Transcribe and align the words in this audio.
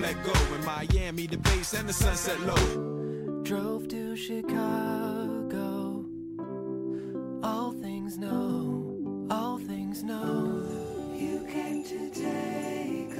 Let 0.00 0.16
go. 0.24 0.32
In 0.54 0.64
Miami, 0.64 1.26
the 1.26 1.36
bass 1.36 1.74
and 1.74 1.88
the 1.88 1.92
sunset 1.92 2.40
low. 2.40 3.42
Drove 3.42 3.88
to 3.88 4.16
Chicago. 4.16 6.04
All 7.42 7.72
things 7.72 8.18
know, 8.18 9.26
all 9.30 9.58
things 9.58 10.02
know. 10.02 10.62
You 11.14 11.46
came 11.50 11.84
to 11.84 12.10
take 12.10 13.12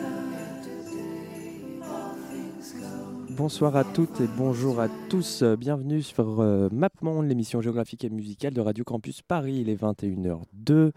all 1.82 2.14
things 2.30 2.74
go. 2.74 3.34
Bonsoir 3.36 3.76
à 3.76 3.84
toutes 3.84 4.20
et 4.20 4.28
bonjour 4.36 4.80
à 4.80 4.88
tous. 5.08 5.42
Bienvenue 5.42 6.02
sur 6.02 6.40
euh, 6.40 6.68
MapMonde, 6.72 7.26
l'émission 7.26 7.60
géographique 7.60 8.04
et 8.04 8.10
musicale 8.10 8.54
de 8.54 8.60
Radio 8.60 8.84
Campus 8.84 9.22
Paris. 9.22 9.58
Il 9.60 9.68
est 9.68 9.80
21h02. 9.80 10.92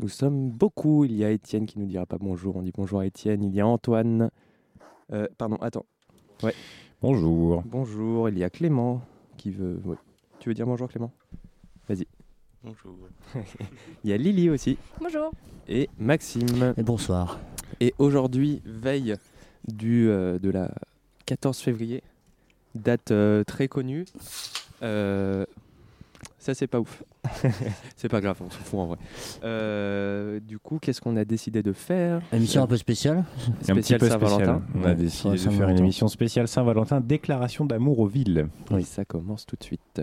Nous 0.00 0.08
sommes 0.08 0.50
beaucoup. 0.50 1.04
Il 1.04 1.16
y 1.16 1.24
a 1.24 1.30
Étienne 1.30 1.66
qui 1.66 1.78
nous 1.78 1.86
dira 1.86 2.06
pas 2.06 2.18
bonjour. 2.20 2.56
On 2.56 2.62
dit 2.62 2.72
bonjour 2.76 3.00
à 3.00 3.06
Étienne. 3.06 3.42
Il 3.42 3.54
y 3.54 3.60
a 3.60 3.66
Antoine. 3.66 4.30
Euh, 5.12 5.26
pardon, 5.38 5.56
attends. 5.56 5.86
Bonjour. 7.00 7.62
Bonjour. 7.64 8.28
Il 8.28 8.38
y 8.38 8.44
a 8.44 8.50
Clément 8.50 9.02
qui 9.36 9.50
veut. 9.50 9.80
ouais. 9.84 9.96
Tu 10.38 10.48
veux 10.48 10.54
dire 10.54 10.66
bonjour 10.66 10.88
Clément? 10.88 11.12
Vas-y. 11.88 12.06
Bonjour. 12.62 12.96
Il 14.04 14.10
y 14.10 14.12
a 14.12 14.16
Lily 14.16 14.50
aussi. 14.50 14.76
Bonjour. 15.00 15.32
Et 15.68 15.88
Maxime. 15.98 16.74
Et 16.76 16.82
bonsoir. 16.82 17.38
Et 17.80 17.94
aujourd'hui, 17.98 18.60
veille 18.64 19.16
du, 19.66 20.08
euh, 20.08 20.38
de 20.38 20.50
la 20.50 20.70
14 21.26 21.58
février, 21.58 22.02
date 22.74 23.10
euh, 23.10 23.44
très 23.44 23.68
connue. 23.68 24.04
Ça, 26.38 26.54
c'est 26.54 26.68
pas 26.68 26.78
ouf. 26.78 27.02
c'est 27.96 28.08
pas 28.08 28.20
grave, 28.20 28.36
on 28.40 28.48
s'en 28.48 28.58
fout 28.60 28.78
en 28.78 28.86
vrai. 28.86 28.98
Euh, 29.42 30.38
du 30.40 30.58
coup, 30.58 30.78
qu'est-ce 30.80 31.00
qu'on 31.00 31.16
a 31.16 31.24
décidé 31.24 31.62
de 31.62 31.72
faire? 31.72 32.20
Émission 32.32 32.62
un 32.62 32.66
peu 32.66 32.76
spéciale. 32.76 33.24
Un 33.48 33.52
petit 33.52 33.64
Spécial 33.72 34.00
peu 34.00 34.08
Saint-Valentin. 34.08 34.62
spécial. 34.62 34.62
On 34.76 34.84
a 34.84 34.94
décidé 34.94 35.30
de 35.32 35.50
faire 35.50 35.68
une 35.68 35.78
émission 35.78 36.08
spéciale 36.08 36.46
Saint-Valentin, 36.48 37.00
déclaration 37.00 37.64
d'amour 37.66 37.98
aux 37.98 38.06
villes. 38.06 38.48
Oui, 38.70 38.84
ça 38.84 39.04
commence 39.04 39.46
tout 39.46 39.56
de 39.58 39.64
suite. 39.64 40.00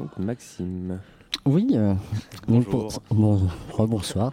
Donc 0.00 0.18
Maxime. 0.18 0.98
Oui, 1.46 1.68
euh, 1.72 1.94
donc 2.48 2.64
Bonjour. 2.70 3.00
pour- 3.08 3.16
bon, 3.16 3.86
bonsoir. 3.86 4.32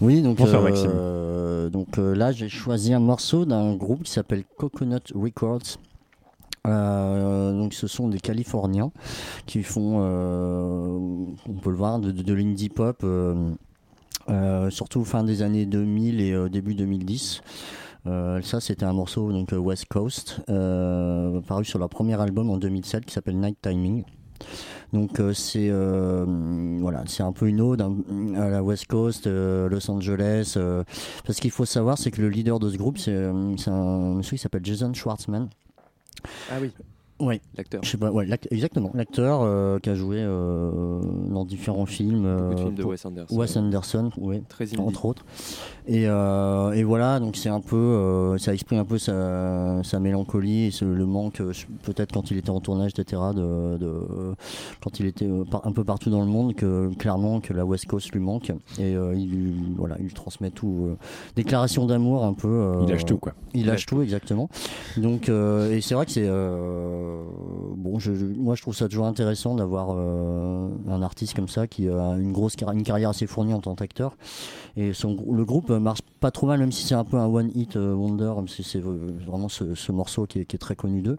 Oui, 0.00 0.20
donc, 0.22 0.38
Bonsoir, 0.38 0.64
euh, 0.66 1.68
donc 1.70 1.98
euh, 1.98 2.14
là 2.14 2.32
j'ai 2.32 2.48
choisi 2.48 2.92
un 2.92 3.00
morceau 3.00 3.44
d'un 3.44 3.74
groupe 3.76 4.02
qui 4.02 4.10
s'appelle 4.12 4.44
Coconut 4.58 5.00
Records. 5.14 5.78
Euh, 6.66 7.52
donc 7.52 7.74
ce 7.74 7.86
sont 7.86 8.08
des 8.08 8.18
Californiens 8.20 8.90
qui 9.46 9.62
font, 9.62 9.98
euh, 10.00 10.96
on 11.48 11.52
peut 11.62 11.70
le 11.70 11.76
voir, 11.76 11.98
de, 11.98 12.10
de, 12.10 12.22
de 12.22 12.32
l'indie 12.34 12.70
pop, 12.70 13.00
euh, 13.04 13.50
euh, 14.30 14.70
surtout 14.70 15.04
fin 15.04 15.24
des 15.24 15.42
années 15.42 15.66
2000 15.66 16.20
et 16.20 16.32
euh, 16.32 16.48
début 16.48 16.74
2010. 16.74 17.42
Euh, 18.06 18.40
ça, 18.42 18.60
c'était 18.60 18.84
un 18.84 18.92
morceau 18.92 19.30
donc 19.32 19.52
West 19.52 19.86
Coast, 19.86 20.40
euh, 20.50 21.40
paru 21.42 21.64
sur 21.64 21.78
leur 21.78 21.88
premier 21.88 22.18
album 22.20 22.50
en 22.50 22.56
2007 22.58 23.04
qui 23.06 23.12
s'appelle 23.14 23.38
Night 23.38 23.58
Timing. 23.62 24.04
Donc 24.92 25.18
euh, 25.18 25.32
c'est 25.32 25.68
euh, 25.70 26.24
voilà, 26.80 27.02
c'est 27.06 27.24
un 27.24 27.32
peu 27.32 27.48
une 27.48 27.60
ode 27.60 27.82
hein, 27.82 27.96
à 28.36 28.48
la 28.48 28.62
West 28.62 28.86
Coast, 28.86 29.26
euh, 29.26 29.68
Los 29.68 29.90
Angeles. 29.90 30.56
parce 31.26 31.40
qu'il 31.40 31.50
faut 31.50 31.64
savoir, 31.64 31.98
c'est 31.98 32.10
que 32.10 32.22
le 32.22 32.28
leader 32.28 32.60
de 32.60 32.70
ce 32.70 32.76
groupe, 32.76 32.98
c'est 32.98 33.16
un 33.16 34.14
monsieur 34.14 34.36
qui 34.36 34.42
s'appelle 34.42 34.64
Jason 34.64 34.94
Schwartzman. 34.94 35.48
Ah 36.50 36.58
oui, 36.60 36.70
Ouais, 37.20 37.40
l'acteur. 37.56 37.80
je 37.84 37.90
sais 37.90 37.96
pas, 37.96 38.10
ouais, 38.10 38.26
l'ac- 38.26 38.48
exactement, 38.50 38.90
l'acteur 38.92 39.42
euh, 39.42 39.78
qui 39.78 39.88
a 39.88 39.94
joué 39.94 40.16
euh, 40.20 41.00
dans 41.30 41.44
différents 41.44 41.86
films. 41.86 42.22
Beaucoup 42.24 42.54
de 42.54 42.54
euh, 42.54 42.56
films 42.56 42.74
de 42.74 42.82
pour- 42.82 42.90
Wes 42.90 43.06
Anderson. 43.06 43.36
Wes 43.36 43.56
Anderson, 43.56 44.10
ouais 44.18 44.42
Très 44.48 44.64
indie. 44.64 44.78
entre 44.80 45.04
autres. 45.04 45.24
Et, 45.86 46.08
euh, 46.08 46.72
et 46.72 46.82
voilà, 46.82 47.20
donc 47.20 47.36
c'est 47.36 47.48
un 47.50 47.60
peu, 47.60 47.76
euh, 47.76 48.36
ça 48.38 48.52
exprime 48.52 48.80
un 48.80 48.84
peu 48.84 48.98
sa, 48.98 49.82
sa 49.84 50.00
mélancolie 50.00 50.64
et 50.64 50.70
ce- 50.72 50.84
le 50.84 51.06
manque, 51.06 51.40
euh, 51.40 51.52
peut-être 51.84 52.12
quand 52.12 52.30
il 52.32 52.36
était 52.38 52.50
en 52.50 52.58
tournage, 52.60 52.90
etc., 52.98 53.22
de, 53.34 53.76
de, 53.78 53.92
quand 54.82 54.98
il 54.98 55.06
était 55.06 55.26
euh, 55.26 55.44
un 55.62 55.72
peu 55.72 55.84
partout 55.84 56.10
dans 56.10 56.20
le 56.20 56.26
monde, 56.26 56.54
que 56.56 56.92
clairement 56.98 57.40
que 57.40 57.52
la 57.52 57.64
West 57.64 57.86
Coast 57.86 58.10
lui 58.10 58.20
manque. 58.20 58.50
Et 58.80 58.96
euh, 58.96 59.14
il, 59.14 59.30
lui- 59.30 59.54
voilà, 59.76 59.94
il 60.00 60.06
lui 60.06 60.12
transmet 60.14 60.50
tout, 60.50 60.88
euh, 60.90 60.96
déclaration 61.36 61.86
d'amour 61.86 62.24
un 62.24 62.32
peu. 62.34 62.48
euh, 62.48 62.82
Il 62.82 62.88
lâche 62.90 63.04
tout, 63.04 63.18
quoi. 63.18 63.34
Il 63.54 63.66
lâche 63.66 63.86
tout, 63.86 64.02
exactement. 64.02 64.48
Donc, 64.96 65.28
euh, 65.28 65.70
et 65.70 65.80
c'est 65.80 65.94
vrai 65.94 66.06
que 66.06 66.12
c'est 66.12 66.26
euh, 66.26 67.02
bon. 67.76 67.98
Je, 67.98 68.14
je- 68.14 68.26
moi, 68.26 68.54
je 68.54 68.62
trouve 68.62 68.74
ça 68.74 68.88
toujours 68.88 69.06
intéressant 69.06 69.54
d'avoir 69.54 69.88
euh, 69.96 70.68
un 70.88 71.02
artiste 71.02 71.34
comme 71.34 71.48
ça 71.48 71.66
qui 71.66 71.88
a 71.88 72.16
une 72.16 72.32
grosse 72.32 72.56
carri- 72.56 72.74
une 72.76 72.82
carrière 72.82 73.10
assez 73.10 73.26
fournie 73.26 73.54
en 73.54 73.60
tant 73.60 73.74
qu'acteur. 73.74 74.16
Et 74.76 74.92
son, 74.92 75.16
le 75.32 75.44
groupe 75.44 75.70
marche 75.70 76.00
pas 76.20 76.30
trop 76.30 76.46
mal, 76.46 76.58
même 76.58 76.72
si 76.72 76.84
c'est 76.86 76.94
un 76.94 77.04
peu 77.04 77.16
un 77.18 77.26
one 77.26 77.50
hit 77.54 77.76
euh, 77.76 77.94
wonder. 77.94 78.32
même 78.36 78.48
si 78.48 78.62
c'est 78.62 78.78
euh, 78.80 79.12
vraiment 79.26 79.48
ce, 79.48 79.74
ce 79.74 79.92
morceau 79.92 80.26
qui 80.26 80.40
est, 80.40 80.44
qui 80.46 80.56
est 80.56 80.58
très 80.58 80.74
connu 80.76 81.00
d'eux. 81.02 81.18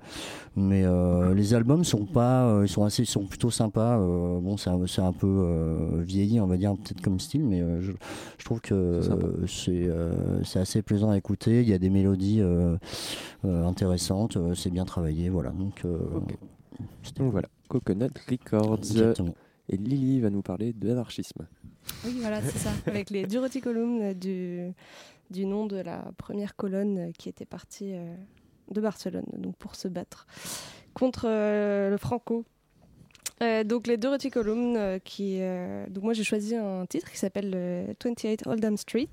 Mais 0.56 0.84
euh, 0.86 1.34
les 1.34 1.54
albums 1.54 1.84
sont 1.84 2.06
pas, 2.06 2.46
euh, 2.46 2.66
ils 2.66 2.70
sont 2.70 2.84
assez, 2.84 3.04
ils 3.04 3.08
sont 3.08 3.26
plutôt 3.26 3.52
sympas. 3.52 4.00
euh, 4.00 4.40
bon, 4.40 4.58
c'est 4.58 4.70
un, 4.70 4.80
un 4.82 5.12
peu 5.14 5.28
euh, 5.28 6.02
vieilli, 6.02 6.40
on 6.40 6.48
va 6.48 6.58
dire, 6.58 6.74
peut-être 6.74 7.02
comme 7.02 7.20
style, 7.20 7.44
mais 7.44 7.62
euh, 7.62 7.82
je, 7.82 7.92
je 8.38 8.46
trouve 8.46 8.62
que 8.62 9.02
C'est 9.48 9.72
euh, 9.72 10.14
euh, 10.56 10.62
assez 10.62 10.82
plaisant 10.82 11.12
à 11.12 11.18
écouter. 11.18 11.62
Il 11.62 11.70
y 11.70 11.74
a 11.74 11.78
des 11.78 11.90
mélodies 11.90 12.42
euh, 12.42 12.76
euh, 13.46 13.66
intéressantes, 13.66 14.38
euh, 14.38 14.56
c'est 14.56 14.72
bien 14.72 14.86
travaillé, 14.86 15.30
voilà. 15.30 15.52
Donc, 15.52 15.75
euh, 15.84 16.00
Donc 17.18 17.32
voilà, 17.32 17.50
Coconut 17.68 18.12
Records. 18.30 18.80
Exactement. 18.80 19.36
Et 19.68 19.78
Lily 19.78 20.22
va 20.22 20.30
nous 20.30 20.44
parler 20.44 20.74
de 20.74 20.88
l'anarchisme. 20.88 21.48
Oui, 22.06 22.18
voilà, 22.22 22.42
c'est 22.42 22.58
ça. 22.58 22.70
Avec 22.86 23.10
les 23.10 23.26
Duroticolumnes 23.26 24.02
euh, 24.02 24.14
du, 24.14 24.72
du 25.32 25.46
nom 25.46 25.66
de 25.66 25.78
la 25.78 26.12
première 26.18 26.56
colonne 26.56 27.12
qui 27.18 27.30
était 27.30 27.46
partie 27.46 27.94
euh, 27.96 28.16
de 28.72 28.80
Barcelone, 28.82 29.26
donc 29.38 29.56
pour 29.58 29.76
se 29.76 29.88
battre 29.88 30.28
contre 30.94 31.26
euh, 31.28 31.90
le 31.90 31.98
Franco. 31.98 32.46
Euh, 33.42 33.64
donc 33.66 33.88
les 33.88 33.98
Duroticolumnes 33.98 34.78
euh, 34.78 35.00
qui... 35.00 35.40
euh, 35.42 35.86
donc 35.90 36.04
moi 36.06 36.14
j'ai 36.14 36.24
choisi 36.24 36.56
un 36.56 36.86
titre 36.86 37.12
qui 37.12 37.18
s'appelle 37.18 37.52
euh, 37.54 37.94
28 38.04 38.48
Oldham 38.48 38.78
Street. 38.78 39.10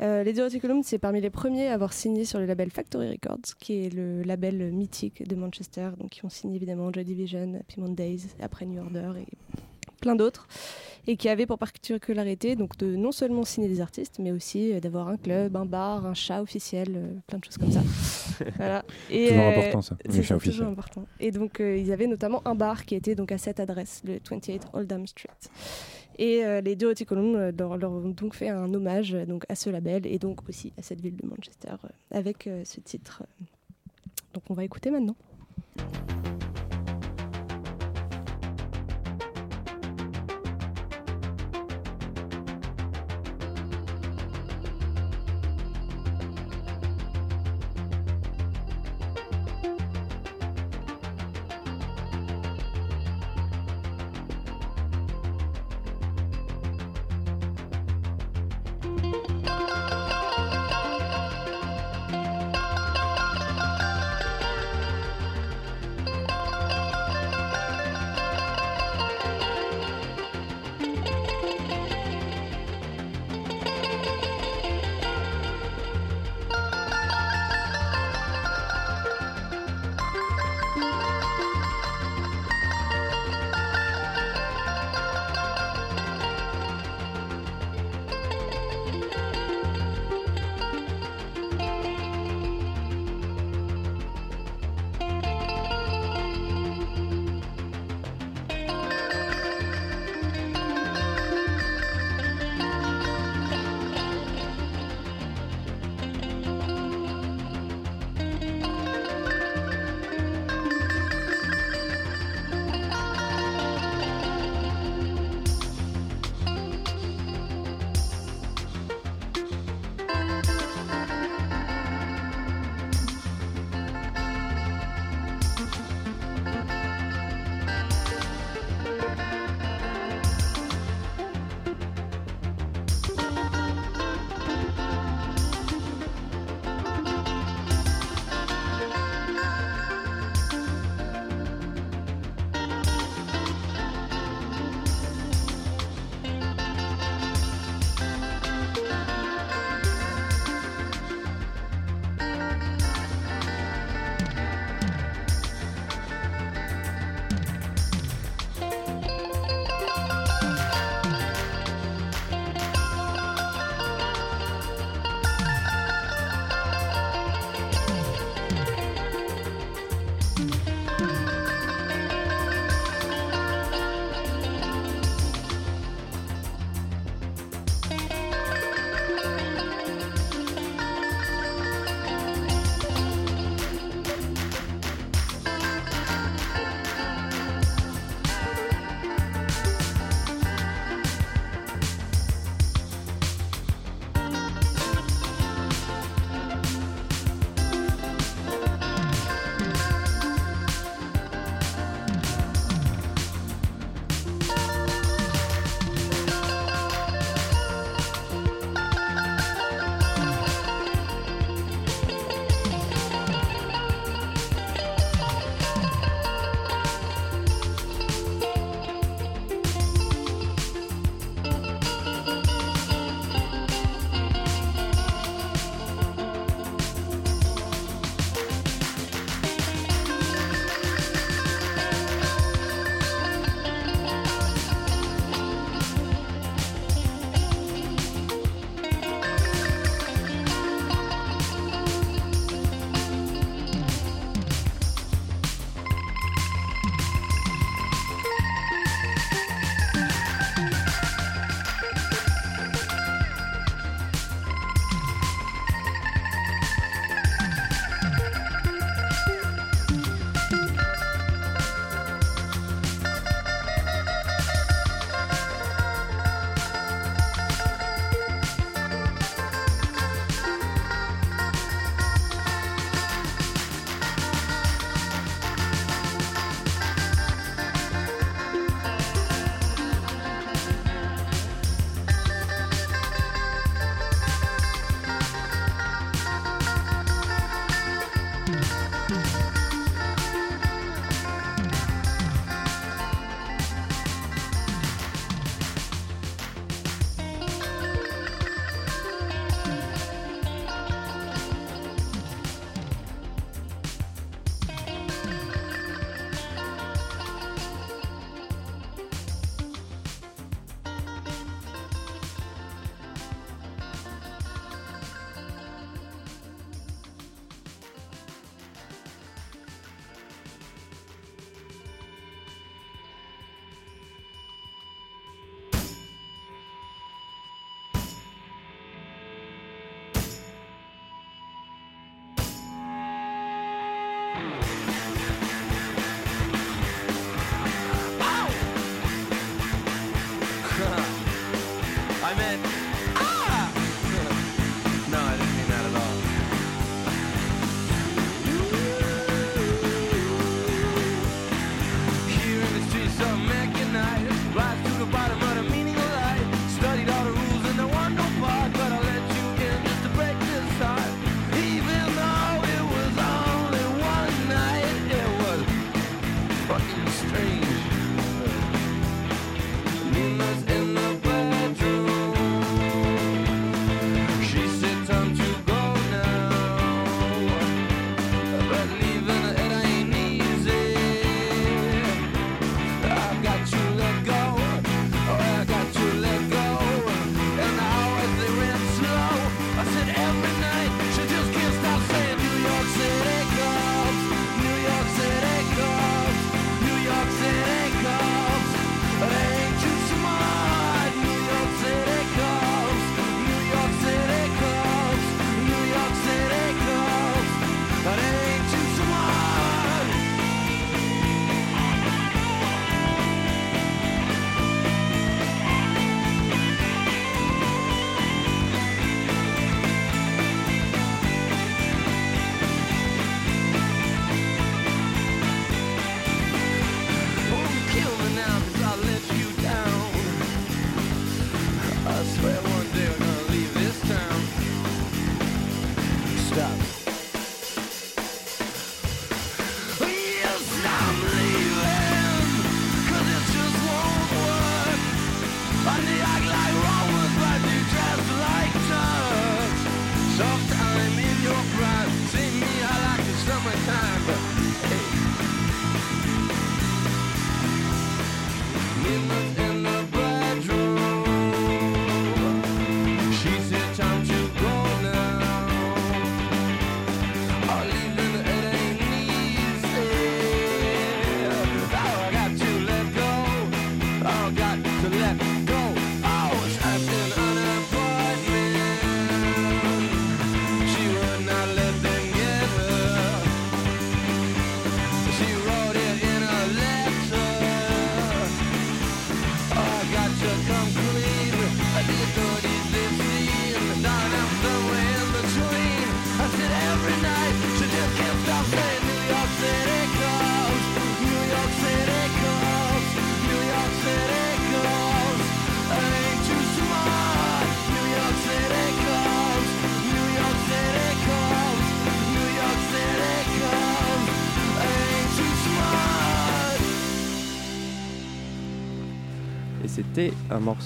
Euh, 0.00 0.24
les 0.24 0.32
Duroticolumnes, 0.32 0.82
c'est 0.82 0.98
parmi 0.98 1.20
les 1.20 1.30
premiers 1.30 1.68
à 1.68 1.74
avoir 1.74 1.92
signé 1.92 2.24
sur 2.24 2.38
le 2.38 2.46
label 2.46 2.70
Factory 2.70 3.10
Records, 3.10 3.56
qui 3.58 3.84
est 3.84 3.94
le 3.94 4.22
label 4.22 4.72
mythique 4.72 5.26
de 5.28 5.34
Manchester, 5.36 5.90
donc 5.98 6.10
qui 6.10 6.24
ont 6.24 6.30
signé 6.30 6.56
évidemment 6.56 6.92
Joy 6.92 7.04
Division, 7.04 7.54
Happy 7.60 7.80
Mondays, 7.80 8.20
après 8.40 8.66
New 8.66 8.80
Order 8.80 9.12
et 9.20 9.26
plein 10.00 10.16
d'autres 10.16 10.48
et 11.06 11.16
qui 11.16 11.28
avait 11.28 11.46
pour 11.46 11.58
particularité 11.58 12.54
donc 12.56 12.76
de 12.76 12.94
non 12.96 13.12
seulement 13.12 13.44
signer 13.44 13.68
des 13.68 13.80
artistes, 13.80 14.18
mais 14.18 14.30
aussi 14.30 14.72
euh, 14.72 14.80
d'avoir 14.80 15.08
un 15.08 15.16
club, 15.16 15.56
un 15.56 15.66
bar, 15.66 16.06
un 16.06 16.14
chat 16.14 16.42
officiel, 16.42 16.92
euh, 16.94 17.08
plein 17.26 17.38
de 17.38 17.44
choses 17.44 17.58
comme 17.58 17.72
ça. 17.72 17.82
voilà. 18.56 18.84
Et, 19.10 19.28
Toujours 19.28 19.42
euh, 19.42 19.50
important, 19.50 19.82
ça, 19.82 19.96
c'est 20.04 20.16
les 20.16 20.22
chats 20.22 20.36
officiels. 20.36 20.66
important. 20.66 21.06
Et 21.18 21.30
donc 21.30 21.60
ils 21.60 21.92
avaient 21.92 22.06
notamment 22.06 22.42
un 22.44 22.54
bar 22.54 22.84
qui 22.84 22.94
était 22.94 23.14
donc 23.14 23.32
à 23.32 23.38
cette 23.38 23.60
adresse, 23.60 24.02
le 24.04 24.20
28 24.28 24.68
Oldham 24.72 25.06
Street. 25.06 25.30
Et 26.18 26.44
euh, 26.44 26.60
les 26.60 26.76
deux 26.76 26.94
Column 27.06 27.34
euh, 27.36 27.52
leur, 27.56 27.76
leur 27.76 27.90
ont 27.90 28.08
donc 28.08 28.34
fait 28.34 28.48
un 28.48 28.72
hommage 28.74 29.14
euh, 29.14 29.24
donc 29.24 29.44
à 29.48 29.54
ce 29.54 29.70
label 29.70 30.06
et 30.06 30.18
donc 30.18 30.48
aussi 30.48 30.72
à 30.78 30.82
cette 30.82 31.00
ville 31.00 31.16
de 31.16 31.26
Manchester 31.26 31.74
avec 32.10 32.48
ce 32.64 32.80
titre. 32.80 33.22
Donc 34.34 34.44
on 34.50 34.54
va 34.54 34.64
écouter 34.64 34.90
maintenant. 34.90 35.16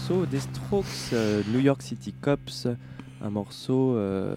Morceau 0.09 0.27
des 0.27 0.39
Strokes, 0.41 0.87
euh, 1.15 1.43
New 1.53 1.59
York 1.61 1.83
City 1.83 2.13
Cops, 2.21 2.67
un 3.23 3.31
morceau 3.31 3.97
euh, 3.97 4.37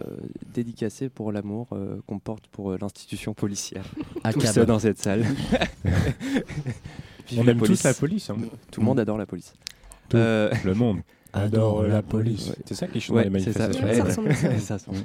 dédicacé 0.54 1.10
pour 1.10 1.32
l'amour 1.32 1.68
euh, 1.74 1.98
qu'on 2.08 2.18
porte 2.20 2.48
pour 2.48 2.72
euh, 2.72 2.78
l'institution 2.82 3.34
policière. 3.36 3.84
À 4.24 4.34
Tout 4.34 4.42
ça 4.42 4.66
dans 4.66 4.80
cette 4.80 4.98
salle. 5.00 5.26
On 7.38 7.48
aime 7.48 7.62
tous 7.62 7.84
la 7.84 7.94
police. 7.94 8.30
hein. 8.32 8.38
Tout 8.72 8.80
le 8.82 8.86
monde 8.88 9.00
adore 9.00 9.18
la 9.20 9.28
police. 9.28 9.54
Tout 10.10 10.18
Euh, 10.18 10.52
le 10.66 10.74
monde 10.74 11.02
adore 11.34 11.84
la 11.84 12.02
police. 12.02 12.50
Ouais. 12.50 12.56
C'est 12.66 12.74
ça 12.74 12.88
qui 12.88 13.00
chante 13.00 13.18
Ouais, 13.18 13.26
dans 13.26 13.34
les 13.36 13.40
c'est 13.44 13.54
ça. 13.54 13.68
manifestations. 13.68 13.88
Ouais, 13.88 13.96
ça 13.96 14.04
ressemble 14.06 14.30
à 14.32 14.36
ça. 14.36 14.58
Ça 14.60 14.74
ressemble. 14.76 14.98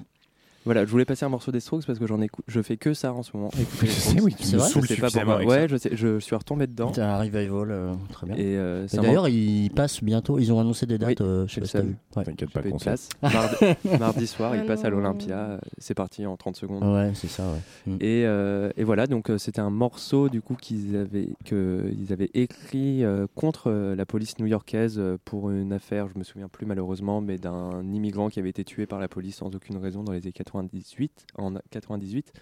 Voilà, 0.64 0.84
je 0.84 0.90
voulais 0.90 1.04
passer 1.04 1.24
un 1.24 1.28
morceau 1.28 1.52
des 1.52 1.60
Strokes 1.60 1.86
parce 1.86 1.98
que 1.98 2.06
j'en 2.06 2.20
écoute, 2.20 2.44
je 2.48 2.62
fais 2.62 2.76
que 2.76 2.94
ça 2.94 3.12
en 3.12 3.22
ce 3.22 3.36
moment. 3.36 3.50
Écouter 3.60 3.86
Je 3.86 3.92
sais, 3.92 4.20
oui, 4.20 4.34
tu 4.34 4.54
me 4.54 4.58
saoules 4.60 4.86
pas 5.00 5.10
pourquoi. 5.10 5.44
Ouais, 5.44 5.68
je 5.68 5.76
sais, 5.76 5.90
je 5.92 6.18
suis 6.18 6.34
retombé 6.34 6.66
dedans. 6.66 6.92
C'est 6.94 7.02
un 7.02 7.18
revival, 7.18 7.70
euh, 7.70 7.92
très 8.10 8.26
bien. 8.26 8.36
Et, 8.36 8.52
Et 8.52 8.56
euh, 8.56 8.86
d'ailleurs, 8.92 9.28
ils 9.28 9.70
passent 9.70 10.02
bientôt. 10.02 10.38
Ils 10.38 10.52
ont 10.52 10.60
annoncé 10.60 10.86
des 10.86 10.98
dates. 10.98 11.20
Oui, 11.20 11.26
euh, 11.26 11.46
je 11.46 11.54
sais 11.54 11.60
pas 11.60 11.64
le 11.64 11.66
si 11.66 11.72
t'as 11.72 11.82
vu. 11.82 11.96
Ouais. 12.16 12.24
T'inquiète 12.24 12.50
pas 12.50 12.62
pas. 12.62 13.30
Mardi, 13.30 13.56
mardi 13.98 14.26
soir, 14.26 14.52
Ah 14.54 14.56
il 14.56 14.64
passe 14.64 14.84
à 14.84 14.90
l'Olympia. 14.90 15.60
C'est 15.78 15.94
parti 15.94 16.26
en 16.26 16.36
30 16.36 16.56
secondes. 16.56 16.82
Ouais, 16.82 17.12
c'est 17.14 17.28
ça. 17.28 17.44
Ouais. 17.44 17.92
Mm. 17.92 17.96
Et, 18.00 18.24
euh, 18.26 18.70
et 18.76 18.84
voilà, 18.84 19.06
donc 19.06 19.30
euh, 19.30 19.38
c'était 19.38 19.60
un 19.60 19.70
morceau 19.70 20.28
du 20.28 20.40
coup 20.40 20.54
qu'ils 20.54 20.96
avaient, 20.96 21.28
que, 21.44 21.92
ils 21.98 22.12
avaient 22.12 22.30
écrit 22.34 23.04
euh, 23.04 23.26
contre 23.34 23.70
la 23.70 24.06
police 24.06 24.38
new-yorkaise 24.38 25.00
pour 25.24 25.50
une 25.50 25.72
affaire, 25.72 26.08
je 26.08 26.18
me 26.18 26.24
souviens 26.24 26.48
plus 26.48 26.66
malheureusement, 26.66 27.20
mais 27.20 27.38
d'un 27.38 27.82
immigrant 27.92 28.28
qui 28.28 28.38
avait 28.38 28.50
été 28.50 28.64
tué 28.64 28.86
par 28.86 29.00
la 29.00 29.08
police 29.08 29.36
sans 29.36 29.54
aucune 29.54 29.76
raison 29.76 30.02
dans 30.02 30.12
les 30.12 30.22
années 30.22 30.32
98. 30.62 31.26
En 31.36 31.54
98. 31.70 32.32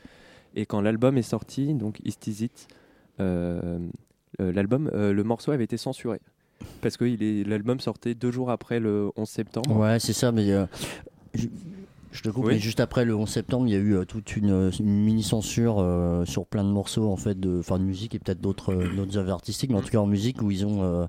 Et 0.55 0.67
quand 0.67 0.81
l'album 0.81 1.17
est 1.17 1.23
sorti, 1.23 1.75
donc 1.75 2.01
Is 2.05 2.17
Is 2.27 2.45
It, 2.45 2.69
euh, 3.21 3.79
euh, 4.41 4.53
l'album, 4.53 4.91
euh, 4.93 5.13
le 5.13 5.25
morceau 5.25 5.53
avait 5.53 5.65
été 5.65 5.77
censuré. 5.77 6.21
Parce 6.81 6.97
que 6.97 7.05
l'album 7.49 7.81
sortait 7.81 8.15
deux 8.15 8.31
jours 8.31 8.51
après 8.51 8.79
le 8.79 9.11
11 9.17 9.29
septembre. 9.29 9.77
Ouais, 9.77 9.99
c'est 9.99 10.13
ça, 10.13 10.31
mais 10.31 10.49
je, 12.13 12.23
te 12.23 12.29
coupe, 12.29 12.45
Oui. 12.47 12.55
mais 12.55 12.59
juste 12.61 12.79
après 12.81 13.05
le 13.05 13.15
11 13.17 13.29
septembre, 13.29 13.67
il 13.67 13.73
y 13.73 13.75
a 13.75 13.79
eu 13.79 13.97
euh, 13.97 14.05
toute 14.05 14.37
une, 14.37 14.51
euh, 14.51 14.71
une 14.79 14.87
mini-censure 15.05 15.77
euh, 15.79 16.25
sur 16.25 16.47
plein 16.47 16.63
de 16.63 16.69
morceaux 16.69 17.11
en 17.11 17.17
fait, 17.17 17.39
de, 17.41 17.61
de 17.63 17.79
musique 17.79 18.15
et 18.15 18.19
peut-être 18.19 18.41
d'autres 18.41 18.75
d'autres 18.97 19.17
œuvres 19.19 19.33
artistiques, 19.33 19.71
mais 19.71 19.77
en 19.79 19.83
tout 19.83 19.89
cas 19.91 19.99
en 19.99 20.07
musique 20.07 20.41
où 20.43 20.51
ils 20.51 20.65
ont, 20.67 20.83
euh, 20.83 21.07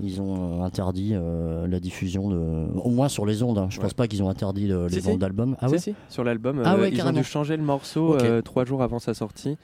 ils 0.00 0.20
ont 0.20 0.64
interdit 0.64 1.14
la 1.14 1.80
diffusion, 1.80 2.28
de, 2.30 2.36
au 2.78 2.90
moins 2.90 3.08
sur 3.08 3.26
les 3.26 3.42
ondes. 3.42 3.58
hein. 3.58 3.68
Je 3.70 3.76
Ouais. 3.78 3.82
pense 3.84 3.94
pas 3.94 4.08
qu'ils 4.08 4.22
ont 4.22 4.28
interdit 4.28 4.66
le- 4.66 4.86
les 4.86 5.00
Si, 5.00 5.06
ventes 5.06 5.18
d'albums. 5.18 5.56
Ah 5.60 5.68
Si, 5.68 5.90
ouais 5.90 5.94
sur 6.08 6.24
l'album, 6.24 6.62
Ah 6.64 6.76
ouais, 6.76 6.90
ils 6.90 7.02
ont 7.02 7.12
dû 7.12 7.22
changer 7.24 7.56
le 7.56 7.62
morceau 7.62 8.16
trois 8.44 8.64
jours 8.64 8.82
avant 8.82 8.98
sa 8.98 9.14
sortie. 9.14 9.56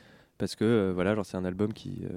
Parce 0.43 0.57
que 0.57 0.65
euh, 0.65 0.91
voilà, 0.93 1.15
genre 1.15 1.25
c'est 1.25 1.37
un 1.37 1.45
album 1.45 1.73
qui. 1.73 2.01
euh, 2.03 2.09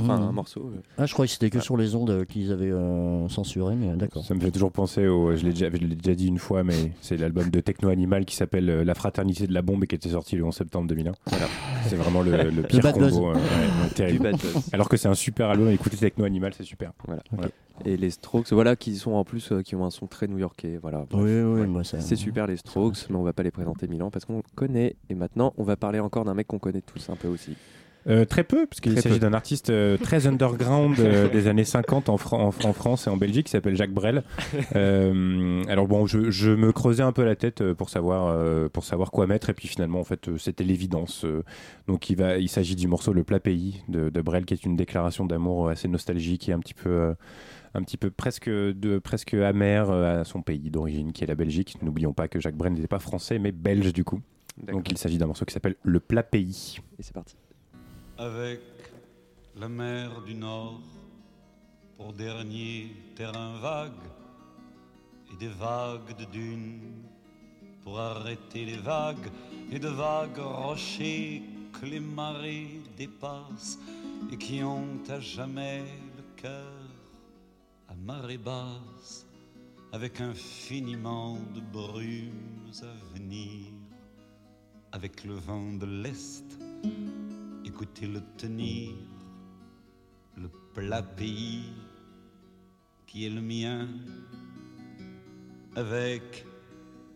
Enfin, 0.00 0.16
Mhm. 0.18 0.28
un 0.28 0.32
morceau. 0.32 0.70
euh, 0.74 0.80
Ah, 0.96 1.04
je 1.04 1.12
croyais 1.12 1.26
que 1.28 1.34
c'était 1.34 1.50
que 1.50 1.60
sur 1.60 1.76
les 1.76 1.94
ondes 1.94 2.08
euh, 2.08 2.24
qu'ils 2.24 2.50
avaient 2.50 2.70
euh, 2.70 3.28
censuré, 3.28 3.74
mais 3.76 3.94
d'accord. 3.96 4.24
Ça 4.24 4.32
me 4.34 4.40
fait 4.40 4.50
toujours 4.50 4.72
penser 4.72 5.06
au. 5.06 5.36
Je 5.36 5.44
l'ai 5.44 5.52
déjà, 5.52 5.68
dit 6.14 6.26
une 6.26 6.38
fois, 6.38 6.64
mais 6.64 6.72
c'est 7.02 7.18
l'album 7.18 7.50
de 7.50 7.60
Techno 7.60 7.90
Animal 7.90 8.24
qui 8.24 8.34
s'appelle 8.34 8.64
La 8.64 8.94
Fraternité 8.94 9.46
de 9.46 9.52
la 9.52 9.60
Bombe 9.60 9.84
et 9.84 9.86
qui 9.86 9.94
était 9.94 10.08
sorti 10.08 10.36
le 10.36 10.44
11 10.44 10.54
septembre 10.56 10.88
2001. 10.88 11.12
Voilà. 11.26 11.46
C'est 11.86 11.96
vraiment 11.96 12.22
le, 12.22 12.48
le 12.48 12.62
pire 12.62 12.80
bad 12.80 12.94
combo. 12.94 13.28
euh, 13.32 13.34
ouais, 13.34 13.90
terrible. 13.94 14.32
Alors 14.72 14.88
que 14.88 14.96
c'est 14.96 15.08
un 15.08 15.14
super 15.14 15.50
album. 15.50 15.68
Écoutez 15.68 15.98
Techno 15.98 16.24
Animal, 16.24 16.54
c'est 16.56 16.64
super. 16.64 16.92
Voilà. 17.06 17.22
Voilà. 17.30 17.50
Et 17.84 17.96
les 17.96 18.10
Strokes, 18.10 18.52
voilà, 18.52 18.74
qui 18.76 18.96
sont 18.96 19.12
en 19.12 19.24
plus, 19.24 19.52
euh, 19.52 19.62
qui 19.62 19.76
ont 19.76 19.84
un 19.84 19.90
son 19.90 20.06
très 20.06 20.26
new-yorkais. 20.26 20.78
Voilà. 20.80 21.04
Bref. 21.10 21.22
Oui, 21.24 21.40
oui, 21.42 21.60
Ouais. 21.60 21.66
moi 21.66 21.84
ça. 21.84 22.00
C'est 22.00 22.16
super 22.16 22.46
les 22.46 22.56
Strokes, 22.56 23.06
mais 23.10 23.16
on 23.16 23.22
va 23.22 23.32
pas 23.32 23.42
les 23.42 23.50
présenter 23.50 23.86
Milan 23.86 24.10
parce 24.10 24.24
qu'on 24.24 24.36
le 24.38 24.42
connaît. 24.54 24.96
Et 25.10 25.14
maintenant, 25.14 25.52
on 25.58 25.62
va 25.64 25.76
parler 25.76 26.00
encore 26.00 26.24
d'un 26.24 26.34
mec 26.34 26.46
qu'on 26.46 26.58
connaît 26.58 26.80
tous 26.82 27.08
un 27.10 27.16
peu 27.16 27.28
aussi. 27.28 27.56
Euh, 28.08 28.24
très 28.24 28.44
peu, 28.44 28.66
parce 28.66 28.80
qu'il 28.80 28.92
Très 28.92 29.02
s'agit 29.02 29.16
peu. 29.16 29.20
d'un 29.26 29.32
artiste 29.32 29.68
euh, 29.68 29.96
très 29.96 30.28
underground 30.28 30.96
euh, 31.00 31.28
des 31.32 31.48
années 31.48 31.64
50 31.64 32.08
en, 32.08 32.16
Fran- 32.16 32.40
en, 32.40 32.52
Fran- 32.52 32.68
en 32.68 32.72
France 32.72 33.08
et 33.08 33.10
en 33.10 33.16
Belgique 33.16 33.46
qui 33.46 33.50
s'appelle 33.50 33.74
Jacques 33.74 33.92
Brel. 33.92 34.22
Euh, 34.76 35.62
alors 35.68 35.88
bon, 35.88 36.06
je, 36.06 36.30
je 36.30 36.50
me 36.50 36.70
creusais 36.72 37.02
un 37.02 37.10
peu 37.12 37.24
la 37.24 37.34
tête 37.36 37.72
pour 37.72 37.88
savoir, 37.90 38.28
euh, 38.28 38.68
pour 38.68 38.84
savoir 38.84 39.10
quoi 39.10 39.26
mettre, 39.26 39.50
et 39.50 39.54
puis 39.54 39.66
finalement, 39.68 39.98
en 40.00 40.04
fait, 40.04 40.28
euh, 40.28 40.38
c'était 40.38 40.64
l'évidence. 40.64 41.24
euh. 41.24 41.42
donc 41.88 42.08
il, 42.10 42.16
va, 42.16 42.38
il 42.38 42.48
s'agit 42.48 42.76
du 42.76 42.86
morceau 42.88 43.12
Le 43.12 43.24
Plat 43.24 43.40
Pays 43.40 43.82
de, 43.88 44.08
de 44.08 44.20
Brel, 44.20 44.44
qui 44.44 44.54
est 44.54 44.64
une 44.64 44.76
déclaration 44.76 45.24
d'amour 45.24 45.68
assez 45.68 45.88
nostalgique 45.88 46.48
et 46.48 46.52
un 46.52 46.58
petit 46.60 46.74
peu... 46.74 47.14
un 47.76 47.82
petit 47.82 47.96
peu 47.96 48.10
presque, 48.10 48.48
de, 48.48 48.98
presque 48.98 49.34
amer 49.34 49.90
euh, 49.90 50.20
à 50.20 50.24
son 50.24 50.42
pays 50.42 50.70
d'origine, 50.70 51.12
qui 51.12 51.24
est 51.24 51.26
la 51.26 51.34
Belgique. 51.34 51.80
N'oublions 51.82 52.12
pas 52.12 52.28
que 52.28 52.40
Jacques 52.40 52.56
Brel 52.56 52.72
n'était 52.72 52.88
pas 52.88 52.98
français, 52.98 53.38
mais 53.38 53.52
belge 53.52 53.92
du 53.92 54.04
coup. 54.04 54.20
Donc 54.56 54.90
il 54.90 54.96
s'agit 54.96 55.18
d'un 55.18 55.26
morceau 55.26 55.44
qui 55.44 55.52
s'appelle 55.52 55.76
Le 55.82 56.00
Plat 56.00 56.22
Pays. 56.22 56.78
Et 56.98 57.02
c'est 57.02 57.12
parti. 57.12 57.36
avec 58.18 58.60
la 59.58 59.68
mer 59.68 60.22
du 60.26 60.34
Nord 60.34 60.80
pour 61.96 62.12
dernier 62.12 62.94
terrain 63.14 63.58
vague 63.60 63.92
et 65.32 65.36
des 65.36 65.48
vagues 65.48 66.16
de 66.18 66.24
dunes 66.26 66.80
pour 67.82 67.98
arrêter 67.98 68.64
les 68.64 68.76
vagues 68.76 69.30
et 69.70 69.78
de 69.78 69.88
vagues 69.88 70.38
rochers 70.38 71.42
que 71.78 71.86
les 71.86 72.00
marées 72.00 72.80
dépassent 72.96 73.78
et 74.32 74.36
qui 74.36 74.62
ont 74.62 74.98
à 75.08 75.20
jamais 75.20 75.84
le 76.16 76.42
cœur 76.42 76.75
marée 78.06 78.38
basse 78.38 79.26
avec 79.92 80.20
infiniment 80.20 81.38
de 81.54 81.60
brumes 81.60 82.70
à 82.82 83.16
venir. 83.18 83.72
Avec 84.92 85.24
le 85.24 85.34
vent 85.34 85.72
de 85.72 85.86
l'Est 85.86 86.44
écoutez-le 87.64 88.22
tenir, 88.38 88.94
le 90.36 90.48
plat 90.72 91.02
pays 91.02 91.72
qui 93.06 93.26
est 93.26 93.30
le 93.30 93.40
mien, 93.40 93.88
avec 95.74 96.46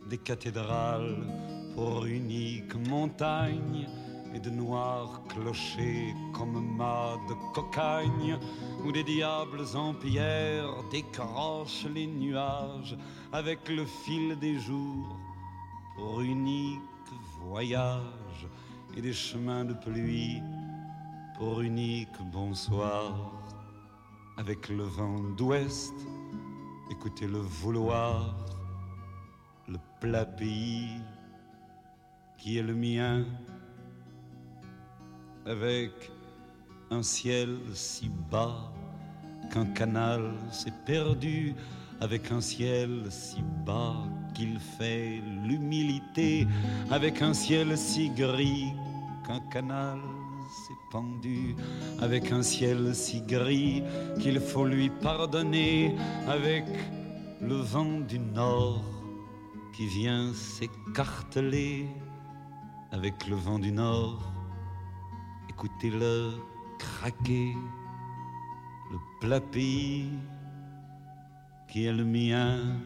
des 0.09 0.19
cathédrales 0.19 1.25
pour 1.77 2.05
unique 2.05 2.75
montagne 2.89 3.87
et 4.35 4.41
de 4.41 4.51
noirs 4.51 5.23
clochers 5.29 6.15
comme 6.33 6.77
mâts 6.77 7.19
de 7.29 7.35
cocagne, 7.55 8.39
où 8.85 8.93
des 8.93 9.05
diables 9.05 9.65
en 9.75 9.95
pierre 9.95 10.85
décrochent 10.91 11.87
les 11.93 12.07
nuages 12.07 12.97
avec 13.33 13.69
le 13.69 13.85
fil 13.85 14.39
des 14.39 14.59
jours 14.59 15.17
pour 15.97 16.21
unique 16.21 16.81
voyage 17.43 18.47
et 18.97 19.01
des 19.01 19.13
chemins 19.13 19.65
de 19.65 19.75
pluie 19.75 20.43
pour 21.37 21.61
unique 21.61 22.21
bonsoir. 22.33 23.33
Avec 24.37 24.69
le 24.69 24.85
vent 24.85 25.19
d'ouest 25.37 25.95
écoutez 26.91 27.27
le 27.27 27.39
vouloir 27.39 28.35
le 29.69 29.79
plat 30.01 30.25
pays 30.25 30.89
qui 32.37 32.59
est 32.59 32.63
le 32.63 32.75
mien 32.75 33.25
avec 35.47 36.11
un 36.91 37.03
ciel 37.03 37.59
si 37.73 38.11
bas 38.31 38.73
qu'un 39.53 39.67
canal 39.67 40.33
s'est 40.51 40.73
perdu 40.85 41.55
avec 42.01 42.31
un 42.31 42.41
ciel 42.41 43.05
si 43.11 43.43
bas 43.65 43.97
qu'il 44.35 44.59
fait 44.59 45.21
l'humilité 45.47 46.47
avec 46.91 47.23
un 47.23 47.33
ciel 47.33 47.77
si 47.77 48.11
gris 48.11 48.73
qu'un 49.27 49.41
canal 49.53 49.99
s'est 50.67 50.83
pendu 50.91 51.55
avec 52.01 52.33
un 52.33 52.43
ciel 52.43 52.95
si 52.95 53.23
gris 53.23 53.83
qu'il 54.21 54.41
faut 54.41 54.65
lui 54.65 54.91
pardonner 54.91 55.95
avec 56.29 56.65
le 57.41 57.55
vent 57.55 58.01
du 58.01 58.19
nord 58.19 58.83
qui 59.77 59.87
vient 59.87 60.33
s'écarteler 60.35 61.87
avec 62.93 63.27
le 63.29 63.37
vent 63.37 63.59
du 63.59 63.73
nord 63.73 64.21
écoutez-le 65.61 66.31
craquer 66.79 67.55
le 68.91 68.99
plat 69.21 69.43
qui 71.69 71.85
est 71.85 71.93
le 71.93 72.03
mien 72.03 72.79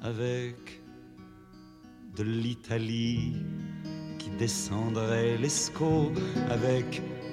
avec 0.00 0.82
de 2.16 2.24
l'Italie 2.24 3.36
qui 4.18 4.30
descendrait 4.30 5.36
l'Escaut 5.36 6.10
avec 6.50 7.00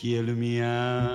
qui 0.00 0.14
est 0.14 0.22
le 0.22 0.36
mien. 0.36 1.10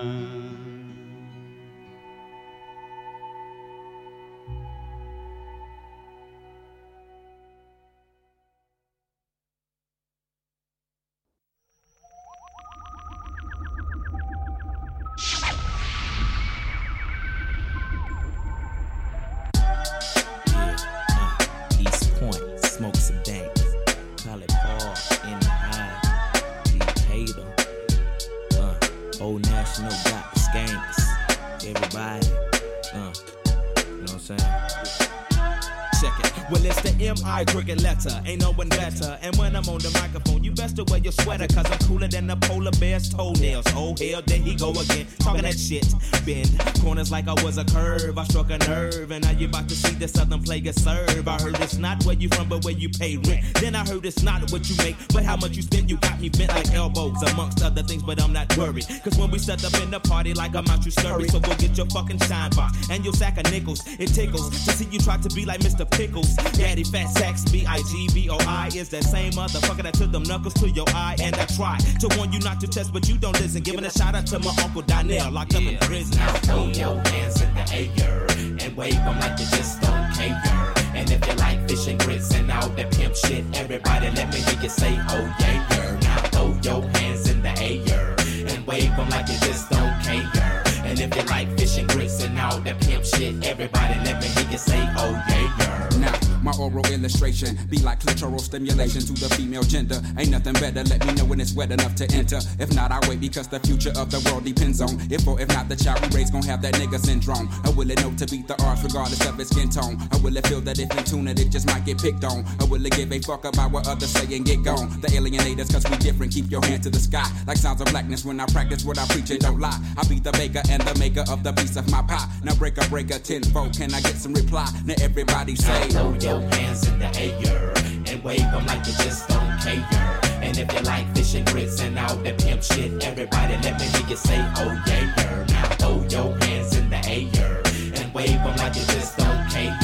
Letter. 38.05 38.21
Ain't 38.25 38.41
no 38.41 38.51
one 38.51 38.69
better. 38.69 39.17
And 39.21 39.35
when 39.37 39.55
I'm 39.55 39.67
on 39.69 39.79
the 39.79 39.91
microphone, 40.01 40.43
you 40.43 40.51
best 40.51 40.75
to 40.77 40.83
wear 40.85 40.99
your 40.99 41.11
sweater. 41.11 41.47
Cause 41.47 41.69
I'm 41.69 41.77
cooler 41.87 42.07
than 42.07 42.27
the 42.27 42.35
polar 42.35 42.71
bear's 42.79 43.09
toenails. 43.09 43.65
Oh, 43.75 43.95
hell, 43.99 44.21
there 44.25 44.39
he 44.39 44.55
go 44.55 44.71
again. 44.71 45.07
Talking 45.19 45.43
that 45.43 45.57
shit. 45.57 45.85
Bend 46.25 46.49
corners 46.81 47.11
like 47.11 47.27
I 47.27 47.33
was 47.43 47.57
a 47.57 47.65
curve. 47.65 48.17
I 48.17 48.23
struck 48.25 48.49
a 48.49 48.57
nerve. 48.69 49.11
And 49.11 49.23
now 49.23 49.31
you 49.31 49.47
about 49.47 49.69
to 49.69 49.75
see 49.75 49.93
the 49.95 50.07
southern 50.07 50.41
player 50.43 50.73
serve. 50.73 51.27
I 51.27 51.41
heard 51.41 51.59
it's 51.59 51.77
not 51.77 52.03
where 52.05 52.15
you 52.15 52.29
from, 52.29 52.49
but 52.49 52.63
where 52.63 52.73
you 52.73 52.89
pay 52.89 53.17
rent. 53.17 53.43
Then 53.55 53.75
I 53.75 53.85
heard 53.85 54.05
it's 54.05 54.23
not 54.23 54.51
what 54.51 54.69
you 54.69 54.75
make, 54.77 54.95
but 55.13 55.23
how 55.23 55.37
much 55.37 55.55
you 55.55 55.61
spend. 55.61 55.89
You 55.89 55.97
got 55.97 56.19
me 56.19 56.29
bent 56.29 56.49
like 56.49 56.71
elbows, 56.73 57.21
amongst 57.31 57.63
other 57.63 57.83
things, 57.83 58.03
but 58.03 58.21
I'm 58.21 58.33
not 58.33 58.55
worried. 58.57 58.85
Cause 59.03 59.17
when 59.17 59.31
we 59.31 59.39
set 59.39 59.63
up 59.63 59.73
in 59.81 59.91
the 59.91 59.99
party, 59.99 60.33
like 60.33 60.55
I'm 60.55 60.67
out, 60.67 60.85
you 60.85 60.91
scurry. 60.91 61.27
So 61.27 61.39
go 61.39 61.53
get 61.55 61.77
your 61.77 61.87
fucking 61.87 62.19
shine 62.19 62.51
box 62.51 62.89
and 62.89 63.03
your 63.03 63.13
sack 63.13 63.37
of 63.37 63.51
nickels. 63.51 63.81
It 63.99 64.07
tickles 64.07 64.49
to 64.65 64.71
see 64.71 64.85
you 64.85 64.99
try 64.99 65.17
to 65.17 65.29
be 65.29 65.45
like 65.45 65.59
Mr. 65.61 65.89
Pickles. 65.89 66.33
Daddy 66.53 66.83
Fat 66.83 67.07
Sacks, 67.07 67.49
B 67.49 67.65
I 67.93 67.95
G 67.95 68.07
B 68.13 68.29
O 68.29 68.37
I 68.47 68.69
is 68.73 68.89
that 68.89 69.03
same 69.03 69.31
motherfucker 69.33 69.83
that 69.83 69.93
took 69.93 70.11
them 70.11 70.23
knuckles 70.23 70.55
to 70.55 70.69
your 70.69 70.85
eye. 70.89 71.15
And 71.21 71.35
I 71.35 71.45
try 71.45 71.77
to 71.77 72.17
warn 72.17 72.33
you 72.33 72.39
not 72.39 72.59
to 72.61 72.67
test, 72.67 72.91
but 72.91 73.07
you 73.07 73.17
don't 73.17 73.39
listen. 73.39 73.61
Giving 73.61 73.85
a 73.85 73.91
shout 73.91 74.15
out 74.15 74.25
to 74.27 74.39
my 74.39 74.53
Uncle 74.63 74.81
Donnell, 74.81 75.31
locked 75.31 75.55
up 75.55 75.61
in 75.61 75.77
prison. 75.77 76.17
Now 76.17 76.33
throw 76.33 76.65
your 76.67 76.95
hands 77.07 77.41
in 77.41 77.53
the 77.53 77.91
air 78.01 78.25
and 78.65 78.75
wave 78.75 78.95
them 78.95 79.19
like 79.19 79.39
you 79.39 79.45
just 79.45 79.79
don't 79.81 80.11
care. 80.13 80.73
And 80.95 81.09
if 81.11 81.27
you 81.27 81.33
like 81.35 81.67
fish 81.69 81.87
and 81.87 81.99
grits 81.99 82.33
and 82.33 82.51
all 82.51 82.69
that 82.69 82.91
pimp 82.91 83.15
shit, 83.15 83.45
everybody 83.53 84.09
let 84.11 84.29
me 84.33 84.39
hear 84.39 84.61
you 84.63 84.69
say, 84.69 84.97
oh 85.09 85.35
yeah, 85.39 85.67
yeah. 85.71 85.99
Now 86.01 86.17
throw 86.29 86.57
your 86.63 86.89
hands 86.97 87.29
in 87.29 87.41
the 87.43 87.53
air 87.61 88.15
and 88.47 88.65
wave 88.65 88.95
them 88.95 89.09
like 89.09 89.27
you 89.27 89.37
just 89.39 89.69
don't 89.69 90.01
care. 90.01 90.62
And 90.93 91.01
if 91.01 91.15
you 91.15 91.23
like 91.23 91.49
fish 91.57 91.79
and 91.79 91.89
grits 91.89 92.23
and 92.23 92.39
all 92.39 92.59
that 92.59 92.79
pimp 92.81 93.03
shit, 93.03 93.43
everybody 93.47 93.95
let 94.05 94.21
me 94.21 94.27
hear 94.27 94.51
you 94.51 94.59
say, 94.59 94.77
oh 94.95 95.19
yeah, 95.27 95.55
yeah. 95.57 95.89
Now, 95.97 96.13
my 96.43 96.51
oral 96.59 96.85
illustration 96.85 97.57
be 97.67 97.77
like 97.79 97.99
clitoral 97.99 98.39
stimulation 98.39 99.01
to 99.01 99.13
the 99.13 99.33
female 99.33 99.63
gender. 99.63 99.99
Ain't 100.19 100.29
nothing 100.29 100.53
better, 100.53 100.83
let 100.83 101.03
me 101.07 101.13
know 101.13 101.25
when 101.25 101.41
it's 101.41 101.55
wet 101.55 101.71
enough 101.71 101.95
to 101.95 102.11
enter. 102.13 102.37
If 102.59 102.75
not, 102.75 102.91
I 102.91 102.99
wait 103.09 103.21
because 103.21 103.47
the 103.47 103.59
future 103.61 103.93
of 103.97 104.11
the 104.11 104.19
world 104.29 104.45
depends 104.45 104.81
on 104.81 105.01
if 105.09 105.27
or 105.27 105.41
if 105.41 105.47
not 105.47 105.67
the 105.67 105.75
child 105.75 105.99
we 106.01 106.19
raise 106.19 106.29
gon' 106.29 106.43
have 106.43 106.61
that 106.61 106.75
nigga 106.75 106.99
syndrome. 106.99 107.49
I 107.63 107.71
will 107.71 107.89
it 107.89 107.99
know 108.03 108.11
to 108.11 108.27
beat 108.27 108.47
the 108.47 108.61
odds 108.61 108.83
regardless 108.83 109.25
of 109.25 109.39
its 109.39 109.49
skin 109.49 109.71
tone? 109.71 109.97
I 110.11 110.17
will 110.17 110.37
it 110.37 110.45
feel 110.45 110.61
that 110.61 110.77
if 110.77 110.95
in 110.95 111.03
tune 111.05 111.27
it, 111.27 111.39
it 111.39 111.49
just 111.49 111.65
might 111.65 111.85
get 111.85 111.97
picked 111.99 112.23
on? 112.23 112.45
I 112.59 112.65
will 112.65 112.85
it 112.85 112.93
give 112.93 113.11
a 113.11 113.19
fuck 113.19 113.45
about 113.45 113.71
what 113.71 113.87
others 113.87 114.11
say 114.11 114.29
and 114.35 114.45
get 114.45 114.61
gone? 114.61 114.89
The 115.01 115.07
alienators, 115.07 115.73
cause 115.73 115.89
we 115.89 115.97
different, 115.97 116.33
keep 116.33 116.51
your 116.51 116.63
hand 116.65 116.83
to 116.83 116.91
the 116.91 116.99
sky. 116.99 117.25
Like 117.47 117.57
sounds 117.57 117.81
of 117.81 117.87
blackness 117.87 118.25
when 118.25 118.39
I 118.39 118.45
practice 118.45 118.85
what 118.85 118.99
I 118.99 119.07
preach 119.07 119.31
and 119.31 119.39
don't 119.39 119.59
lie. 119.59 119.79
I 119.97 120.05
be 120.07 120.19
the 120.19 120.31
baker 120.33 120.61
and 120.69 120.82
the 120.85 120.97
maker 120.99 121.23
of 121.31 121.43
the 121.43 121.53
piece 121.53 121.75
of 121.75 121.89
my 121.91 122.01
pie. 122.01 122.27
Now 122.43 122.55
break 122.55 122.77
a 122.77 122.87
breaker 122.89 123.19
tenfold, 123.19 123.77
can 123.77 123.93
I 123.93 124.01
get 124.01 124.15
some 124.15 124.33
reply? 124.33 124.69
Now 124.85 124.95
everybody 125.01 125.55
say, 125.55 125.89
Throw 125.89 126.13
your 126.13 126.41
hands 126.55 126.87
in 126.87 126.99
the 126.99 127.09
air 127.17 127.73
and 128.07 128.23
wave 128.23 128.39
them 128.39 128.65
like 128.65 128.85
you 128.85 128.93
just 128.93 129.27
don't 129.29 129.59
care. 129.59 130.19
And 130.41 130.57
if 130.57 130.71
you 130.73 130.81
like 130.81 131.15
fish 131.15 131.35
and 131.35 131.45
grits 131.47 131.81
and 131.81 131.97
all 131.97 132.15
that 132.17 132.37
pimp 132.37 132.63
shit, 132.63 133.03
everybody 133.05 133.55
let 133.63 133.79
me 133.79 133.85
hear 133.85 134.07
you 134.09 134.15
say, 134.17 134.39
oh 134.57 134.83
yeah, 134.87 135.13
yeah. 135.17 135.45
Now 135.49 135.69
throw 135.77 136.03
your 136.09 136.37
hands 136.45 136.75
in 136.77 136.89
the 136.89 137.01
air 137.07 137.61
and 137.95 138.13
wave 138.13 138.43
them 138.43 138.55
like 138.57 138.75
you 138.75 138.85
just 138.93 139.17
don't 139.17 139.49
care. 139.49 139.77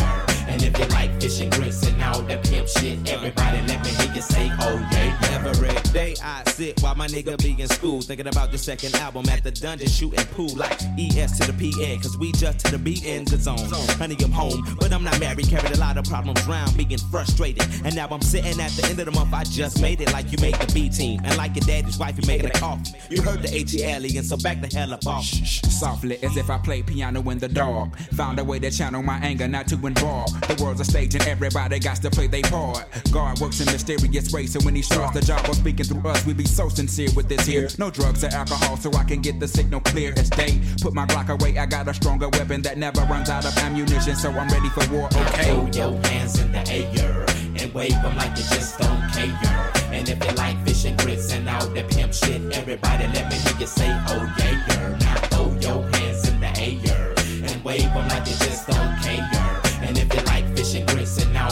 And 0.48 0.62
if 0.62 0.78
you 0.78 0.86
like 0.88 1.22
fish 1.22 1.40
and 1.42 1.52
grits 1.52 1.69
all 2.10 2.22
that 2.24 2.44
pimp 2.44 2.68
shit, 2.68 2.98
everybody 3.12 3.62
let 3.68 3.84
me 3.84 3.90
hear 3.90 4.14
you 4.14 4.22
say, 4.22 4.50
oh 4.62 4.90
yeah. 4.92 5.16
Every 5.46 5.92
day 5.92 6.16
I 6.24 6.44
sit 6.50 6.82
while 6.82 6.96
my 6.96 7.08
nigga 7.08 7.42
be 7.42 7.62
in 7.62 7.68
school, 7.70 8.02
thinking 8.02 8.28
about 8.28 8.52
the 8.52 8.58
second 8.58 8.96
album 8.96 9.28
at 9.30 9.44
the 9.44 9.52
dungeon, 9.52 9.88
shooting 9.88 10.26
pool 10.28 10.54
like 10.56 10.80
ES 10.98 11.40
to 11.40 11.52
the 11.52 11.54
PN, 11.54 12.02
cause 12.02 12.18
we 12.18 12.32
just 12.34 12.66
to 12.66 12.72
the 12.72 12.78
B 12.78 13.02
in 13.06 13.26
the 13.26 13.38
zone. 13.38 13.58
Honey, 13.98 14.18
I'm 14.24 14.32
home, 14.32 14.64
but 14.80 14.92
I'm 14.92 15.04
not 15.04 15.20
married, 15.20 15.48
carried 15.48 15.72
a 15.72 15.80
lot 15.80 15.98
of 15.98 16.06
problems 16.06 16.46
round, 16.48 16.76
being 16.78 16.98
frustrated. 17.12 17.64
And 17.86 17.96
now 17.96 18.08
I'm 18.10 18.22
sitting 18.22 18.60
at 18.60 18.72
the 18.72 18.88
end 18.90 19.00
of 19.00 19.06
the 19.06 19.12
month, 19.12 19.34
I 19.34 19.44
just 19.44 19.82
made 19.82 20.02
it 20.02 20.12
like 20.12 20.32
you 20.32 20.38
made 20.42 20.56
the 20.56 20.72
B 20.74 20.90
team. 20.90 21.22
And 21.24 21.38
like 21.38 21.56
your 21.56 21.66
daddy's 21.66 21.98
wife, 21.98 22.18
you 22.18 22.28
making 22.28 22.48
a 22.48 22.52
coffee. 22.52 22.92
You 23.10 23.22
heard 23.22 23.42
the 23.42 23.48
ATL, 23.48 24.18
and 24.18 24.26
so 24.26 24.38
back 24.38 24.62
the 24.62 24.68
hell 24.76 24.94
up 24.94 25.06
off. 25.08 25.26
Softly, 25.26 26.22
as 26.24 26.36
if 26.38 26.50
I 26.50 26.58
played 26.58 26.88
piano 26.88 27.28
in 27.30 27.40
the 27.40 27.48
dark. 27.48 27.98
Found 28.14 28.40
a 28.40 28.44
way 28.44 28.60
to 28.60 28.70
channel 28.70 29.02
my 29.02 29.18
anger, 29.20 29.48
not 29.48 29.68
to 29.68 29.76
involve. 29.86 30.30
The 30.48 30.62
world's 30.62 30.82
a 30.82 30.86
stage 30.86 31.16
and 31.16 31.26
everybody 31.28 31.80
got 31.80 31.99
to 32.02 32.10
play 32.10 32.28
their 32.28 32.42
part. 32.44 32.86
God 33.12 33.40
works 33.40 33.60
in 33.60 33.66
mysterious 33.68 34.32
ways, 34.32 34.54
so 34.54 34.60
when 34.62 34.76
he 34.76 34.82
starts 34.82 35.14
the 35.14 35.22
job 35.22 35.48
of 35.50 35.56
speaking 35.56 35.86
through 35.86 36.10
us, 36.10 36.26
we 36.26 36.34
be 36.34 36.46
so 36.46 36.70
sincere 36.70 37.10
with 37.16 37.28
this 37.28 37.46
here. 37.46 37.68
No 37.78 37.90
drugs 37.90 38.24
or 38.24 38.28
alcohol, 38.28 38.78
so 38.78 38.92
I 38.94 39.04
can 39.04 39.22
get 39.22 39.40
the 39.40 39.48
signal 39.48 39.82
clear 39.82 40.14
as 40.18 40.30
day. 40.30 40.60
Put 40.82 40.94
my 40.94 41.06
Glock 41.06 41.30
away, 41.30 41.58
I 41.58 41.66
got 41.66 41.88
a 41.88 41.94
stronger 41.94 42.30
weapon 42.30 42.62
that 42.64 42.78
never 42.78 43.02
runs 43.02 43.30
out 43.30 43.46
of 43.46 43.58
ammunition, 43.58 44.16
so 44.16 44.30
I'm 44.32 44.48
ready 44.50 44.70
for 44.70 44.88
war. 44.94 45.08
Okay. 45.08 45.44
Throw 45.44 45.70
your 45.74 46.08
hands 46.08 46.40
in 46.40 46.52
the 46.52 46.68
air 46.70 47.26
and 47.62 47.74
wave 47.74 47.92
them 48.02 48.16
like 48.16 48.38
you 48.38 48.44
just 48.44 48.80
don't 48.80 49.12
care. 49.12 49.72
And 49.92 50.08
if 50.08 50.24
you 50.24 50.32
like 50.36 50.58
fish 50.66 50.86
and 50.86 50.98
grits 51.00 51.34
and 51.34 51.50
all 51.50 51.68
that 51.68 51.90
pimp 51.90 52.14
shit, 52.14 52.42
everybody 52.54 53.08
let 53.08 53.30
me 53.30 53.36
hear 53.38 53.60
you 53.60 53.68
say, 53.68 53.90
oh 54.08 54.34
yeah, 54.38 54.66
yeah. 54.68 54.98
Now 55.00 55.16
throw 55.28 55.52
your 55.60 55.90
hands 55.98 56.30
in 56.30 56.40
the 56.40 56.52
air 56.58 57.14
and 57.44 57.64
wave 57.64 57.82
them 57.82 58.08
like 58.08 58.28
you 58.28 58.34
just 58.34 58.68
don't 58.68 59.02
care. 59.02 59.49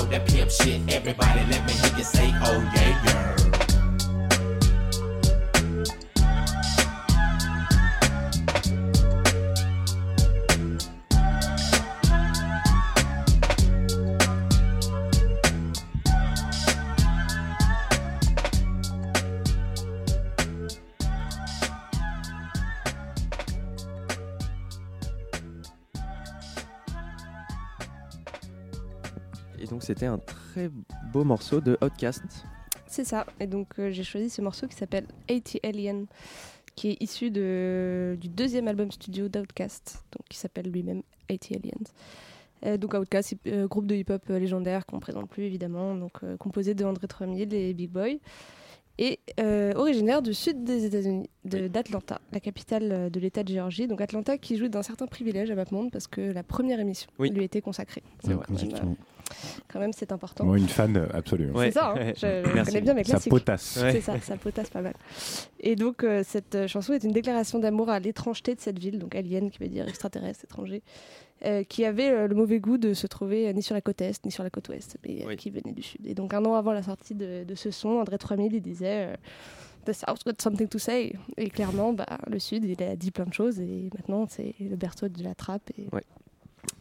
That 0.09 0.25
pimp 0.27 0.51
shit, 0.51 0.81
everybody 0.93 1.39
let 1.51 1.65
me 1.65 1.73
hear 1.73 1.97
you 1.97 2.03
say, 2.03 2.31
oh 2.43 2.71
yeah, 2.75 3.03
yeah. 3.05 3.37
C'était 29.97 30.05
un 30.05 30.19
très 30.19 30.69
beau 31.12 31.23
morceau 31.23 31.60
de 31.60 31.75
Outcast. 31.81 32.23
C'est 32.86 33.03
ça. 33.03 33.25
Et 33.39 33.47
donc 33.47 33.79
euh, 33.79 33.89
j'ai 33.91 34.03
choisi 34.03 34.29
ce 34.29 34.41
morceau 34.41 34.67
qui 34.67 34.75
s'appelle 34.75 35.05
80 35.27 35.60
Alien, 35.63 36.05
qui 36.75 36.89
est 36.91 36.97
issu 37.01 37.31
de, 37.31 38.15
du 38.21 38.29
deuxième 38.29 38.67
album 38.67 38.91
studio 38.91 39.27
d'Outkast, 39.27 40.03
donc 40.12 40.27
qui 40.29 40.38
s'appelle 40.38 40.69
lui-même 40.71 41.01
80 41.27 41.60
Aliens. 41.63 41.71
Euh, 42.65 42.77
donc 42.77 42.93
Outkast, 42.93 43.31
hip- 43.31 43.47
euh, 43.47 43.67
groupe 43.67 43.88
de 43.88 43.95
hip-hop 43.95 44.21
euh, 44.29 44.38
légendaire 44.39 44.86
qu'on 44.86 44.99
présente 44.99 45.27
plus 45.29 45.43
évidemment, 45.43 45.95
donc 45.95 46.23
euh, 46.23 46.38
composé 46.38 46.73
de 46.75 46.86
André 46.86 47.07
3000 47.07 47.53
et 47.53 47.73
Big 47.73 47.89
Boy, 47.89 48.19
et 48.99 49.19
euh, 49.39 49.73
originaire 49.75 50.21
du 50.23 50.33
sud 50.33 50.63
des 50.63 50.86
États-Unis, 50.86 51.29
de- 51.45 51.67
d'Atlanta, 51.67 52.19
la 52.31 52.39
capitale 52.39 53.12
de 53.12 53.19
l'État 53.19 53.43
de 53.43 53.49
Géorgie. 53.49 53.88
Donc 53.88 54.01
Atlanta 54.01 54.38
qui 54.38 54.57
jouit 54.57 54.69
d'un 54.69 54.81
certain 54.83 55.05
privilège 55.07 55.51
à 55.51 55.55
MapMonde 55.55 55.91
parce 55.91 56.07
que 56.07 56.21
la 56.21 56.41
première 56.43 56.79
émission 56.79 57.10
Oui. 57.19 57.29
lui 57.31 57.43
était 57.43 57.62
consacrée. 57.62 58.01
C'est 58.23 58.33
vrai. 58.33 58.45
Quand 59.67 59.79
même, 59.79 59.93
c'est 59.93 60.11
important. 60.11 60.45
Moi, 60.45 60.57
une 60.57 60.67
fan 60.67 60.95
euh, 60.97 61.07
absolue. 61.13 61.51
C'est 61.57 61.71
ça, 61.71 61.93
hein. 61.97 62.13
je, 62.15 62.43
je 62.45 62.63
connais 62.65 62.81
bien 62.81 62.93
mes 62.93 63.03
Ça 63.03 63.11
classiques. 63.11 63.29
potasse. 63.31 63.77
C'est 63.79 64.01
ça, 64.01 64.19
ça 64.21 64.37
potasse 64.37 64.69
pas 64.69 64.81
mal. 64.81 64.93
Et 65.59 65.75
donc, 65.75 66.03
euh, 66.03 66.23
cette 66.25 66.55
euh, 66.55 66.67
chanson 66.67 66.93
est 66.93 67.03
une 67.03 67.11
déclaration 67.11 67.59
d'amour 67.59 67.89
à 67.89 67.99
l'étrangeté 67.99 68.55
de 68.55 68.61
cette 68.61 68.79
ville, 68.79 68.99
donc 68.99 69.15
alien, 69.15 69.49
qui 69.51 69.59
veut 69.59 69.69
dire 69.69 69.87
extraterrestre, 69.87 70.45
étranger, 70.45 70.81
euh, 71.45 71.63
qui 71.63 71.85
avait 71.85 72.09
euh, 72.09 72.27
le 72.27 72.35
mauvais 72.35 72.59
goût 72.59 72.77
de 72.77 72.93
se 72.93 73.07
trouver 73.07 73.47
euh, 73.47 73.53
ni 73.53 73.61
sur 73.61 73.75
la 73.75 73.81
côte 73.81 74.01
est, 74.01 74.23
ni 74.25 74.31
sur 74.31 74.43
la 74.43 74.49
côte 74.49 74.69
ouest, 74.69 74.97
mais 75.05 75.25
euh, 75.25 75.35
qui 75.35 75.49
venait 75.49 75.73
du 75.73 75.83
sud. 75.83 76.05
Et 76.07 76.13
donc, 76.13 76.33
un 76.33 76.43
an 76.45 76.55
avant 76.55 76.71
la 76.73 76.83
sortie 76.83 77.15
de, 77.15 77.43
de 77.43 77.55
ce 77.55 77.69
son, 77.71 77.89
André 77.89 78.17
3000, 78.17 78.53
il 78.53 78.61
disait. 78.61 79.07
euh, 79.13 79.15
The 79.85 79.93
South 79.93 80.25
got 80.25 80.33
something 80.41 80.67
to 80.67 80.79
say. 80.79 81.13
Et 81.37 81.49
clairement, 81.49 81.93
bah, 81.93 82.05
le 82.29 82.39
Sud, 82.39 82.65
il 82.65 82.83
a 82.83 82.97
dit 82.97 83.09
plein 83.09 83.23
de 83.23 83.33
choses. 83.33 83.57
Et 83.61 83.89
maintenant, 83.95 84.25
c'est 84.29 84.53
le 84.59 84.75
berceau 84.75 85.07
de 85.07 85.23
la 85.23 85.33
trappe. 85.33 85.69
Et, 85.77 85.87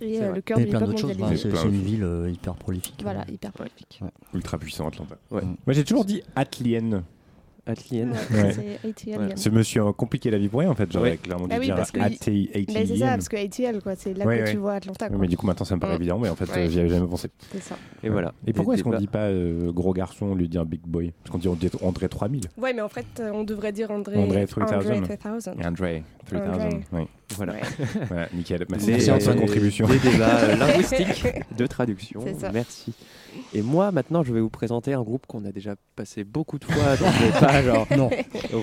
et, 0.00 0.16
C'est 0.18 0.24
euh, 0.24 0.34
le 0.34 0.40
cœur 0.42 0.58
du 0.58 0.66
plein 0.66 0.80
d'autres 0.80 0.98
choses. 0.98 1.12
Enfin, 1.20 1.34
c'est 1.36 1.54
c'est 1.54 1.64
une 1.68 1.82
ville 1.82 2.04
euh, 2.04 2.30
hyper 2.30 2.54
prolifique. 2.54 3.00
Voilà, 3.02 3.24
hyper 3.30 3.52
prolifique. 3.52 4.00
Ultra 4.34 4.58
puissant 4.58 4.88
Atlanta. 4.88 5.16
Ouais. 5.30 5.42
Moi 5.42 5.56
j'ai 5.72 5.84
toujours 5.84 6.04
dit 6.04 6.22
Atlien. 6.34 7.04
Atlien. 7.68 8.12
Ouais, 8.30 8.52
c'est 8.52 8.88
ATL. 8.88 9.32
Ce 9.36 9.48
monsieur 9.48 9.84
a 9.84 9.92
compliqué 9.92 10.30
la 10.30 10.38
vie 10.38 10.48
pour 10.48 10.60
rien 10.60 10.70
en 10.70 10.76
fait. 10.76 10.88
J'aurais 10.92 11.10
Ouais. 11.12 11.16
clairement 11.16 11.48
dû 11.48 11.56
oui, 11.58 11.64
dire 11.66 11.74
parce 11.74 11.90
que 11.90 11.98
AT 11.98 12.10
il- 12.28 12.48
Mais 12.72 12.86
c'est 12.86 12.96
ça, 12.98 13.06
parce 13.08 13.28
que 13.28 13.36
ATL, 13.36 13.82
quoi, 13.82 13.96
c'est 13.96 14.14
là 14.14 14.24
Ouais, 14.24 14.38
que 14.38 14.44
ouais. 14.44 14.50
tu 14.52 14.56
vois 14.58 14.74
Atlanta. 14.74 15.08
Mais 15.10 15.26
du 15.26 15.36
coup 15.36 15.46
maintenant 15.46 15.64
ça 15.64 15.74
me 15.74 15.80
paraît 15.80 15.94
Mm. 15.94 16.02
évident, 16.02 16.18
mais 16.20 16.28
en 16.28 16.36
fait 16.36 16.44
Ouais. 16.44 16.58
euh, 16.66 16.70
j'y 16.70 16.78
avais 16.78 16.90
jamais 16.90 17.08
pensé. 17.08 17.28
C'est 17.50 17.60
ça. 17.62 17.74
Et 18.04 18.08
voilà. 18.08 18.32
Et 18.46 18.52
pourquoi 18.52 18.74
est-ce 18.74 18.84
qu'on 18.84 18.90
débats. 18.90 19.00
dit 19.00 19.08
pas 19.08 19.72
gros 19.72 19.92
garçon, 19.92 20.26
on 20.26 20.34
lui 20.36 20.48
dit 20.48 20.58
un 20.58 20.64
big 20.64 20.82
boy? 20.86 21.12
Parce 21.24 21.30
qu'on 21.32 21.38
dit 21.56 21.68
André 21.82 22.08
3000. 22.08 22.42
Ouais, 22.56 22.72
mais 22.72 22.82
en 22.82 22.88
fait, 22.88 23.06
on 23.32 23.42
devrait 23.42 23.72
dire 23.72 23.90
André. 23.90 24.16
André 24.16 24.46
3000. 24.46 24.72
André 25.02 25.16
3000. 25.16 25.60
Et 25.60 25.66
André 25.66 26.04
3000. 26.28 26.46
André. 26.48 26.80
Oui. 26.92 27.02
Voilà. 27.34 27.54
Ouais. 27.54 27.60
Voilà, 28.08 28.28
nickel. 28.32 28.64
Merci, 28.70 28.86
Les- 28.86 28.92
merci 28.92 29.10
pour 29.10 29.18
ta 29.34 29.34
contribution. 29.34 29.86
Des 29.88 29.98
débats 29.98 30.38
euh, 30.42 30.56
linguistiques 30.58 31.24
de 31.56 31.66
traduction. 31.66 32.24
Merci. 32.52 32.92
Et 33.52 33.60
moi, 33.62 33.92
maintenant, 33.92 34.22
je 34.22 34.32
vais 34.32 34.40
vous 34.40 34.48
présenter 34.48 34.94
un 34.94 35.02
groupe 35.02 35.26
qu'on 35.26 35.44
a 35.44 35.52
déjà 35.52 35.74
passé 35.96 36.24
beaucoup 36.24 36.58
de 36.58 36.64
fois. 36.64 36.96
Donc, 36.96 37.08
je 37.20 37.24
vais 37.26 37.40
pas 37.40 37.62
genre 37.64 37.86
Non. 37.96 38.10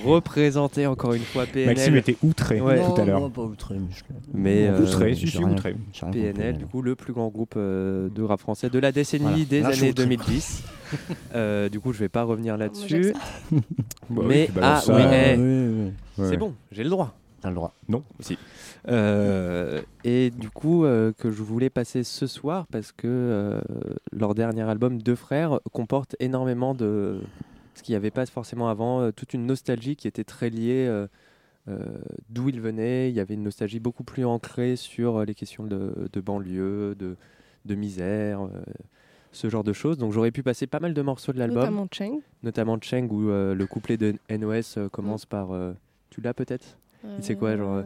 représenter 0.05 0.87
encore 0.87 1.13
une 1.13 1.21
fois 1.23 1.45
PNL. 1.45 1.75
Maxime 1.75 1.95
était 1.97 2.17
outré 2.23 2.59
Ouais. 2.61 2.81
tout 2.83 2.99
à 2.99 3.05
l'heure. 3.05 3.19
Non, 3.19 3.29
pas 3.29 3.41
outré. 3.43 3.75
mais 3.75 3.87
je- 3.95 4.03
Mais 4.33 4.67
euh, 4.67 4.79
outré, 4.81 5.13
si, 5.13 5.27
j'ai 5.27 5.31
si, 5.31 5.37
rien- 5.39 5.51
outré. 5.51 5.75
PNL, 6.11 6.57
du 6.57 6.65
coup, 6.65 6.81
le 6.81 6.95
plus 6.95 7.13
grand 7.13 7.27
groupe 7.27 7.53
euh, 7.57 8.09
de 8.09 8.23
rap 8.23 8.39
français 8.39 8.69
de 8.69 8.79
la 8.79 8.91
décennie 8.91 9.23
Voilà. 9.25 9.45
des 9.45 9.59
Là, 9.61 9.67
années 9.67 9.89
outré. 9.89 10.05
2010. 10.05 10.63
Euh, 11.35 11.69
du 11.69 11.79
coup, 11.79 11.91
je 11.93 11.99
vais 11.99 12.09
pas 12.09 12.23
revenir 12.23 12.55
là-dessus. 12.57 13.03
j'accepte. 13.13 13.17
Bah 13.51 13.61
oui, 14.09 14.25
mais 14.27 14.49
ah 14.55 14.59
balances 14.59 14.85
ça. 14.85 14.95
oui, 14.95 15.01
Ouais, 15.03 15.33
eh, 15.35 15.37
oui, 15.39 15.91
oui. 16.17 16.25
c'est 16.29 16.37
bon, 16.37 16.53
j'ai 16.71 16.83
le 16.83 16.89
droit. 16.89 17.15
T'as 17.43 17.49
le 17.49 17.55
droit. 17.55 17.73
Non. 17.89 18.03
Si. 18.21 18.37
Euh, 18.87 19.81
et 20.05 20.29
du 20.31 20.49
coup, 20.49 20.85
euh, 20.85 21.11
que 21.11 21.29
je 21.29 21.43
voulais 21.43 21.69
passer 21.69 22.03
ce 22.05 22.25
soir 22.25 22.67
parce 22.71 22.93
que 22.93 23.05
euh, 23.07 23.59
leur 24.13 24.33
dernier 24.33 24.61
album, 24.61 25.01
Deux 25.01 25.15
Frères, 25.15 25.59
comporte 25.73 26.15
énormément 26.21 26.73
de. 26.73 27.19
Ce 27.75 27.83
qu'il 27.83 27.91
n'y 27.93 27.97
avait 27.97 28.11
pas 28.11 28.25
forcément 28.27 28.69
avant, 28.69 29.01
euh, 29.01 29.11
toute 29.11 29.33
une 29.33 29.45
nostalgie 29.45 29.95
qui 29.97 30.07
était 30.07 30.23
très 30.23 30.49
liée 30.49 30.85
euh, 30.87 31.07
euh, 31.67 31.79
d'où 32.29 32.47
ils 32.47 32.61
venaient. 32.61 33.09
Il 33.09 33.15
y 33.15 33.19
avait 33.19 33.33
une 33.33 33.43
nostalgie 33.43 33.79
beaucoup 33.81 34.03
plus 34.05 34.23
ancrée 34.23 34.75
sur 34.77 35.25
les 35.25 35.33
questions 35.35 35.65
de, 35.65 36.07
de 36.13 36.21
banlieue, 36.21 36.95
de, 36.95 37.17
de 37.65 37.75
misère, 37.75 38.41
euh, 38.43 38.61
ce 39.33 39.49
genre 39.49 39.63
de 39.65 39.73
choses. 39.73 39.97
Donc 39.97 40.13
j'aurais 40.13 40.31
pu 40.31 40.43
passer 40.43 40.65
pas 40.67 40.79
mal 40.79 40.93
de 40.93 41.01
morceaux 41.01 41.33
de 41.33 41.39
l'album, 41.39 41.57
Notamment 41.63 41.87
Cheng. 41.91 42.19
notamment 42.43 42.77
Cheng, 42.79 43.09
où 43.11 43.29
euh, 43.29 43.53
le 43.55 43.65
couplet 43.67 43.97
de 43.97 44.15
NOS 44.29 44.77
euh, 44.77 44.87
commence 44.87 45.25
par. 45.25 45.51
euh, 45.51 45.73
tu 46.09 46.21
l'as 46.21 46.33
peut-être? 46.35 46.77
C'est 47.21 47.35
quoi, 47.35 47.55
genre, 47.57 47.75
euh, 47.77 47.83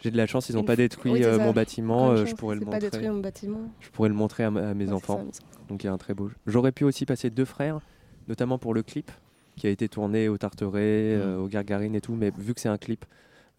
J'ai 0.00 0.10
de 0.10 0.16
la 0.16 0.26
chance, 0.26 0.48
ils 0.48 0.56
n'ont 0.56 0.64
pas 0.64 0.76
détruit 0.76 1.12
oui, 1.12 1.24
euh, 1.24 1.38
mon 1.38 1.52
bâtiment, 1.52 2.10
euh, 2.10 2.26
je 2.26 2.34
pourrais 2.34 2.56
le 2.56 2.60
c'est 2.60 2.64
pas 2.66 2.72
montrer. 2.72 2.90
détruire 2.90 3.12
mon 3.12 3.20
bâtiment. 3.20 3.60
Je 3.80 3.88
pourrais 3.90 4.08
le 4.08 4.14
montrer 4.14 4.44
à, 4.44 4.50
mes 4.50 4.86
Ouais, 4.86 4.92
enfants. 4.92 5.24
ça, 5.32 5.42
Donc 5.68 5.82
il 5.84 5.86
y 5.86 5.90
a 5.90 5.92
un 5.92 5.98
très 5.98 6.14
beau. 6.14 6.30
J'aurais 6.46 6.72
pu 6.72 6.84
aussi 6.84 7.06
passer 7.06 7.30
deux 7.30 7.44
frères, 7.44 7.80
notamment 8.28 8.58
pour 8.58 8.74
le 8.74 8.82
clip 8.82 9.10
qui 9.56 9.66
a 9.66 9.70
été 9.70 9.88
tourné 9.88 10.28
au 10.28 10.36
Tarteret, 10.36 11.14
euh, 11.14 11.38
au 11.38 11.46
Gargarine 11.48 11.94
et 11.94 12.00
tout, 12.00 12.14
mais 12.14 12.32
vu 12.36 12.54
que 12.54 12.60
c'est 12.60 12.68
un 12.68 12.76
clip, 12.78 13.04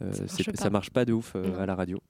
euh, 0.01 0.11
Ça 0.11 0.23
marche 0.23 0.45
pas. 0.45 0.55
ça 0.63 0.69
marche 0.69 0.89
pas 0.91 1.05
de 1.05 1.13
ouf 1.13 1.33
euh, 1.35 1.57
à 1.59 1.65
la 1.65 1.73
radio. 1.75 2.01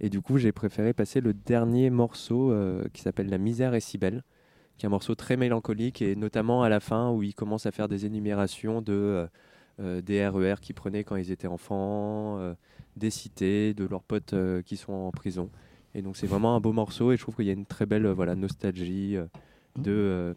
Et 0.00 0.08
du 0.08 0.20
coup, 0.22 0.38
j'ai 0.38 0.50
préféré 0.50 0.94
passer 0.94 1.20
le 1.20 1.34
dernier 1.34 1.90
morceau 1.90 2.50
euh, 2.50 2.84
qui 2.94 3.02
s'appelle 3.02 3.28
La 3.28 3.36
misère 3.38 3.74
est 3.74 3.80
si 3.80 3.98
belle, 3.98 4.24
qui 4.78 4.86
est 4.86 4.88
un 4.88 4.90
morceau 4.90 5.14
très 5.14 5.36
mélancolique 5.36 6.00
et 6.00 6.16
notamment 6.16 6.62
à 6.62 6.68
la 6.70 6.80
fin 6.80 7.10
où 7.10 7.22
il 7.22 7.34
commence 7.34 7.66
à 7.66 7.70
faire 7.70 7.86
des 7.88 8.06
énumérations 8.06 8.80
de 8.80 8.92
euh, 8.94 9.26
euh, 9.26 9.26
des 9.78 10.26
RER 10.26 10.56
qu'ils 10.60 10.74
prenaient 10.74 11.04
quand 11.04 11.16
ils 11.16 11.30
étaient 11.30 11.48
enfants, 11.48 12.38
euh, 12.38 12.54
des 12.96 13.10
cités, 13.10 13.74
de 13.74 13.84
leurs 13.84 14.02
potes 14.02 14.34
euh, 14.34 14.62
qui 14.62 14.76
sont 14.76 14.92
en 14.92 15.10
prison. 15.10 15.50
Et 15.94 16.02
donc 16.02 16.16
c'est 16.16 16.26
vraiment 16.26 16.56
un 16.56 16.60
beau 16.60 16.72
morceau 16.72 17.12
et 17.12 17.16
je 17.16 17.22
trouve 17.22 17.36
qu'il 17.36 17.46
y 17.46 17.50
a 17.50 17.54
une 17.54 17.66
très 17.66 17.86
belle 17.86 18.06
euh, 18.06 18.14
voilà 18.14 18.34
nostalgie 18.34 19.16
euh, 19.16 19.26
de 19.76 19.92
euh, 19.92 20.34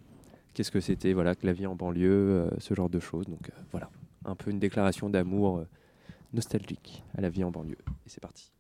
qu'est-ce 0.54 0.72
que 0.72 0.82
c'était 0.82 1.14
voilà 1.14 1.36
que 1.36 1.46
la 1.46 1.54
vie 1.54 1.68
en 1.68 1.76
banlieue, 1.76 2.10
euh, 2.10 2.50
ce 2.58 2.74
genre 2.74 2.90
de 2.90 3.00
choses. 3.00 3.26
Donc 3.28 3.50
euh, 3.50 3.62
voilà, 3.72 3.90
un 4.26 4.36
peu 4.36 4.52
une 4.52 4.60
déclaration 4.60 5.10
d'amour 5.10 5.60
euh, 5.60 5.68
nostalgique 6.34 7.04
à 7.18 7.22
la 7.22 7.30
vie 7.30 7.44
en 7.44 7.52
banlieue. 7.52 7.78
Et 8.06 8.10
c'est 8.10 8.22
parti. 8.22 8.52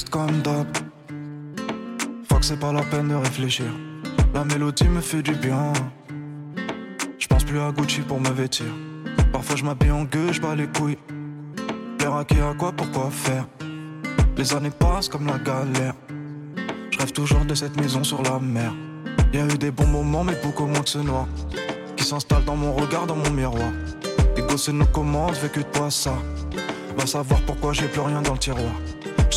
Triste 0.00 0.10
comme 0.10 0.40
d'hab. 0.42 0.66
C'est 2.42 2.58
pas 2.58 2.72
la 2.72 2.82
peine 2.82 3.08
de 3.08 3.14
réfléchir. 3.14 3.66
La 4.32 4.44
mélodie 4.44 4.88
me 4.88 5.00
fait 5.00 5.22
du 5.22 5.34
bien. 5.34 5.72
Je 7.18 7.26
pense 7.26 7.44
plus 7.44 7.60
à 7.60 7.70
Gucci 7.70 8.00
pour 8.00 8.18
me 8.18 8.30
vêtir. 8.30 8.66
Parfois 9.30 9.56
je 9.56 9.64
m'habille 9.64 9.90
en 9.90 10.04
gueux, 10.04 10.32
je 10.32 10.40
bats 10.40 10.56
les 10.56 10.66
couilles. 10.66 10.96
Plaire 11.98 12.14
à 12.14 12.24
qui, 12.24 12.40
à 12.40 12.54
quoi, 12.58 12.72
pourquoi 12.72 13.10
faire? 13.10 13.46
Les 14.36 14.54
années 14.54 14.70
passent 14.70 15.08
comme 15.08 15.26
la 15.26 15.38
galère. 15.38 15.94
Je 16.90 16.98
rêve 16.98 17.12
toujours 17.12 17.44
de 17.44 17.54
cette 17.54 17.78
maison 17.78 18.02
sur 18.02 18.22
la 18.22 18.38
mer. 18.38 18.72
Y 19.34 19.38
a 19.38 19.44
eu 19.44 19.58
des 19.58 19.70
bons 19.70 19.86
moments, 19.86 20.24
mais 20.24 20.36
beaucoup 20.42 20.66
moins 20.66 20.80
que 20.80 20.88
ce 20.88 20.98
noir. 20.98 21.28
Qui 21.96 22.04
s'installe 22.04 22.44
dans 22.44 22.56
mon 22.56 22.72
regard, 22.72 23.06
dans 23.06 23.16
mon 23.16 23.30
miroir. 23.30 23.70
Les 24.34 24.42
gosses 24.42 24.70
nous 24.70 24.86
commandent, 24.86 25.36
vécu 25.36 25.60
de 25.60 25.70
toi 25.70 25.90
ça. 25.90 26.14
Va 26.96 27.06
savoir 27.06 27.40
pourquoi 27.42 27.74
j'ai 27.74 27.86
plus 27.86 28.00
rien 28.00 28.22
dans 28.22 28.32
le 28.32 28.38
tiroir. 28.38 28.74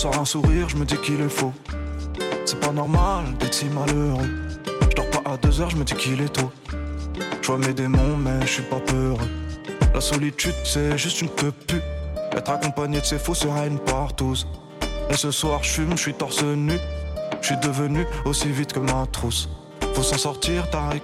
Sors 0.03 0.19
un 0.19 0.25
sourire, 0.25 0.67
je 0.67 0.75
me 0.75 0.83
dis 0.83 0.97
qu'il 0.97 1.21
est 1.21 1.29
faux. 1.29 1.53
C'est 2.43 2.59
pas 2.59 2.73
normal 2.73 3.23
d'être 3.39 3.53
si 3.53 3.67
malheureux. 3.67 4.27
Je 4.89 4.95
dors 4.97 5.09
pas 5.11 5.31
à 5.31 5.37
deux 5.37 5.61
heures, 5.61 5.69
je 5.69 5.77
me 5.77 5.85
dis 5.85 5.93
qu'il 5.93 6.19
est 6.19 6.27
tôt. 6.27 6.51
Je 7.41 7.47
vois 7.47 7.57
mes 7.57 7.73
démons, 7.73 8.17
mais 8.17 8.41
je 8.41 8.51
suis 8.51 8.63
pas 8.63 8.81
peureux. 8.81 9.29
La 9.93 10.01
solitude, 10.01 10.55
c'est 10.65 10.97
juste 10.97 11.21
une 11.21 11.29
queue 11.29 11.53
pu. 11.53 11.77
Être 12.33 12.51
accompagné 12.51 12.99
de 12.99 13.05
ces 13.05 13.17
faux 13.17 13.33
sera 13.33 13.65
une 13.65 13.79
partouze. 13.79 14.45
Et 15.09 15.15
ce 15.15 15.31
soir, 15.31 15.63
je 15.63 15.69
fume, 15.69 15.91
je 15.91 16.01
suis 16.01 16.13
torse 16.13 16.43
nu. 16.43 16.77
Je 17.39 17.45
suis 17.45 17.57
devenu 17.61 18.05
aussi 18.25 18.49
vite 18.49 18.73
que 18.73 18.79
ma 18.79 19.07
trousse. 19.09 19.47
Faut 19.93 20.03
s'en 20.03 20.17
sortir, 20.17 20.69
Tariq. 20.69 21.03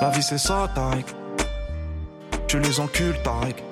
La 0.00 0.10
vie, 0.10 0.24
c'est 0.24 0.38
ça, 0.38 0.68
Tariq. 0.74 1.06
Tu 2.48 2.58
les 2.58 2.80
encules, 2.80 3.22
Tariq. 3.22 3.62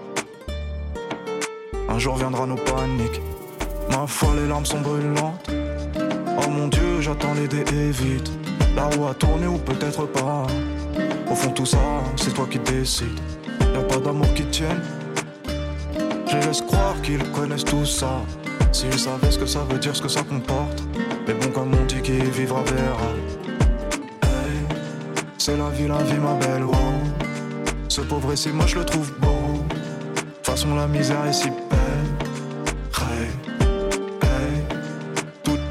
Un 1.88 1.98
jour 1.98 2.14
viendra 2.14 2.46
nos 2.46 2.54
paniques. 2.54 3.20
Ma 3.92 4.06
foi, 4.06 4.30
les 4.34 4.48
larmes 4.48 4.64
sont 4.64 4.80
brûlantes. 4.80 5.50
Oh 6.38 6.48
mon 6.48 6.68
Dieu, 6.68 7.00
j'attends 7.00 7.34
les 7.34 7.46
dés 7.46 7.64
et 7.70 7.90
vite. 7.90 8.30
La 8.74 8.84
roue 8.84 9.06
a 9.06 9.12
tourné 9.14 9.46
ou 9.46 9.58
peut-être 9.58 10.06
pas. 10.06 10.46
Au 11.30 11.34
fond, 11.34 11.50
tout 11.50 11.66
ça, 11.66 11.78
c'est 12.16 12.32
toi 12.32 12.46
qui 12.50 12.58
décides. 12.58 13.20
Y'a 13.60 13.82
pas 13.82 13.98
d'amour 13.98 14.32
qui 14.34 14.44
tienne. 14.46 14.82
Je 16.26 16.36
laisse 16.36 16.62
croire 16.62 17.00
qu'ils 17.02 17.22
connaissent 17.32 17.66
tout 17.66 17.84
ça. 17.84 18.22
S'ils 18.72 18.98
savaient 18.98 19.30
ce 19.30 19.38
que 19.38 19.46
ça 19.46 19.60
veut 19.68 19.78
dire, 19.78 19.94
ce 19.94 20.00
que 20.00 20.08
ça 20.08 20.22
comporte. 20.22 20.82
Mais 21.28 21.34
bon, 21.34 21.48
comme 21.50 21.74
on 21.74 21.84
dit, 21.84 22.00
qui 22.00 22.12
vivra 22.12 22.62
verra. 22.62 23.10
Hey, 24.22 24.78
c'est 25.36 25.58
la 25.58 25.68
vie, 25.68 25.86
la 25.86 26.02
vie, 26.02 26.18
ma 26.18 26.32
belle. 26.34 26.64
Oh. 26.66 26.74
Ce 27.88 28.00
pauvre 28.00 28.32
ici, 28.32 28.48
moi 28.48 28.66
je 28.66 28.78
le 28.78 28.86
trouve 28.86 29.12
beau. 29.20 29.62
De 30.42 30.46
façon, 30.46 30.74
la 30.74 30.86
misère 30.86 31.26
est 31.26 31.34
si 31.34 31.50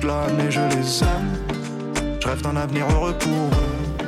Toute 0.01 0.09
l'année 0.09 0.49
je 0.49 0.61
les 0.61 1.03
aime. 1.03 1.37
Je 2.19 2.27
rêve 2.27 2.41
d'un 2.41 2.55
avenir 2.55 2.89
heureux 2.89 3.13
pour 3.19 3.31
eux. 3.31 4.07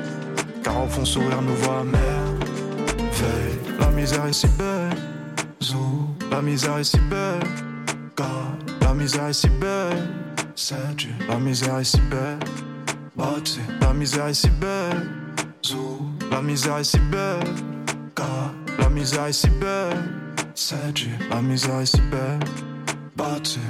Car 0.63 0.83
au 0.83 0.87
fond 0.87 1.05
sourire 1.05 1.41
nous 1.41 1.55
voit 1.55 1.83
merveille. 1.83 3.59
La 3.79 3.87
misère 3.87 4.25
est 4.25 4.33
si 4.33 4.47
belle. 4.47 4.97
Zou, 5.61 6.07
la 6.31 6.41
misère 6.41 6.77
est 6.79 6.83
si 6.83 6.99
belle. 6.99 7.43
Car 8.15 8.53
la 8.81 8.93
misère 8.93 9.27
est 9.27 9.33
si 9.33 9.49
belle. 9.49 10.09
C'est. 10.55 10.75
La 11.29 11.37
misère 11.37 11.77
est 11.77 11.83
si 11.83 12.01
belle. 12.01 12.39
Bâti, 13.15 13.59
la 13.81 13.93
misère 13.93 14.27
est 14.27 14.33
si 14.33 14.49
belle. 14.49 15.11
Zou, 15.63 16.01
la 16.31 16.41
misère 16.41 16.77
est 16.77 16.83
si 16.85 16.99
belle. 16.99 17.43
Car 18.15 18.51
la 18.79 18.89
misère 18.89 19.25
est 19.27 19.33
si 19.33 19.49
belle. 19.49 19.97
C'est. 20.55 20.75
La 21.29 21.41
misère 21.41 21.81
est 21.81 21.85
si 21.85 22.01
belle. 22.01 22.39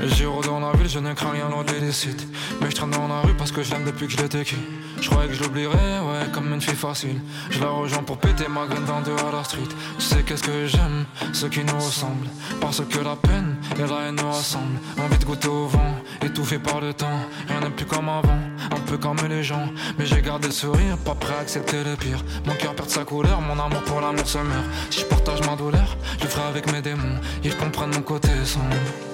J'y 0.06 0.26
rôde 0.26 0.46
dans 0.46 0.60
la 0.60 0.72
ville, 0.74 0.90
je 0.90 1.00
ne 1.00 1.14
crains 1.14 1.32
rien 1.32 1.50
de 1.50 1.74
l'illicite. 1.74 2.28
Mais 2.62 2.70
je 2.70 2.76
traîne 2.76 2.92
dans 2.92 3.08
la 3.08 3.22
rue 3.22 3.34
parce 3.36 3.52
que 3.52 3.62
je 3.62 3.72
l'aime 3.72 3.84
depuis 3.86 4.08
que 4.08 4.14
je 4.14 4.44
qui. 4.44 4.56
Je 5.02 5.10
croyais 5.10 5.28
que 5.28 5.36
je 5.36 5.44
l'oublierais, 5.44 6.00
ouais, 6.00 6.32
comme 6.32 6.54
une 6.54 6.62
fille 6.62 6.76
facile. 6.76 7.20
Je 7.50 7.60
la 7.60 7.70
rejoins 7.70 8.04
pour 8.04 8.18
péter 8.18 8.48
ma 8.48 8.66
graine 8.66 8.86
dans 8.86 9.02
deux 9.02 9.16
à 9.16 9.32
la 9.32 9.44
street. 9.44 9.62
Tu 9.98 10.06
sais 10.06 10.24
qu'est-ce 10.24 10.44
que 10.44 10.66
j'aime, 10.66 11.06
ceux 11.34 11.50
qui 11.50 11.64
nous 11.64 11.76
ressemblent. 11.76 12.28
Parce 12.62 12.82
que 12.86 13.00
la 13.00 13.16
peine 13.16 13.58
et 13.78 13.88
la 13.88 14.08
haine 14.08 14.16
nous 14.16 14.32
rassemblent. 14.32 14.80
Envie 15.00 15.18
de 15.18 15.26
goûter 15.26 15.50
au 15.50 15.68
vent, 15.68 15.96
étouffé 16.22 16.58
par 16.58 16.82
le 16.82 16.94
temps. 16.94 17.20
Rien 17.48 17.62
n'est 17.62 17.70
plus 17.70 17.86
comme 17.86 18.10
avant, 18.10 18.40
un 18.72 18.80
peu 18.88 18.98
comme 18.98 19.18
les 19.30 19.44
gens. 19.44 19.68
Mais 19.98 20.06
j'ai 20.06 20.22
gardé 20.22 20.48
le 20.48 20.54
sourire, 20.54 20.98
pas 20.98 21.16
prêt 21.16 21.36
à 21.36 21.42
accepter 21.42 21.84
le 21.84 21.96
pire. 21.96 22.24
Mon 22.46 22.56
cœur 22.56 22.74
perd 22.76 22.90
sa 22.90 23.04
couleur, 23.04 23.42
mon 23.42 23.60
amour 23.64 23.84
pour 23.84 24.02
l'amour 24.02 24.28
se 24.28 24.38
meurt. 24.38 24.66
Si 24.90 25.02
je 25.02 25.06
partage 25.06 25.42
ma 25.42 25.56
douleur, 25.56 25.98
je 26.18 26.24
le 26.24 26.30
ferai 26.30 26.48
avec 26.48 26.72
mes 26.72 26.82
démons. 26.82 27.20
Ils 27.44 27.56
comprennent 27.56 27.94
mon 27.94 28.02
côté 28.02 28.30
sombre. 28.46 29.13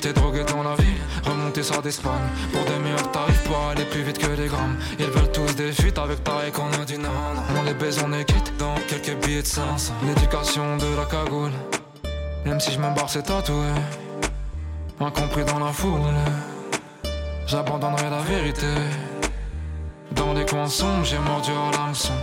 J'étais 0.00 0.12
drogué 0.12 0.44
dans 0.44 0.62
la 0.62 0.76
ville, 0.76 1.02
remonté 1.24 1.60
ça 1.64 1.80
d'Espagne 1.80 2.28
Pour 2.52 2.64
des 2.66 2.78
meilleurs 2.78 3.10
tarifs, 3.10 3.42
pour 3.42 3.58
aller 3.68 3.84
plus 3.84 4.02
vite 4.02 4.18
que 4.18 4.28
les 4.28 4.46
grammes. 4.46 4.76
Ils 4.96 5.06
veulent 5.06 5.32
tous 5.32 5.56
des 5.56 5.72
fuites 5.72 5.98
avec 5.98 6.22
pareil 6.22 6.52
qu'on 6.52 6.70
a 6.80 6.84
dit 6.84 6.98
non. 6.98 7.08
On 7.58 7.64
les 7.64 7.74
baise, 7.74 8.00
on 8.06 8.12
est 8.12 8.24
quitte 8.24 8.56
dans 8.58 8.76
quelques 8.86 9.16
billets 9.24 9.42
de 9.42 9.46
500 9.48 9.94
L'éducation 10.06 10.76
de 10.76 10.96
la 10.96 11.04
cagoule. 11.04 11.50
Même 12.46 12.60
si 12.60 12.70
je 12.70 12.78
me 12.78 12.94
barre 12.94 13.10
c'est 13.10 13.24
tatoué 13.24 13.66
Incompris 15.00 15.44
dans 15.44 15.58
la 15.58 15.72
foule. 15.72 16.14
J'abandonnerai 17.48 18.08
la 18.08 18.20
vérité. 18.20 18.72
Dans 20.12 20.32
les 20.32 20.46
coins 20.46 20.68
sombres, 20.68 21.04
j'ai 21.04 21.18
mordu 21.18 21.50
à 21.50 21.76
l'hameçon 21.76 22.14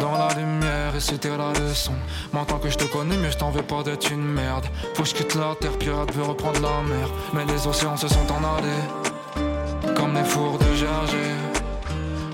dans 0.00 0.16
la 0.16 0.34
lumière 0.34 0.94
et 0.96 1.00
c'était 1.00 1.36
la 1.36 1.52
leçon. 1.52 1.92
Maintenant 2.32 2.58
que 2.58 2.70
je 2.70 2.76
te 2.76 2.84
connais 2.84 3.16
mieux 3.16 3.30
je 3.30 3.38
t'en 3.38 3.50
veux 3.50 3.62
pas 3.62 3.82
d'être 3.82 4.10
une 4.10 4.24
merde. 4.24 4.66
Faut 4.94 5.04
je 5.04 5.14
quitte 5.14 5.34
la 5.34 5.54
terre, 5.60 5.76
pirate 5.78 6.12
veut 6.14 6.24
reprendre 6.24 6.60
la 6.60 6.82
mer. 6.88 7.08
Mais 7.34 7.44
les 7.44 7.66
océans 7.66 7.96
se 7.96 8.08
sont 8.08 8.26
en 8.32 8.40
allés. 8.56 9.94
Comme 9.94 10.14
les 10.14 10.24
fours 10.24 10.58
de 10.58 10.74
Gergé. 10.74 11.26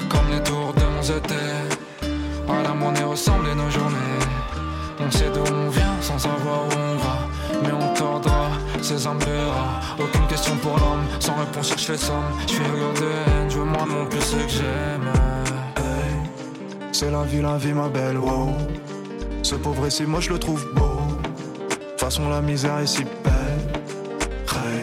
Comme 0.09 0.31
les 0.31 0.43
tours 0.43 0.73
de 0.75 0.85
mon 0.85 1.03
ZT 1.03 1.35
À 2.49 2.63
la 2.63 2.75
monnaie 2.75 3.05
ressemblent 3.05 3.53
nos 3.55 3.71
journées. 3.71 4.23
On 5.01 5.11
sait 5.11 5.31
d'où 5.35 5.45
on 5.53 5.69
vient 5.69 5.97
sans 6.01 6.19
savoir 6.19 6.61
où 6.69 6.79
on 6.79 6.97
va. 6.97 7.19
Mais 7.63 7.73
on 7.73 7.95
tordra 7.95 8.51
de 8.81 9.51
rat. 9.51 9.81
Aucune 9.99 10.27
question 10.29 10.57
pour 10.57 10.79
l'homme. 10.79 11.05
Sans 11.21 11.35
réponse 11.35 11.73
je 11.77 11.85
fais 11.85 11.99
somme. 11.99 12.31
Je 12.47 12.53
suis 12.55 12.63
haine, 12.63 13.51
je 13.51 13.59
veux 13.59 13.65
moins 13.65 13.87
non 13.87 14.07
plus 14.07 14.21
ce 14.21 14.37
que 14.37 14.49
j'aime 14.49 15.26
C'est 16.99 17.11
la 17.11 17.25
vie, 17.25 17.43
la 17.43 17.59
vie, 17.59 17.75
ma 17.75 17.91
belle, 17.91 18.17
wow. 18.17 18.55
Ce 19.43 19.55
pauvre 19.55 19.87
ici, 19.87 20.05
moi 20.07 20.19
je 20.19 20.31
le 20.31 20.39
trouve 20.39 20.67
beau. 20.73 20.97
Façon, 21.99 22.27
la 22.31 22.41
misère 22.41 22.79
est 22.79 22.87
si 22.87 23.05
belle. 23.23 23.83
Hey, 24.49 24.81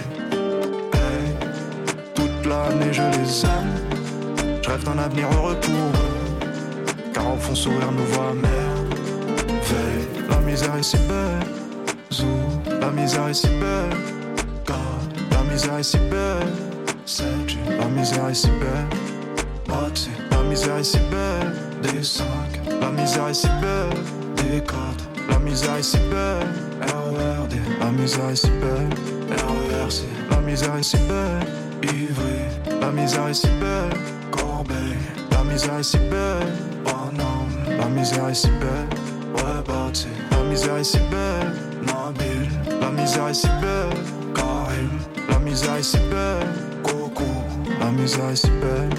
hey. 0.94 1.34
Toute 2.14 2.46
l'année, 2.46 2.94
je 2.94 3.02
les 3.02 3.46
aime. 3.46 4.62
Je 4.62 4.70
rêve 4.70 4.84
d'un 4.84 5.00
avenir 5.00 5.26
heureux 5.34 5.56
pour 5.60 5.74
eux. 5.74 6.50
Car 7.16 7.34
au 7.34 7.38
fond, 7.38 7.56
sourire 7.56 7.92
nous 7.92 8.06
voit 8.06 8.36
merveille. 8.36 10.08
La 10.30 10.38
misère 10.38 10.76
est 10.76 10.84
si 10.84 10.98
belle. 10.98 11.40
Zou, 12.12 12.28
la 12.80 12.92
misère 12.92 13.28
est 13.28 13.34
si 13.34 13.48
belle. 13.48 13.98
Car 14.68 14.78
la 15.32 15.52
misère 15.52 15.80
est 15.80 15.84
si 15.84 15.98
belle. 15.98 16.46
C'est 17.08 17.46
Dieu, 17.48 17.58
la 17.80 17.88
misère 17.88 18.30
est 18.30 18.36
si 18.36 18.50
belle. 18.50 18.88
Bâti, 19.68 20.12
la 20.30 20.44
misère 20.44 20.78
est 20.78 20.84
si 20.84 21.00
belle. 21.10 21.63
Des 21.84 22.02
5, 22.02 22.26
la 22.80 22.90
misère 22.92 23.28
est 23.28 23.34
si 23.34 23.48
belle. 23.60 23.90
Des 24.38 24.62
4, 24.62 24.78
la 25.30 25.40
misère 25.40 25.76
est 25.76 25.84
si 25.84 25.98
belle. 25.98 26.48
RERD, 26.82 27.56
la 27.82 27.92
misère 27.92 28.30
est 28.30 28.36
si 28.38 28.48
belle. 28.48 28.90
RERC, 29.30 30.04
la 30.32 30.38
misère 30.38 30.76
est 30.78 30.84
si 30.84 30.98
belle. 30.98 31.46
Ivry, 31.84 32.80
la 32.80 32.90
misère 32.90 33.28
est 33.28 33.34
si 33.34 33.48
belle. 33.48 33.92
Corbeil, 34.32 34.96
la 35.32 35.44
misère 35.44 35.78
est 35.78 35.84
si 35.84 35.98
belle. 35.98 36.48
Paname, 36.86 37.78
la 37.78 37.88
misère 37.90 38.30
est 38.30 38.34
si 38.34 38.48
belle. 38.48 38.88
Ouais, 39.36 40.14
la 40.32 40.44
misère 40.50 40.78
est 40.78 40.84
si 40.86 41.00
belle. 41.12 41.52
Nabil, 41.86 42.50
la 42.80 42.92
misère 42.92 43.28
est 43.28 43.34
si 43.34 43.48
belle. 43.60 43.98
Karim, 44.34 44.90
la 45.30 45.40
misère 45.40 45.76
est 45.76 45.84
si 45.84 45.98
belle. 45.98 46.48
Coco, 46.82 47.26
la 47.80 47.92
misère 47.92 48.30
est 48.30 48.38
si 48.38 48.52
belle. 48.62 48.90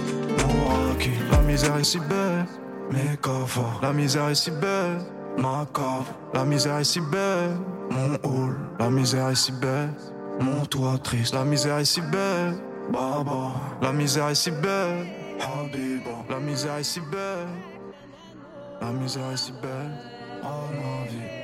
Mouraki, 0.46 1.12
la 1.32 1.38
misère 1.38 1.76
est 1.78 1.84
si 1.84 1.98
belle. 1.98 2.44
Mécava, 2.90 3.80
la 3.82 3.92
misère 3.92 4.28
est 4.28 4.34
si 4.34 4.50
belle. 4.50 4.98
Macabre, 5.36 6.06
la 6.32 6.44
misère 6.44 6.78
est 6.78 6.84
si 6.84 7.00
belle. 7.00 7.56
Mon 7.90 8.14
hall, 8.22 8.56
la 8.78 8.90
misère 8.90 9.28
est 9.28 9.34
si 9.34 9.52
belle. 9.52 9.90
Mon 10.40 10.64
toit 10.66 10.98
triste, 10.98 11.34
la 11.34 11.44
misère 11.44 11.78
est 11.78 11.84
si 11.84 12.00
belle. 12.00 12.54
Baba, 12.92 13.52
la 13.80 13.92
misère 13.92 14.28
est 14.28 14.34
si 14.34 14.50
belle. 14.50 15.06
Habiba, 15.40 16.10
la 16.28 16.38
misère 16.38 16.76
est 16.76 16.84
si 16.84 17.00
belle. 17.00 17.48
La 18.80 18.90
misère 18.92 19.30
est 19.32 19.36
si 19.36 19.52
belle. 19.52 19.92
Oh 20.42 20.46
ma 20.72 21.08
vie. 21.08 21.43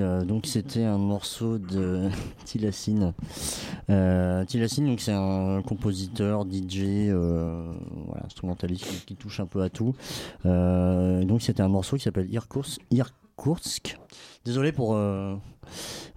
Euh, 0.00 0.24
donc 0.24 0.46
c'était 0.46 0.84
un 0.84 0.98
morceau 0.98 1.58
de 1.58 2.08
Tilassine. 2.44 3.12
Euh, 3.88 4.44
Tilassine, 4.44 4.86
donc 4.86 5.00
c'est 5.00 5.12
un 5.12 5.62
compositeur, 5.62 6.44
DJ, 6.44 7.08
euh, 7.08 7.72
voilà, 8.06 8.24
instrumentaliste 8.26 9.04
qui, 9.06 9.16
touche 9.16 9.40
un 9.40 9.46
peu 9.46 9.62
à 9.62 9.70
tout. 9.70 9.94
Euh, 10.46 11.24
donc 11.24 11.42
c'était 11.42 11.62
un 11.62 11.68
morceau 11.68 11.96
qui 11.96 12.04
s'appelle 12.04 12.32
Irkoutsk. 12.32 12.80
Irkoutsk. 12.90 13.98
Désolé 14.44 14.72
pour 14.72 14.98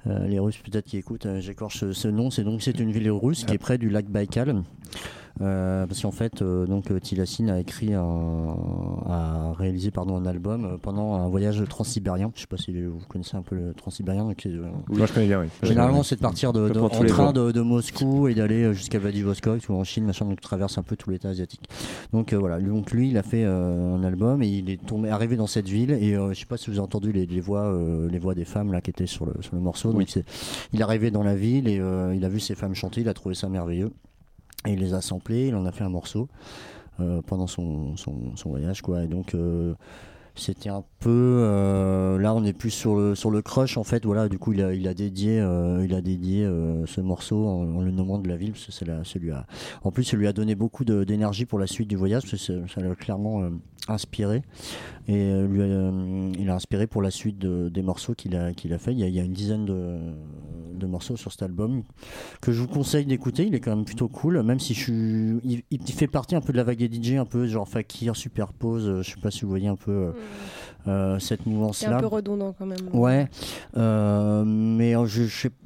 les 0.05 0.39
Russes 0.39 0.57
peut-être 0.57 0.86
qui 0.86 0.97
écoutent, 0.97 1.27
j'écorche 1.39 1.91
ce 1.91 2.07
nom. 2.07 2.31
C'est 2.31 2.43
donc 2.43 2.61
c'est 2.61 2.79
une 2.79 2.91
ville 2.91 3.11
russe 3.11 3.43
qui 3.43 3.53
est 3.53 3.57
près 3.57 3.77
du 3.77 3.89
lac 3.89 4.05
Baïkal. 4.07 4.63
Euh, 5.41 5.88
parce 5.88 6.01
qu'en 6.03 6.11
fait, 6.11 6.41
euh, 6.43 6.67
donc 6.67 6.91
euh, 6.91 6.99
Tilassine 6.99 7.49
a 7.49 7.59
écrit 7.59 7.93
un, 7.95 8.55
a 9.07 9.53
réalisé 9.57 9.89
pardon 9.89 10.15
un 10.15 10.25
album 10.27 10.65
euh, 10.65 10.77
pendant 10.79 11.15
un 11.15 11.27
voyage 11.27 11.63
transsibérien. 11.67 12.31
Je 12.36 12.41
sais 12.41 12.47
pas 12.47 12.57
si 12.57 12.71
vous 12.84 12.99
connaissez 13.09 13.36
un 13.36 13.41
peu 13.41 13.55
le 13.55 13.73
transsibérien. 13.73 14.25
donc 14.25 14.45
Moi, 14.89 15.05
je 15.07 15.13
connais 15.13 15.25
bien, 15.27 15.41
oui. 15.41 15.47
Généralement, 15.63 16.03
c'est 16.03 16.17
de 16.17 16.21
partir 16.21 16.53
de, 16.53 16.69
de- 16.69 16.79
en 16.79 16.89
train 17.07 17.34
de, 17.34 17.51
de 17.51 17.61
Moscou 17.61 18.27
et 18.27 18.36
d'aller 18.36 18.73
jusqu'à 18.75 18.99
Vladivostok 18.99 19.61
ou 19.69 19.73
en 19.73 19.84
Chine, 19.84 20.05
machin, 20.05 20.25
donc 20.25 20.39
traverse 20.39 20.77
un 20.77 20.84
peu 20.84 20.95
tout 20.95 21.09
l'État 21.09 21.29
asiatique. 21.29 21.67
Donc 22.11 22.31
voilà, 22.34 22.59
donc 22.59 22.91
lui, 22.91 23.09
il 23.09 23.17
a 23.17 23.23
fait 23.23 23.43
un 23.43 24.03
album 24.03 24.43
et 24.43 24.47
il 24.47 24.69
est 24.69 24.86
tombé, 24.86 25.09
arrivé 25.09 25.36
dans 25.36 25.47
cette 25.47 25.67
ville 25.67 25.91
et 25.91 26.13
je 26.13 26.34
sais 26.39 26.45
pas 26.45 26.57
si 26.57 26.67
vous 26.69 26.77
avez 26.77 26.84
entendu 26.86 27.11
les, 27.11 27.25
les 27.25 27.41
voix, 27.41 27.75
les 28.09 28.19
voix 28.19 28.36
des 28.36 28.45
femmes 28.45 28.71
là 28.71 28.81
qui 28.81 28.91
étaient 28.91 29.07
sur 29.07 29.25
le 29.25 29.34
sur 29.41 29.55
le 29.55 29.61
morceau. 29.61 29.91
Donc 29.93 30.01
il 30.73 30.79
est 30.79 30.84
arrivé 30.84 31.09
dans 31.11 31.23
la 31.23 31.36
ville 31.36 31.67
et 31.67 31.81
il 32.15 32.23
a 32.25 32.29
vu 32.29 32.39
ces 32.39 32.53
femmes 32.55 32.75
chanter, 32.75 33.01
il 33.01 33.09
a 33.09 33.13
trouvé 33.13 33.34
ça 33.36 33.49
merveilleux 33.49 33.91
et 34.66 34.74
il 34.74 34.80
les 34.80 34.93
a 34.93 35.01
samplés, 35.01 35.47
il 35.47 35.55
en 35.55 35.66
a 35.66 35.72
fait 35.72 35.84
un 35.84 35.89
morceau 35.89 36.28
euh, 36.99 37.22
pendant 37.26 37.47
son, 37.47 37.95
son, 37.97 38.36
son 38.36 38.49
voyage 38.49 38.82
quoi. 38.82 39.03
Et 39.03 39.07
donc 39.07 39.36
euh, 39.36 39.74
c'était 40.36 40.70
un 40.70 40.84
peu 40.99 41.09
euh, 41.09 42.18
là 42.18 42.34
on 42.34 42.43
est 42.43 42.53
plus 42.53 42.72
sur 42.72 42.95
le 42.95 43.14
sur 43.14 43.30
le 43.30 43.41
crush 43.41 43.78
en 43.78 43.84
fait 43.84 44.03
voilà 44.03 44.30
du 44.30 44.39
coup 44.39 44.53
il 44.53 44.64
a 44.64 44.74
il 44.74 44.88
a 44.88 44.93
dédié 44.93 45.39
euh, 45.39 45.86
il 45.86 45.93
a 45.93 46.01
dédié 46.01 46.43
euh, 46.43 46.86
ce 46.88 47.01
morceau 47.01 47.45
en, 47.45 47.82
le 47.82 47.91
nommant 47.91 48.18
de 48.18 48.28
la 48.28 48.36
ville 48.36 48.51
parce 48.51 48.66
que 48.66 48.72
ça, 48.72 48.86
ça 49.03 49.20
lui 49.20 49.32
a 49.32 49.45
en 49.84 49.91
plus 49.91 50.03
ça 50.03 50.18
lui 50.18 50.28
a 50.28 50.34
donné 50.34 50.55
beaucoup 50.55 50.86
d'énergie 50.86 51.45
pour 51.45 51.59
la 51.59 51.68
suite 51.68 51.88
du 51.88 51.95
voyage 51.95 52.24
parce 52.30 52.47
que 52.47 52.68
ça 52.68 52.82
l'a 52.82 52.95
clairement 52.95 53.43
euh, 53.43 53.49
inspiré. 53.88 54.43
Et 55.07 55.15
euh, 55.15 55.47
lui 55.47 55.61
euh, 55.61 56.31
il 56.39 56.49
a 56.49 56.55
inspiré 56.55 56.88
pour 56.88 57.01
la 57.01 57.11
suite 57.11 57.38
de- 57.38 57.69
des 57.69 57.81
morceaux 57.81 58.13
qu'il 58.13 58.36
a 58.36 58.53
qu'il 58.53 58.73
a 58.73 58.77
fait. 58.77 58.93
Il 58.93 58.99
y 58.99 59.19
a, 59.19 59.23
une 59.23 59.34
dizaine 59.34 59.65
de, 59.65 60.86
morceaux 60.86 61.15
sur 61.15 61.31
cet 61.31 61.43
album 61.43 61.84
que 62.41 62.51
je 62.51 62.59
vous 62.59 62.67
conseille 62.67 63.05
d'écouter. 63.05 63.45
Il 63.45 63.55
est 63.55 63.61
quand 63.61 63.73
même 63.73 63.86
plutôt 63.86 64.09
cool 64.09 64.41
même 64.43 64.59
si 64.59 64.73
je 64.73 64.79
suis 64.79 65.63
il, 65.71 65.81
fait 65.93 66.07
partie 66.07 66.36
un 66.36 66.41
peu 66.41 66.51
de 66.51 66.57
la 66.57 66.65
vague 66.65 66.77
des 66.77 66.91
DJ 66.91 67.13
un 67.13 67.25
peu 67.25 67.47
genre 67.47 67.67
Fakir 67.67 68.17
superpose 68.17 68.88
euh, 68.88 69.01
je 69.01 69.11
sais 69.11 69.21
pas 69.21 69.31
si 69.31 69.43
vous 69.43 69.49
voyez 69.49 69.69
un 69.69 69.77
peu 69.77 69.91
euh, 69.91 70.11
euh, 70.88 71.17
cette 71.19 71.45
nuance 71.45 71.77
C'est 71.77 71.86
un 71.86 71.99
peu 71.99 72.07
redondant 72.07 72.53
quand 72.57 72.65
même. 72.65 72.77
Ouais, 72.93 73.27
euh, 73.77 74.43
mais 74.45 74.95
euh, 74.95 75.05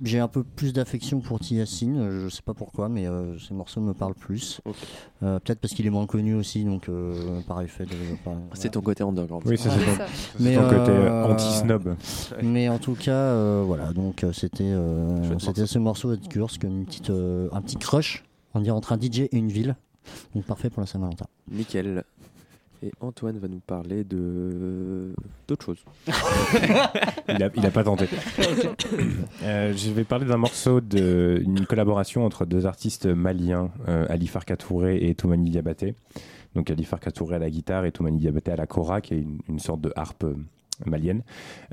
j'ai 0.04 0.20
un 0.20 0.28
peu 0.28 0.44
plus 0.44 0.74
d'affection 0.74 1.20
pour 1.20 1.40
Tiassine, 1.40 1.98
euh, 1.98 2.24
je 2.24 2.30
sais 2.36 2.42
pas 2.44 2.54
pourquoi, 2.54 2.88
mais 2.90 3.08
euh, 3.08 3.38
ces 3.40 3.54
morceaux 3.54 3.82
me 3.82 3.94
parlent 3.94 4.14
plus. 4.16 4.62
Euh, 5.24 5.40
Peut-être 5.40 5.60
parce 5.60 5.74
qu'il 5.74 5.86
est 5.88 5.90
moins 5.92 6.06
connu 6.06 6.36
aussi, 6.36 6.64
donc 6.64 6.90
euh, 6.90 7.42
par 7.48 7.62
effet 7.62 7.86
de. 7.86 7.92
C'est 8.54 8.70
ton 8.72 8.82
côté 8.82 9.04
underground. 9.04 9.44
Oui, 9.46 9.58
c'est 9.58 9.70
ton- 9.70 9.76
Mais, 10.40 10.56
ton 10.56 10.70
côté, 10.70 10.92
anti-snob. 10.92 11.96
Mais 12.44 12.70
en 12.70 12.78
tout 12.78 12.94
cas, 12.94 13.12
euh, 13.12 13.64
voilà, 13.66 13.94
donc 13.94 14.24
c'était 14.34 14.64
euh, 14.66 15.38
c'était 15.40 15.66
ce 15.66 15.80
morceau 15.80 16.16
de 16.16 16.28
Kursk, 16.28 16.64
une 16.64 16.86
petite, 16.86 17.10
euh, 17.10 17.50
un 17.52 17.62
petit 17.62 17.78
crush, 17.78 18.24
on 18.54 18.60
dirait 18.60 18.76
entre 18.76 18.94
un 18.94 19.00
DJ 19.00 19.22
et 19.22 19.30
une 19.38 19.50
ville, 19.52 19.76
donc 20.36 20.44
parfait 20.46 20.70
pour 20.70 20.82
la 20.82 20.88
Saint-Valentin. 20.88 21.26
Nickel. 21.52 22.04
Et 22.84 22.92
Antoine 23.02 23.40
va 23.40 23.48
nous 23.48 23.60
parler 23.60 24.04
de 24.04 25.12
d'autres 25.48 25.66
choses. 25.66 25.84
il, 26.08 27.44
a, 27.44 27.50
il 27.56 27.66
a 27.66 27.72
pas 27.72 27.84
tenté. 27.84 28.08
Euh, 29.44 29.74
je 29.76 29.92
vais 29.92 30.04
parler 30.04 30.26
d'un 30.26 30.38
morceau 30.38 30.82
d'une 30.82 31.66
collaboration 31.66 32.26
entre 32.26 32.46
deux 32.46 32.66
artistes 32.66 33.06
maliens, 33.06 33.70
euh, 33.88 34.06
Ali 34.10 34.28
Farka 34.28 34.58
Touré 34.58 35.08
et 35.08 35.16
Toumani 35.16 35.50
Diabaté. 35.50 35.96
Donc 36.56 36.70
Ali 36.70 36.84
Farka 36.84 37.12
Touré 37.12 37.36
à 37.36 37.40
la 37.40 37.50
guitare 37.50 37.86
et 37.86 37.92
Toumani 37.92 38.18
Diabaté 38.18 38.52
à 38.52 38.56
la 38.56 38.68
kora, 38.68 39.00
qui 39.02 39.14
est 39.14 39.20
une, 39.20 39.40
une 39.48 39.60
sorte 39.60 39.82
de 39.82 39.94
harpe 39.96 40.24
euh, 40.24 40.36
malienne. 40.86 41.24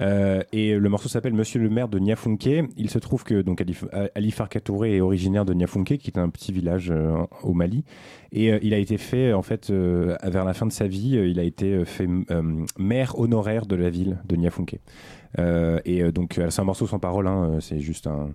Euh, 0.00 0.42
et 0.52 0.74
le 0.74 0.88
morceau 0.88 1.08
s'appelle 1.08 1.34
Monsieur 1.34 1.60
le 1.60 1.70
maire 1.70 1.88
de 1.88 1.98
Niafunke. 1.98 2.70
Il 2.76 2.90
se 2.90 2.98
trouve 2.98 3.24
que 3.24 3.42
donc 3.42 3.60
Ali, 3.60 3.76
Ali 4.14 4.30
Farka 4.30 4.60
Touré 4.60 4.96
est 4.96 5.00
originaire 5.00 5.44
de 5.44 5.54
Niafunke, 5.54 5.98
qui 5.98 6.10
est 6.10 6.18
un 6.18 6.28
petit 6.28 6.52
village 6.52 6.90
euh, 6.90 7.24
au 7.42 7.52
Mali. 7.54 7.84
Et 8.34 8.52
euh, 8.52 8.58
il 8.62 8.74
a 8.74 8.78
été 8.78 8.98
fait, 8.98 9.32
en 9.32 9.42
fait, 9.42 9.70
euh, 9.70 10.16
vers 10.24 10.44
la 10.44 10.54
fin 10.54 10.66
de 10.66 10.72
sa 10.72 10.88
vie, 10.88 11.16
euh, 11.16 11.28
il 11.28 11.38
a 11.38 11.44
été 11.44 11.72
euh, 11.72 11.84
fait 11.84 12.08
euh, 12.30 12.64
maire 12.78 13.18
honoraire 13.18 13.66
de 13.66 13.76
la 13.76 13.90
ville 13.90 14.18
de 14.28 14.36
Niafunke. 14.36 14.80
Euh, 15.38 15.80
et 15.84 16.02
euh, 16.02 16.12
donc 16.12 16.38
euh, 16.38 16.50
c'est 16.50 16.60
un 16.60 16.64
morceau 16.64 16.86
sans 16.86 16.98
parole, 16.98 17.26
hein, 17.26 17.58
c'est 17.60 17.80
juste 17.80 18.06
un, 18.06 18.30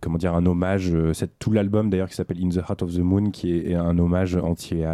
comment 0.00 0.18
dire 0.18 0.34
un 0.34 0.46
hommage. 0.46 0.92
c'est 1.12 1.38
tout 1.38 1.52
l'album 1.52 1.90
d'ailleurs 1.90 2.08
qui 2.08 2.14
s'appelle 2.14 2.38
In 2.42 2.48
the 2.48 2.56
Heart 2.56 2.82
of 2.82 2.94
the 2.94 3.00
Moon, 3.00 3.30
qui 3.30 3.56
est, 3.56 3.74
un 3.74 3.98
hommage 3.98 4.36
entier 4.36 4.86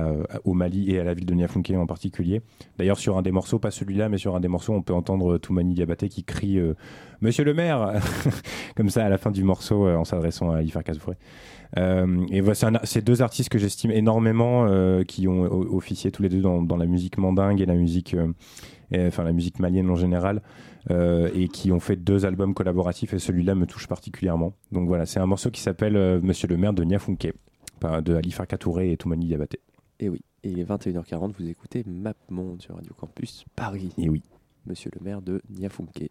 au 0.45 0.55
Mali 0.55 0.93
et 0.93 1.01
à 1.01 1.05
la 1.05 1.15
ville 1.15 1.27
de 1.27 1.35
Niafunke 1.35 1.73
en 1.77 1.87
particulier. 1.87 2.43
D'ailleurs 2.79 2.99
sur 2.99 3.19
un 3.19 3.23
des 3.23 3.33
morceaux, 3.33 3.59
pas 3.59 3.71
celui-là, 3.71 4.09
mais 4.09 4.19
sur 4.19 4.37
un 4.37 4.41
des 4.41 4.49
morceaux, 4.49 4.73
on 4.73 4.83
peut 4.83 4.95
entendre 4.95 5.39
Toumani 5.39 5.75
Diabaté 5.75 6.09
qui 6.09 6.25
crie 6.25 6.61
Monsieur 7.21 7.45
le 7.45 7.55
maire 7.55 8.01
comme 8.77 8.89
ça 8.89 9.05
à 9.05 9.09
la 9.09 9.19
fin 9.19 9.33
du 9.33 9.43
morceau 9.43 9.89
en 9.89 10.05
s'adressant 10.05 10.53
à 10.53 10.63
Ifar 10.63 10.85
Kazoufré. 10.85 11.15
Et 11.77 12.41
voilà, 12.41 12.81
c'est 12.85 13.05
deux 13.05 13.21
artistes 13.21 13.49
que 13.49 13.59
j'estime 13.59 13.91
énormément, 13.91 14.69
qui 15.07 15.27
ont 15.27 15.43
officié 15.43 16.13
tous 16.13 16.23
les 16.23 16.29
deux 16.29 16.41
dans, 16.41 16.77
la 16.77 16.87
musique 16.87 17.19
mandingue 17.19 17.61
et 17.61 17.67
la 17.67 17.75
musique, 17.75 18.15
et, 18.91 19.07
enfin 19.07 19.25
la 19.25 19.33
musique 19.33 19.59
malienne 19.59 19.91
en 19.91 19.97
général, 19.97 20.43
euh, 20.91 21.31
et 21.35 21.49
qui 21.49 21.73
ont 21.73 21.81
fait 21.81 21.97
deux 21.97 22.27
albums 22.27 22.55
collaboratifs. 22.55 23.15
Et 23.15 23.19
celui-là 23.19 23.55
me 23.55 23.67
touche 23.67 23.87
particulièrement. 23.87 24.55
Donc 24.73 24.89
voilà, 24.89 25.07
c'est 25.07 25.21
un 25.21 25.27
morceau 25.27 25.51
qui 25.51 25.61
s'appelle 25.61 25.97
euh, 25.97 26.21
Monsieur 26.23 26.49
le 26.49 26.57
maire 26.57 26.73
de 26.73 26.85
Niafunke, 26.85 27.33
de 27.83 28.15
Ali 28.15 28.31
Farka 28.31 28.59
Touré 28.59 28.93
et 28.93 28.97
Toumani 28.97 29.27
Diabaté. 29.27 29.61
Et 30.01 30.09
oui, 30.09 30.21
et 30.45 30.51
il 30.51 30.59
est 30.61 30.65
21h40, 30.69 31.33
vous 31.39 31.49
écoutez 31.49 31.83
Map 31.87 32.15
Monde 32.31 32.63
sur 32.63 32.77
Radio 32.77 32.93
Campus 32.97 33.45
Paris. 33.57 33.93
Et 33.99 34.09
oui. 34.09 34.23
Monsieur 34.67 34.91
le 34.99 35.05
maire 35.05 35.23
de 35.23 35.41
Niafunke. 35.49 36.11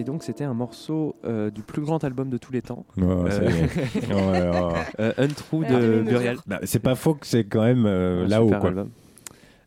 Et 0.00 0.04
donc 0.04 0.22
c'était 0.22 0.44
un 0.44 0.54
morceau 0.54 1.16
euh, 1.26 1.50
du 1.50 1.60
plus 1.60 1.82
grand 1.82 2.02
album 2.04 2.30
de 2.30 2.38
tous 2.38 2.52
les 2.52 2.62
temps. 2.62 2.86
Oh, 2.96 3.26
ça 3.28 3.44
y 3.44 3.48
est. 3.48 4.06
Ouais, 4.08 4.14
ouais. 4.14 4.72
euh, 5.00 5.12
Untrue 5.18 5.66
de. 5.66 6.02
Burial. 6.02 6.38
Bah, 6.46 6.60
c'est 6.64 6.78
pas 6.78 6.94
faux 6.94 7.12
que 7.12 7.26
c'est 7.26 7.44
quand 7.44 7.62
même 7.62 7.84
euh, 7.84 8.26
là-haut. 8.26 8.50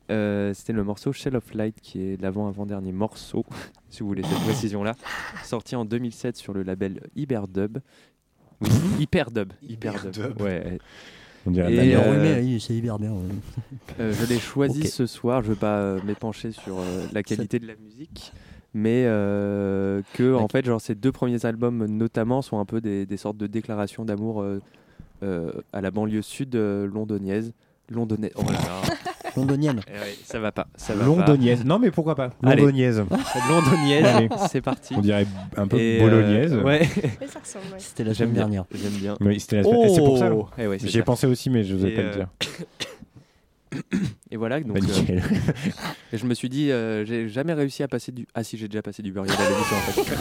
Euh, 0.09 0.53
c'était 0.55 0.73
le 0.73 0.83
morceau 0.83 1.13
Shell 1.13 1.35
of 1.35 1.53
Light 1.53 1.79
qui 1.81 2.01
est 2.01 2.19
l'avant-avant-dernier 2.19 2.91
morceau, 2.91 3.45
si 3.89 4.01
vous 4.01 4.07
voulez 4.07 4.23
cette 4.23 4.39
précision-là, 4.39 4.95
sorti 5.43 5.75
en 5.75 5.85
2007 5.85 6.35
sur 6.35 6.53
le 6.53 6.63
label 6.63 7.01
Hyperdub. 7.15 7.77
Oui, 8.59 8.69
Hyperdub. 9.01 9.53
Hyperdub. 9.61 10.15
Hyperdub. 10.15 10.41
Ouais. 10.41 10.79
On 11.45 11.51
dirait 11.51 11.73
Et, 11.73 11.95
euh, 11.95 12.59
c'est 12.59 12.73
hyper 12.73 12.99
bien. 12.99 13.11
ouais. 13.11 13.19
Euh, 13.99 14.13
je 14.13 14.25
l'ai 14.25 14.39
choisi 14.39 14.87
ce 14.87 15.05
soir. 15.05 15.41
Je 15.41 15.49
ne 15.49 15.53
veux 15.53 15.59
pas 15.59 15.77
euh, 15.77 15.99
m'épancher 16.03 16.51
sur 16.51 16.79
euh, 16.79 17.05
la 17.11 17.21
qualité 17.23 17.59
de 17.59 17.67
la 17.67 17.75
musique, 17.75 18.31
mais 18.73 19.03
euh, 19.05 20.01
que 20.13 20.33
en 20.33 20.47
fait, 20.47 20.65
genre 20.65 20.81
ces 20.81 20.95
deux 20.95 21.11
premiers 21.11 21.45
albums, 21.45 21.85
notamment, 21.85 22.41
sont 22.41 22.59
un 22.59 22.65
peu 22.65 22.81
des, 22.81 23.05
des 23.05 23.17
sortes 23.17 23.37
de 23.37 23.47
déclarations 23.47 24.05
d'amour 24.05 24.41
euh, 24.41 24.61
euh, 25.23 25.51
à 25.71 25.81
la 25.81 25.91
banlieue 25.91 26.21
sud 26.21 26.55
euh, 26.55 26.87
londonienne. 26.87 27.51
Londonnaise. 27.89 28.31
Oh 28.35 28.43
là 28.45 28.53
là. 28.53 28.81
Londonienne. 29.35 29.81
Eh 29.87 29.91
ouais, 29.91 30.15
ça 30.23 30.39
va 30.39 30.51
pas. 30.51 30.67
Ça 30.77 30.93
va 30.95 31.05
Londoniaise. 31.05 31.65
Non 31.65 31.79
mais 31.79 31.91
pourquoi 31.91 32.15
pas 32.15 32.29
pas. 32.29 32.55
Londonienne. 33.49 34.05
Allez. 34.05 34.29
C'est 34.49 34.61
parti. 34.61 34.93
On 34.95 35.01
dirait 35.01 35.25
un 35.57 35.67
peu 35.67 35.77
Et, 35.77 35.99
euh, 35.99 36.03
bolognaise. 36.03 36.55
ouais. 36.55 36.87
C'était 37.79 38.03
la 38.05 38.13
J'aime 38.13 38.29
semaine 38.29 38.31
bien. 38.33 38.41
dernière. 38.43 38.65
J'aime 38.73 38.91
bien. 38.93 39.15
Oui, 39.19 39.39
c'était 39.39 39.57
la 39.57 39.63
semaine- 39.63 39.81
et 39.83 39.89
c'est 39.89 39.99
pour 39.99 40.17
ça. 40.17 40.33
Oh 40.33 40.47
Eh 40.57 40.67
ouais, 40.67 40.77
ai 40.77 40.87
ça. 40.89 41.01
pensé 41.03 41.27
aussi, 41.27 41.49
mais 41.49 41.63
je 41.63 41.73
n'osais 41.75 41.89
Et, 41.91 41.95
pas 41.95 42.01
le 42.03 42.09
dire. 42.11 42.27
Et 44.31 44.37
voilà, 44.37 44.59
donc 44.61 44.73
Bah, 44.73 44.79
euh, 45.09 45.19
et 46.11 46.17
je 46.17 46.25
me 46.25 46.33
suis 46.33 46.49
dit, 46.49 46.71
euh, 46.71 47.05
j'ai 47.05 47.29
jamais 47.29 47.53
réussi 47.53 47.83
à 47.83 47.87
passer 47.87 48.11
du. 48.11 48.25
Ah 48.33 48.43
si, 48.43 48.57
j'ai 48.57 48.67
déjà 48.67 48.81
passé 48.81 49.03
du 49.03 49.11
Burial 49.11 49.35
à 49.37 49.49
l'émission 49.49 49.75
en 49.75 49.79
fait. 49.91 50.15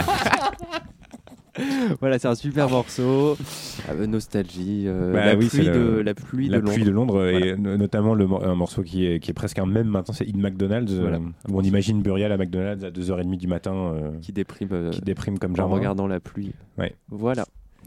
voilà, 2.01 2.19
c'est 2.19 2.29
un 2.29 2.35
super 2.35 2.69
morceau, 2.71 3.37
euh, 3.91 4.07
nostalgie, 4.07 4.85
euh, 4.87 5.13
Bah 5.13 5.27
la, 5.27 5.37
oui, 5.37 5.49
pluie 5.49 5.65
de, 5.67 5.71
le- 5.71 6.03
la 6.03 6.15
pluie 6.15 6.49
la 6.49 6.57
de 6.59 6.63
Londres. 6.63 6.73
pluie 6.75 6.85
de 6.85 6.91
Londres 6.91 7.27
et 7.29 7.55
Voilà. 7.55 7.77
notamment 7.77 8.15
le, 8.15 8.27
mor- 8.27 8.43
un 8.45 8.55
morceau 8.55 8.83
qui 8.83 9.05
est, 9.07 9.21
qui 9.21 9.31
est 9.31 9.35
presque 9.35 9.59
un 9.59 9.67
même 9.67 9.87
maintenant 9.87 10.15
c'est 10.15 10.27
In 10.27 10.39
McDonald's 10.39 10.95
Voilà. 10.95 11.19
euh, 11.19 11.51
où 11.51 11.59
on 11.59 11.63
imagine 11.63 12.01
Burial 12.03 12.33
à 12.33 12.37
McDonald's 12.39 12.85
à 12.85 12.91
2h30 12.91 13.37
du 13.37 13.47
matin 13.49 13.75
euh, 13.75 14.13
qui 14.23 14.33
déprime, 14.33 14.69
euh, 14.73 14.91
qui 14.91 15.03
déprime 15.03 15.39
comme 15.39 15.53
en 15.53 15.57
jamais 15.57 15.75
regardant 15.75 16.07
la 16.07 16.21
pluie. 16.21 16.53
Ouais. 16.79 16.95
Voilà. 17.11 17.45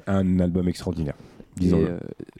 un 0.07 0.39
album 0.39 0.67
extraordinaire 0.67 1.15
euh, 1.63 1.97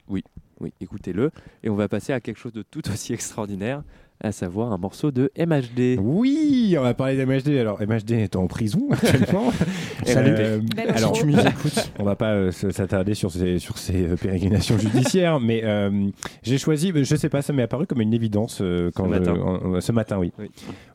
oui, 0.08 0.22
oui, 0.60 0.72
écoutez-le. 0.80 1.30
Et 1.62 1.70
on 1.70 1.74
va 1.76 1.88
passer 1.88 2.12
à 2.12 2.20
quelque 2.20 2.38
chose 2.38 2.52
de 2.52 2.62
tout 2.62 2.82
aussi 2.92 3.12
extraordinaire, 3.12 3.82
à 4.20 4.32
savoir 4.32 4.72
un 4.72 4.78
morceau 4.78 5.10
de 5.10 5.30
MHD. 5.38 5.98
oui 6.00 6.74
on 6.78 6.82
va 6.82 6.94
parler 6.94 7.18
d'MHD 7.22 7.48
alors 7.58 7.78
MHD 7.82 8.12
est 8.12 8.34
en 8.34 8.46
prison 8.46 8.88
actuellement 8.90 9.52
Salut. 10.06 10.34
Euh, 10.38 10.60
alors. 10.88 11.12
Tu 11.12 11.26
nous 11.26 11.38
écoutes. 11.38 11.92
on 11.98 12.04
va 12.04 12.16
pas 12.16 12.32
euh, 12.32 12.50
s'attarder 12.50 13.12
sur 13.12 13.30
ces, 13.30 13.58
sur 13.58 13.76
ces 13.76 14.06
euh, 14.08 14.16
pérégrinations 14.16 14.78
judiciaires, 14.78 15.38
mais 15.38 15.60
euh, 15.64 16.08
j'ai 16.42 16.56
choisi, 16.56 16.92
je 16.94 17.14
sais 17.16 17.28
pas, 17.28 17.42
ça 17.42 17.52
m'est 17.52 17.64
apparu 17.64 17.86
comme 17.86 18.00
une 18.00 18.14
évidence 18.14 18.60
euh, 18.62 18.90
quand 18.94 19.04
Ce 19.04 19.12
je- 19.12 19.18
matin. 19.18 19.34
en- 19.34 19.74
en- 19.74 19.80
ce 19.82 19.92
matin, 19.92 20.16
oui, 20.18 20.32
Oui. 20.38 20.46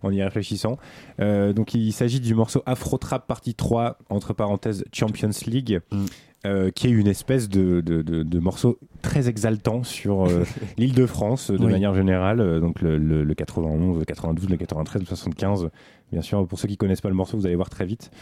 en 0.02 0.12
y 0.12 0.24
réfléchissant. 0.24 0.78
Euh, 1.20 1.54
donc 1.54 1.76
il 1.76 1.92
s'agit 1.92 2.22
du 2.22 2.34
morceau 2.34 2.64
Afro 2.66 2.98
Trap 2.98 3.28
partie 3.28 3.54
3, 3.54 4.00
entre 4.10 4.34
parenthèses 4.34 4.84
Champions 4.94 5.30
League. 5.46 5.80
Mm. 5.92 6.06
Euh, 6.46 6.72
qui 6.72 6.88
est 6.88 6.92
une 6.92 7.08
espèce 7.08 7.50
de, 7.50 7.82
de, 7.82 8.02
de- 8.02 8.24
de 8.24 8.40
morceau 8.40 8.80
très 9.02 9.30
exaltant 9.30 9.84
sur 9.84 10.26
euh, 10.28 10.44
l'île 10.78 10.94
de 10.96 11.06
France 11.06 11.52
de 11.52 11.58
Oui. 11.64 11.72
manière 11.72 11.94
générale, 11.94 12.40
euh, 12.40 12.60
donc 12.60 12.82
le, 12.82 12.98
le- 12.98 13.24
le 13.24 13.34
91, 13.36 14.00
le 14.00 14.06
92, 14.06 14.50
le 14.50 14.58
93, 14.58 15.02
le 15.02 15.06
75. 15.08 15.70
Bien 16.12 16.22
sûr, 16.22 16.46
pour 16.46 16.60
ceux 16.60 16.68
qui 16.68 16.76
connaissent 16.78 17.00
pas 17.02 17.08
le 17.10 17.16
morceau, 17.16 17.38
vous 17.38 17.46
allez 17.46 17.56
voir 17.56 17.70
très 17.70 17.86
vite. 17.86 18.12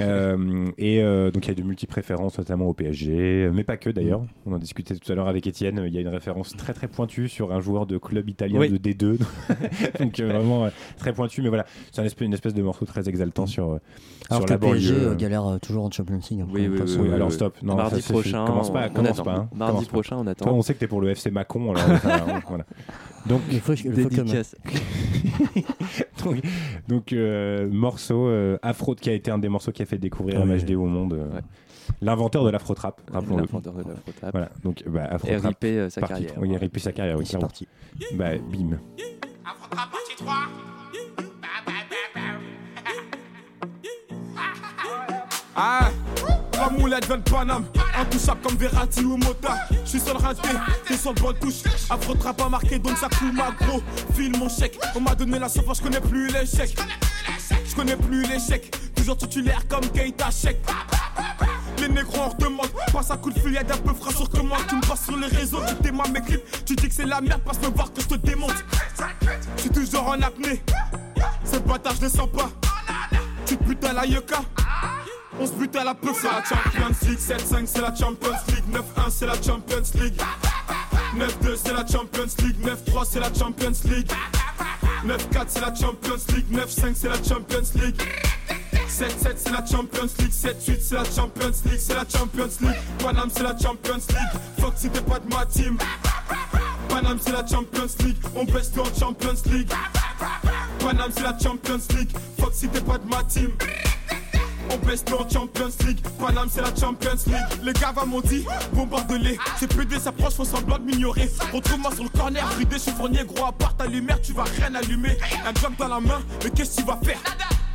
Euh, 0.00 0.66
et 0.78 1.02
euh, 1.02 1.30
donc 1.30 1.46
il 1.46 1.48
y 1.48 1.50
a 1.50 1.54
de 1.54 1.62
multiples 1.62 1.94
références, 1.94 2.38
notamment 2.38 2.66
au 2.66 2.74
PSG, 2.74 3.50
mais 3.52 3.64
pas 3.64 3.76
que 3.76 3.90
d'ailleurs. 3.90 4.22
On 4.46 4.52
en 4.52 4.58
discutait 4.58 4.94
tout 4.94 5.10
à 5.10 5.14
l'heure 5.14 5.26
avec 5.28 5.46
Étienne. 5.46 5.82
Il 5.86 5.92
y 5.92 5.98
a 5.98 6.00
une 6.00 6.08
référence 6.08 6.54
très 6.56 6.72
très 6.72 6.86
pointue 6.88 7.28
sur 7.28 7.52
un 7.52 7.60
joueur 7.60 7.86
de 7.86 7.98
club 7.98 8.28
italien 8.28 8.60
Oui. 8.60 8.70
de 8.70 8.76
D2. 8.78 9.18
donc 10.00 10.20
euh, 10.20 10.28
vraiment 10.32 10.66
euh, 10.66 10.70
très 10.98 11.12
pointu, 11.12 11.42
mais 11.42 11.48
voilà, 11.48 11.64
c'est 11.90 12.00
une 12.00 12.06
espèce, 12.06 12.26
une 12.26 12.32
espèce 12.34 12.54
de 12.54 12.62
morceau 12.62 12.84
très 12.86 13.08
exaltant 13.08 13.46
sur, 13.46 13.70
euh, 13.72 13.78
Alors 14.30 14.42
sur 14.42 14.46
que 14.46 14.50
la 14.50 14.56
le 14.56 14.60
PSG 14.74 14.94
euh, 14.94 15.14
galère 15.16 15.58
toujours 15.60 15.84
en 15.84 15.90
Champions 15.90 16.20
League. 16.30 16.40
hein, 16.42 16.48
Oui, 16.52 16.68
oui, 16.68 16.80
oui, 16.98 17.12
alors 17.12 17.32
stop. 17.32 17.56
Non, 17.62 17.74
Mardi 17.76 17.96
ça, 17.96 18.06
c'est- 18.06 18.12
prochain, 18.12 18.44
Commence 18.44 18.72
pas, 18.72 18.86
on 18.88 18.92
commence 18.94 19.10
attend. 19.10 19.24
pas. 19.24 19.34
hein. 19.36 19.48
Mardi 19.54 19.72
Commence 19.72 19.84
pas. 19.86 19.92
prochain, 19.92 20.16
on 20.18 20.22
Toi, 20.24 20.32
attend. 20.32 20.52
on 20.52 20.62
sait 20.62 20.74
que 20.74 20.78
t'es 20.80 20.86
pour 20.86 21.00
le 21.00 21.10
FC 21.10 21.30
Macon, 21.30 21.72
alors 21.74 21.90
enfin, 21.90 22.20
voilà. 22.48 22.64
Donc, 23.26 23.40
faut 23.62 23.74
que- 23.74 23.88
Dédicace. 23.88 24.56
donc, 26.24 26.36
donc, 26.88 27.12
euh, 27.12 27.68
morceau 27.70 28.26
euh, 28.28 28.58
Afro 28.62 28.94
qui 28.94 29.10
a 29.10 29.12
été 29.12 29.30
un 29.30 29.38
des 29.38 29.48
morceaux 29.48 29.72
qui 29.72 29.82
a 29.82 29.86
fait 29.86 29.98
découvrir 29.98 30.40
Ah 30.40 30.44
oui. 30.46 30.50
MHD 30.56 30.74
au 30.76 30.84
monde. 30.86 31.12
euh, 31.14 31.28
Ouais. 31.34 31.40
L'inventeur 32.02 32.44
de 32.44 32.50
l'afro-trap, 32.50 33.00
rappelons-le. 33.10 33.42
L'inventeur 33.46 33.72
de 33.72 33.78
l'afro-trap. 33.88 34.30
Voilà, 34.32 34.50
donc 34.62 34.84
bah, 34.86 35.04
Et 35.04 35.14
afro-trap. 35.14 35.42
ripé 35.46 35.78
euh, 35.78 35.90
sa 35.90 36.00
partie- 36.02 36.26
carrière. 36.26 36.38
Oui, 36.38 36.56
ripé 36.56 36.80
sa 36.80 36.92
carrière, 36.92 37.16
oui, 37.18 37.24
c'est 37.26 37.38
parti. 37.38 37.66
Bah, 38.14 38.36
bim. 38.36 38.78
Afro-trap 39.44 39.90
partie 39.90 40.16
3. 40.16 40.34
Ah, 45.60 45.90
la 46.58 46.68
moulette 46.70 47.08
de 47.08 48.00
intouchable 48.00 48.40
comme 48.42 48.56
Verratti 48.56 49.04
ou 49.04 49.16
Mota. 49.16 49.56
Je 49.84 49.90
suis 49.90 50.00
sur 50.00 50.20
raté, 50.20 50.48
t'es 50.86 50.96
sur 50.96 51.12
le 51.12 51.20
bon 51.20 51.32
touche. 51.32 51.62
Afro 51.88 52.14
pas 52.14 52.48
marqué 52.48 52.78
donc 52.78 52.96
ça 52.98 53.08
coule 53.08 53.32
ma 53.32 53.50
gros. 53.50 53.82
File 54.14 54.36
mon 54.36 54.48
chèque, 54.48 54.78
on 54.94 55.00
m'a 55.00 55.14
donné 55.14 55.38
la 55.38 55.48
sauce, 55.48 55.78
je 55.78 55.82
connais 55.82 56.00
plus 56.00 56.28
l'échec. 56.28 56.76
Je 57.64 57.74
connais 57.74 57.96
plus 57.96 58.22
l'échec, 58.22 58.74
toujours 58.94 59.16
titulaire 59.16 59.66
comme 59.68 59.88
Keita 59.90 60.30
Chèque. 60.30 60.60
Les 61.78 61.88
négros 61.88 62.22
on 62.24 62.28
redemande, 62.30 62.70
passe 62.92 63.10
un 63.10 63.16
coup 63.16 63.30
de 63.30 63.38
fil, 63.38 63.52
y'a 63.52 63.62
d'un 63.62 63.76
peu 63.76 63.94
frais 63.94 64.12
sur 64.12 64.28
commande. 64.28 64.58
Tu 64.68 64.74
me 64.74 64.80
passes 64.80 65.04
sur 65.04 65.16
les 65.16 65.28
réseaux, 65.28 65.60
tu 65.68 65.74
t'aimes 65.76 66.02
mes 66.12 66.20
clips. 66.20 66.64
Tu 66.64 66.74
dis 66.74 66.88
que 66.88 66.94
c'est 66.94 67.06
la 67.06 67.20
merde, 67.20 67.42
passe 67.42 67.60
me 67.60 67.68
voir 67.68 67.92
que 67.92 68.00
je 68.00 68.08
te 68.08 68.14
démonte. 68.14 68.64
Je 69.56 69.60
suis 69.62 69.70
toujours 69.70 70.08
en 70.08 70.20
apnée, 70.20 70.62
ce 71.44 71.58
bâtard 71.58 71.94
je 71.96 72.02
le 72.02 72.08
sens 72.08 72.28
pas. 72.32 72.50
Tu 73.46 73.56
te 73.56 73.64
butes 73.64 73.84
à 73.84 73.92
la 73.92 74.06
yucca. 74.06 74.40
On 75.40 75.46
se 75.46 75.52
bute 75.52 75.76
à 75.76 75.84
la 75.84 75.94
peu, 75.94 76.08
c'est 76.14 76.26
la 76.26 76.42
Champions 76.42 76.94
League 77.08 77.18
7-5 77.18 77.66
c'est 77.66 77.80
la 77.80 77.94
Champions 77.94 78.32
League 78.48 78.64
9-1 78.72 79.10
c'est 79.10 79.26
la 79.26 79.34
Champions 79.34 79.82
League 79.94 80.20
9-2 81.16 81.56
c'est 81.62 81.72
la 81.72 81.86
Champions 81.86 82.26
League 82.42 82.56
9-3 82.60 83.04
c'est 83.08 83.20
la 83.20 83.32
Champions 83.32 83.72
League 83.84 84.10
9-4 85.06 85.44
c'est 85.46 85.60
la 85.60 85.74
Champions 85.74 86.34
League 86.34 86.52
9-5 86.52 86.94
c'est 86.94 87.08
la 87.08 87.22
Champions 87.22 87.70
League 87.76 88.02
7-7 88.88 89.34
c'est 89.36 89.52
la 89.52 89.64
Champions 89.64 90.08
League 90.18 90.32
7-8 90.32 90.80
c'est 90.80 90.94
la 90.96 91.04
Champions 91.04 91.52
League 91.66 91.78
C'est 91.78 91.94
la 91.94 92.04
Champions 92.08 92.50
League 92.60 92.76
Paname 92.98 93.30
c'est 93.32 93.42
la 93.44 93.56
Champions 93.56 93.94
League 93.94 94.40
Fuck 94.58 94.72
si 94.76 94.90
t'es 94.90 95.00
pas 95.00 95.20
de 95.20 95.28
ma 95.32 95.46
team 95.46 95.78
Paname 96.88 97.18
c'est 97.20 97.32
la 97.32 97.46
Champions 97.46 97.86
League 98.00 98.16
On 98.34 98.44
baisse 98.44 98.72
en 98.76 98.98
Champions 98.98 99.40
League 99.52 99.70
Paname 100.80 101.12
c'est 101.14 101.22
la 101.22 101.38
Champions 101.38 101.80
League 101.96 102.10
Fuck 102.40 102.52
si 102.52 102.68
t'es 102.68 102.80
pas 102.80 102.98
de 102.98 103.06
ma 103.08 103.22
team 103.22 103.52
on 104.70 104.86
baisse 104.86 105.04
tout 105.04 105.14
en 105.14 105.28
Champions 105.28 105.70
League. 105.86 106.00
Paname, 106.18 106.48
c'est 106.50 106.60
la 106.60 106.74
Champions 106.74 107.18
League. 107.26 107.62
Les 107.62 107.72
gars, 107.72 107.92
va 107.92 108.04
m'ont 108.04 108.20
dit, 108.20 108.44
bombarde-les. 108.72 109.38
C'est 109.58 109.74
PD 109.74 109.98
s'approche, 109.98 110.34
faut 110.34 110.44
semblant 110.44 110.78
de 110.78 110.84
m'ignorer. 110.84 111.30
Retrouve-moi 111.52 111.94
sur 111.94 112.04
le 112.04 112.10
corner, 112.10 112.46
bridé, 112.54 112.78
fournier, 112.78 113.24
gros, 113.24 113.46
à 113.46 113.52
part 113.52 113.76
ta 113.76 113.86
lumière, 113.86 114.20
tu 114.20 114.32
vas 114.32 114.44
rien 114.44 114.74
allumer. 114.74 115.16
Un 115.46 115.60
job 115.60 115.72
dans 115.78 115.88
la 115.88 116.00
main, 116.00 116.20
mais 116.44 116.50
qu'est-ce 116.50 116.76
que 116.76 116.80
tu 116.82 116.86
vas 116.86 116.98
faire? 117.02 117.18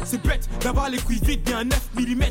C'est 0.06 0.22
bête 0.22 0.48
d'avoir 0.62 0.90
les 0.90 0.98
couilles 0.98 1.22
vides 1.24 1.48
et 1.50 1.54
un 1.54 1.64
9 1.64 1.80
mm. 1.96 2.24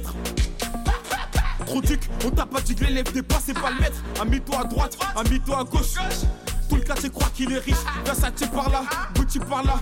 Trop 1.67 1.81
duc, 1.81 2.01
on 2.25 2.31
t'a 2.31 2.45
pas 2.45 2.59
l'élève 2.81 3.11
des 3.13 3.23
pas, 3.23 3.39
c'est 3.45 3.55
pas 3.55 3.71
le 3.71 3.81
maître. 3.81 4.03
Amie-toi 4.21 4.61
à 4.61 4.65
droite, 4.65 4.99
amie-toi 5.17 5.61
à 5.61 5.65
gauche. 5.65 5.95
Tout 6.73 6.79
le 6.79 6.85
quartier 6.85 7.11
croit 7.11 7.29
qu'il 7.35 7.53
est 7.53 7.59
riche. 7.59 7.75
Versace 8.03 8.49
par 8.51 8.71
là, 8.71 8.85
Gucci 9.15 9.39
par 9.39 9.63
là. 9.63 9.75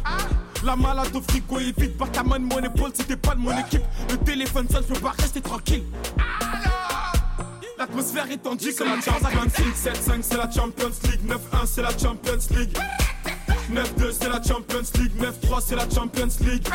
La 0.64 0.74
malade 0.74 1.14
au 1.14 1.20
frigo 1.20 1.60
est 1.60 1.78
vide. 1.78 1.96
Par 1.96 2.10
ta 2.10 2.24
main 2.24 2.40
de 2.40 2.44
mon 2.44 2.58
épaule 2.58 2.90
si 2.92 3.04
t'es 3.04 3.16
pas 3.16 3.36
de 3.36 3.38
mon 3.38 3.56
équipe. 3.56 3.84
Le 4.10 4.16
téléphone 4.16 4.68
sonne, 4.68 4.82
je 4.88 4.94
peux 4.94 5.00
pas 5.00 5.14
rester 5.16 5.40
tranquille. 5.40 5.84
L'atmosphère 7.78 8.28
est 8.28 8.38
tendue 8.38 8.74
comme 8.74 8.88
la 8.88 9.00
Champions 9.00 9.64
League 9.64 9.74
7-5 9.74 10.22
c'est 10.22 10.36
la 10.36 10.50
Champions 10.50 10.90
League 11.04 11.26
9-1 11.26 11.36
c'est 11.64 11.82
la 11.82 11.90
Champions 11.90 12.56
League 12.58 12.76
9-2 13.72 14.12
c'est 14.20 14.28
la 14.28 14.42
Champions 14.42 14.90
League 14.98 15.12
9-3 15.48 15.62
c'est 15.64 15.76
la 15.76 15.88
Champions 15.88 16.28
League 16.40 16.68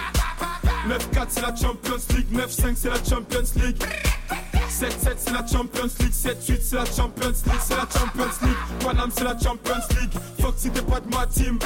9-4 1.14 1.26
c'est 1.28 1.42
la 1.42 1.56
Champions 1.56 2.02
League 2.16 2.34
9-5 2.34 2.74
c'est 2.76 2.90
la 2.90 3.04
Champions 3.04 3.62
League 3.64 3.84
7-7 4.70 5.16
c'est 5.18 5.32
la 5.32 5.46
Champions 5.46 5.90
League. 6.00 6.12
7-8 6.12 6.60
c'est 6.62 6.76
la 6.76 6.86
Champions 6.86 7.28
League. 7.28 7.62
C'est 7.62 7.76
la 7.76 7.88
Champions 7.92 8.36
League. 8.42 8.58
Paname 8.84 9.12
c'est 9.16 9.24
la 9.24 9.38
Champions 9.38 9.74
League. 10.00 10.14
Fuck 10.40 10.56
si 10.58 10.70
t'es 10.70 10.82
pas 10.82 11.00
de 11.00 11.16
ma 11.16 11.26
team. 11.28 11.60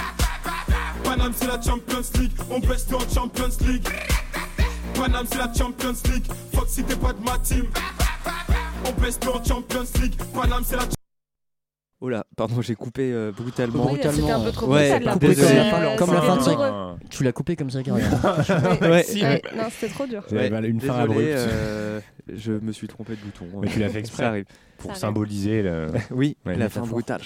Paname 1.04 1.34
c'est 1.36 1.47
la 1.47 1.62
Champions 1.62 2.02
League. 2.20 2.32
On 2.50 2.60
baisse 2.60 2.86
tout 2.88 2.95
en 2.95 3.14
Champions 3.14 3.50
League. 3.62 3.88
Paname 4.93 5.26
c'est 5.32 5.38
la 5.38 5.54
Champions 5.54 5.95
League. 6.12 6.28
Fuck 6.54 6.68
si 6.68 6.84
t'es 6.84 6.95
pas 6.95 7.14
de 7.14 7.24
ma 7.24 7.38
team. 7.39 7.66
On 8.86 8.91
baisse 9.02 9.20
tout 9.20 9.30
en 9.30 9.43
Champions 9.43 9.86
League. 10.02 10.16
Paname 10.34 10.64
c'est 10.66 10.76
la 10.76 10.99
Oh 12.02 12.08
là, 12.08 12.26
pardon, 12.38 12.62
j'ai 12.62 12.76
coupé 12.76 13.12
euh, 13.12 13.32
brutalement. 13.34 13.86
Oui, 13.91 14.00
c'était 14.02 14.32
un 14.32 14.39
peu 14.39 14.52
trop 14.54 14.68
Ouais, 14.68 14.89
brutal, 14.89 15.04
là. 15.04 15.14
Coupé 15.14 15.28
désolé. 15.28 15.50
comme, 15.50 15.84
Euh, 15.84 15.95
comme 15.97 16.14
la 16.14 16.22
fin 16.22 16.38
de 16.38 16.41
sa... 16.41 16.95
Tu 17.10 17.24
l'as 17.26 17.32
coupé 17.34 17.56
comme 17.58 17.70
ça, 17.70 17.84
carrément. 17.84 18.08
Ouais. 18.08 18.80
Ouais, 18.89 19.22
ouais, 19.22 19.41
non, 19.58 19.64
c'était 19.70 19.93
trop 19.93 20.06
dur. 20.08 20.24
Ouais, 20.32 20.50
bah, 20.50 20.62
une 20.62 20.80
fin 20.80 20.93
abrupte. 21.00 21.20
euh, 21.22 22.00
je 22.34 22.54
me 22.54 22.72
suis 22.72 22.88
trompé 22.88 23.14
de 23.14 23.20
bouton. 23.22 23.60
Mais 23.62 23.68
tu 23.68 23.80
l'as 23.80 23.89
fait 23.89 24.00
exprès 24.00 24.24
Ça 24.24 24.30
arrive. 24.30 24.45
pour 24.78 24.86
Ça 24.86 24.91
arrive. 24.91 25.02
symboliser 25.02 25.62
le. 25.62 25.88
Oui, 26.12 26.38
Ouais, 26.45 26.56
la 26.56 26.70
fin 26.70 26.82
brutale. 26.86 27.20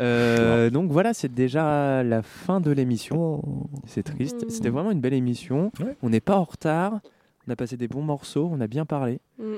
Euh, 0.00 0.70
donc 0.70 0.90
voilà, 0.90 1.12
c'est 1.12 1.32
déjà 1.32 2.02
la 2.02 2.22
fin 2.22 2.60
de 2.60 2.70
l'émission. 2.70 3.42
C'est 3.86 4.02
triste. 4.02 4.46
Mm. 4.46 4.50
C'était 4.50 4.70
vraiment 4.70 4.90
une 4.90 5.00
belle 5.00 5.12
émission. 5.14 5.70
Ouais. 5.80 5.96
On 6.02 6.08
n'est 6.08 6.20
pas 6.20 6.36
en 6.36 6.44
retard. 6.44 7.00
On 7.46 7.52
a 7.52 7.56
passé 7.56 7.76
des 7.76 7.88
bons 7.88 8.02
morceaux. 8.02 8.48
On 8.50 8.60
a 8.62 8.66
bien 8.66 8.86
parlé. 8.86 9.20
Mm, 9.38 9.56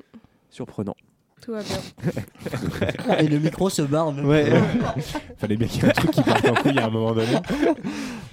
Surprenant. 0.50 0.96
Tout 1.42 1.52
va 1.52 1.60
bien. 1.62 3.16
Et 3.18 3.26
le 3.26 3.38
micro 3.38 3.68
se 3.68 3.82
barre. 3.82 4.12
même. 4.12 4.26
Ouais. 4.26 4.46
Fallait 5.38 5.56
bien 5.56 5.66
qu'il 5.66 5.82
y 5.82 5.86
ait 5.86 5.88
un 5.88 5.92
truc 5.92 6.10
qui 6.12 6.22
parte 6.22 6.44
en 6.48 6.54
couille 6.54 6.78
à 6.78 6.86
un 6.86 6.90
moment 6.90 7.12
donné. 7.14 7.32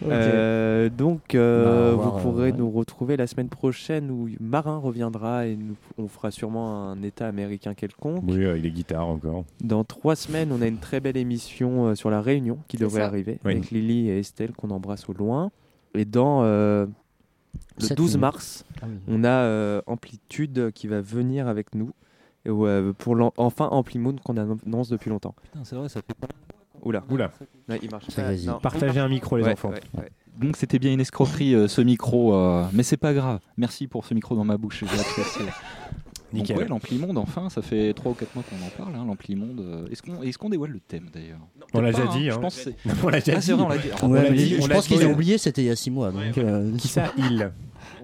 Euh, 0.08 0.90
donc, 0.90 1.36
euh, 1.36 1.66
Bah, 1.66 1.70
on 1.70 1.98
va 1.98 2.04
vous 2.06 2.12
voir, 2.12 2.22
pourrez 2.24 2.50
euh, 2.52 2.56
nous 2.56 2.72
retrouver 2.72 3.18
la 3.18 3.28
semaine 3.28 3.50
prochaine 3.50 4.10
où 4.10 4.30
Marin 4.40 4.78
reviendra 4.78 5.46
et 5.46 5.58
nous, 5.58 5.76
on 5.98 6.08
fera 6.08 6.32
sûrement 6.32 6.90
un 6.90 7.04
état 7.04 7.28
américain 7.28 7.74
quelconque. 7.74 8.24
Oui, 8.26 8.46
euh, 8.46 8.58
il 8.58 8.66
est 8.66 8.72
guitare 8.72 9.06
encore. 9.08 9.44
Dans 9.62 9.84
trois 9.84 10.16
semaines, 10.16 10.54
on 10.54 10.62
a 10.62 10.68
une 10.68 10.78
très 10.78 11.02
belle 11.02 11.18
émission 11.18 11.88
euh, 11.88 11.96
sur 11.96 12.10
la 12.10 12.22
Réunion 12.22 12.60
qui 12.70 12.78
devrait 12.78 13.02
ça. 13.02 13.08
arriver 13.08 13.40
Oui. 13.44 13.52
avec 13.52 13.72
Lily 13.72 14.10
et 14.10 14.20
Estelle 14.20 14.54
qu'on 14.54 14.70
embrasse 14.70 15.10
au 15.10 15.14
loin. 15.14 15.52
Et 15.96 16.06
dans 16.06 16.44
euh, 16.44 16.86
le 17.80 17.86
Sept 17.86 17.98
12 17.98 18.12
minutes. 18.12 18.22
mars, 18.22 18.66
Ah 18.82 18.86
oui. 18.88 18.96
on 19.10 19.24
a 19.26 19.28
euh, 19.30 19.82
Amplitude 19.86 20.72
qui 20.74 20.88
va 20.88 21.02
venir 21.02 21.50
avec 21.50 21.76
nous 21.76 21.92
ouais, 22.48 22.82
pour 22.98 23.16
l'en- 23.16 23.34
enfin 23.38 23.68
Amplimoon 23.72 24.16
qu'on 24.24 24.38
annonce 24.38 24.90
depuis 24.90 25.10
longtemps. 25.10 25.36
Putain, 25.44 25.64
c'est 25.64 25.76
vrai, 25.76 25.90
ça 25.90 26.02
fait 26.02 26.14
pas. 26.20 26.28
Oula, 26.84 27.04
Oula. 27.10 27.32
Il 27.82 27.92
marche. 27.92 28.06
Ça 28.10 28.24
pas. 28.24 28.34
Non. 28.36 28.60
Partagez 28.60 29.00
un 29.00 29.10
micro, 29.10 29.36
les 29.38 29.44
Ouais, 29.44 29.52
enfants. 29.54 29.70
ouais, 29.70 29.82
ouais. 29.98 30.10
Donc 30.40 30.56
c'était 30.56 30.80
bien 30.80 30.94
une 30.94 31.02
escroquerie 31.02 31.54
euh, 31.54 31.68
ce 31.68 31.82
micro, 31.82 32.34
euh, 32.34 32.64
mais 32.72 32.84
c'est 32.84 32.96
pas 32.98 33.14
grave. 33.14 33.40
Merci 33.58 33.88
pour 33.88 34.06
ce 34.06 34.14
micro 34.14 34.36
dans 34.36 34.46
ma 34.46 34.56
bouche, 34.58 34.86
j'ai 34.90 35.00
apprécié. 35.00 35.46
Donc 36.32 36.42
Nickel. 36.42 36.58
ouais, 36.60 36.66
l'ampli-monde, 36.68 37.18
enfin, 37.18 37.50
ça 37.50 37.64
fait 37.64 37.92
3 37.94 38.12
ou 38.12 38.16
4 38.16 38.36
mois 38.36 38.44
qu'on 38.48 38.64
en 38.64 38.70
parle, 38.86 38.96
hein, 38.96 39.04
l'ampli-monde. 39.06 39.60
euh, 39.62 39.88
Est-ce 39.92 40.04
qu'on 40.04 40.22
est 40.22 40.32
qu'on 40.38 40.50
dévoile 40.50 40.70
le 40.70 40.80
thème 40.80 41.08
d'ailleurs? 41.12 41.40
On 41.74 41.82
l'a 41.82 41.90
Peut-être 41.92 41.98
déjà 41.98 42.08
pas, 42.12 42.18
dit. 42.18 42.26
Je 42.26 42.32
hein. 42.32 42.38
pense 42.40 42.54
c'est- 42.56 42.76
On 43.04 43.10
l'a 43.10 43.20
déjà 43.20 43.34
Ah, 43.34 43.40
dit. 43.40 43.46
c'est 43.48 43.54
vrai, 43.54 43.64
on 43.64 43.68
l'a 43.68 43.78
dit. 43.80 43.88
On 44.04 44.12
Ouais, 44.12 44.24
l'a 44.24 44.30
mais 44.30 44.38
dit, 44.38 44.50
je 44.56 44.62
on 44.62 44.68
l'a 44.68 44.76
pense 44.76 44.88
qu'ils 44.88 45.06
ont 45.08 45.12
oublié, 45.12 45.38
c'était 45.40 45.64
il 45.64 45.68
y 45.68 45.72
a 45.72 45.76
6 45.76 45.90
mois. 45.90 46.12
Donc, 46.12 46.38
euh, 46.38 46.72
Qui 46.78 46.88
ça? 46.88 47.12
Il. 47.18 47.52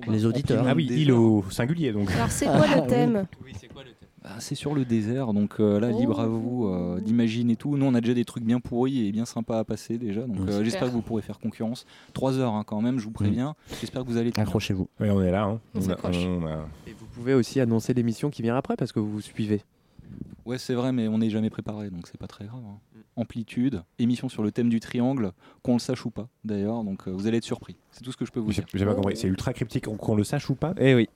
les 0.07 0.25
auditeurs. 0.25 0.65
Ah 0.67 0.73
oui, 0.75 0.87
il 0.91 1.11
au 1.11 1.45
singulier 1.51 1.91
donc. 1.93 2.09
Alors, 2.11 2.31
c'est 2.31 2.45
quoi 2.47 2.65
Ah, 2.67 2.81
le 2.81 2.87
thème? 2.87 3.27
Bah, 4.25 4.31
c'est 4.39 4.55
sur 4.55 4.73
le 4.73 4.85
désert, 4.85 5.33
donc 5.33 5.59
euh, 5.59 5.79
là, 5.79 5.91
libre 5.91 6.19
à 6.19 6.25
vous 6.25 6.65
euh, 6.65 6.99
d'imaginer 6.99 7.55
tout. 7.55 7.77
Nous, 7.77 7.85
on 7.85 7.93
a 7.93 8.01
déjà 8.01 8.15
des 8.15 8.25
trucs 8.25 8.43
bien 8.43 8.59
pourris 8.59 9.05
et 9.07 9.11
bien 9.11 9.23
sympas 9.25 9.59
à 9.59 9.63
passer 9.63 9.99
déjà, 9.99 10.21
donc 10.21 10.39
Mm. 10.39 10.49
euh, 10.49 10.63
j'espère 10.63 10.87
que 10.87 10.93
vous 10.93 11.03
pourrez 11.03 11.21
faire 11.21 11.37
concurrence. 11.37 11.85
3 12.13 12.39
heures 12.39 12.53
hein, 12.55 12.63
quand 12.65 12.81
même, 12.81 12.97
je 12.97 13.03
vous 13.05 13.11
préviens. 13.11 13.55
J'espère 13.79 14.03
que 14.03 14.07
vous 14.09 14.17
allez. 14.17 14.31
Accrochez-vous. 14.35 14.87
Oui, 14.99 15.09
on 15.11 15.21
est 15.21 15.29
là. 15.29 15.43
hein. 15.43 15.59
On 15.75 15.79
a- 15.79 15.81
s'accroche. 15.83 16.17
on 16.25 16.43
a- 16.47 16.65
Et 16.87 16.93
vous 16.97 17.05
pouvez 17.13 17.35
aussi 17.35 17.59
annoncer 17.59 17.93
l'émission 17.93 18.31
qui 18.31 18.41
vient 18.41 18.55
après 18.57 18.75
parce 18.75 18.91
que 18.91 18.99
vous 18.99 19.11
vous 19.11 19.21
suivez. 19.21 19.61
Ouais, 20.47 20.57
c'est 20.57 20.73
vrai, 20.73 20.91
mais 20.91 21.07
on 21.07 21.19
n'est 21.19 21.29
jamais 21.29 21.51
préparé, 21.51 21.91
donc 21.91 22.07
c'est 22.07 22.17
pas 22.19 22.27
très 22.27 22.45
grave. 22.45 22.61
hein. 22.67 22.77
Mm. 22.95 22.99
Amplitude, 23.21 23.83
émission 23.99 24.27
sur 24.27 24.41
le 24.41 24.51
thème 24.51 24.69
du 24.69 24.79
triangle, 24.79 25.33
qu'on 25.61 25.73
le 25.73 25.79
sache 25.79 26.03
ou 26.05 26.09
pas 26.09 26.27
d'ailleurs, 26.43 26.83
donc 26.83 27.07
euh, 27.07 27.11
vous 27.11 27.27
allez 27.27 27.37
être 27.37 27.43
surpris. 27.43 27.75
C'est 27.91 28.03
tout 28.03 28.11
ce 28.11 28.17
que 28.17 28.25
je 28.25 28.31
peux 28.31 28.39
vous 28.39 28.51
dire. 28.51 28.65
j'ai 28.73 28.85
pas 28.85 28.95
compris. 28.95 29.15
C'est 29.17 29.27
ultra 29.27 29.53
cryptique. 29.53 29.85
Qu'on 29.85 30.15
le 30.15 30.23
sache 30.23 30.49
ou 30.49 30.55
pas 30.55 30.73
Eh 30.79 30.95
oui. 30.95 31.09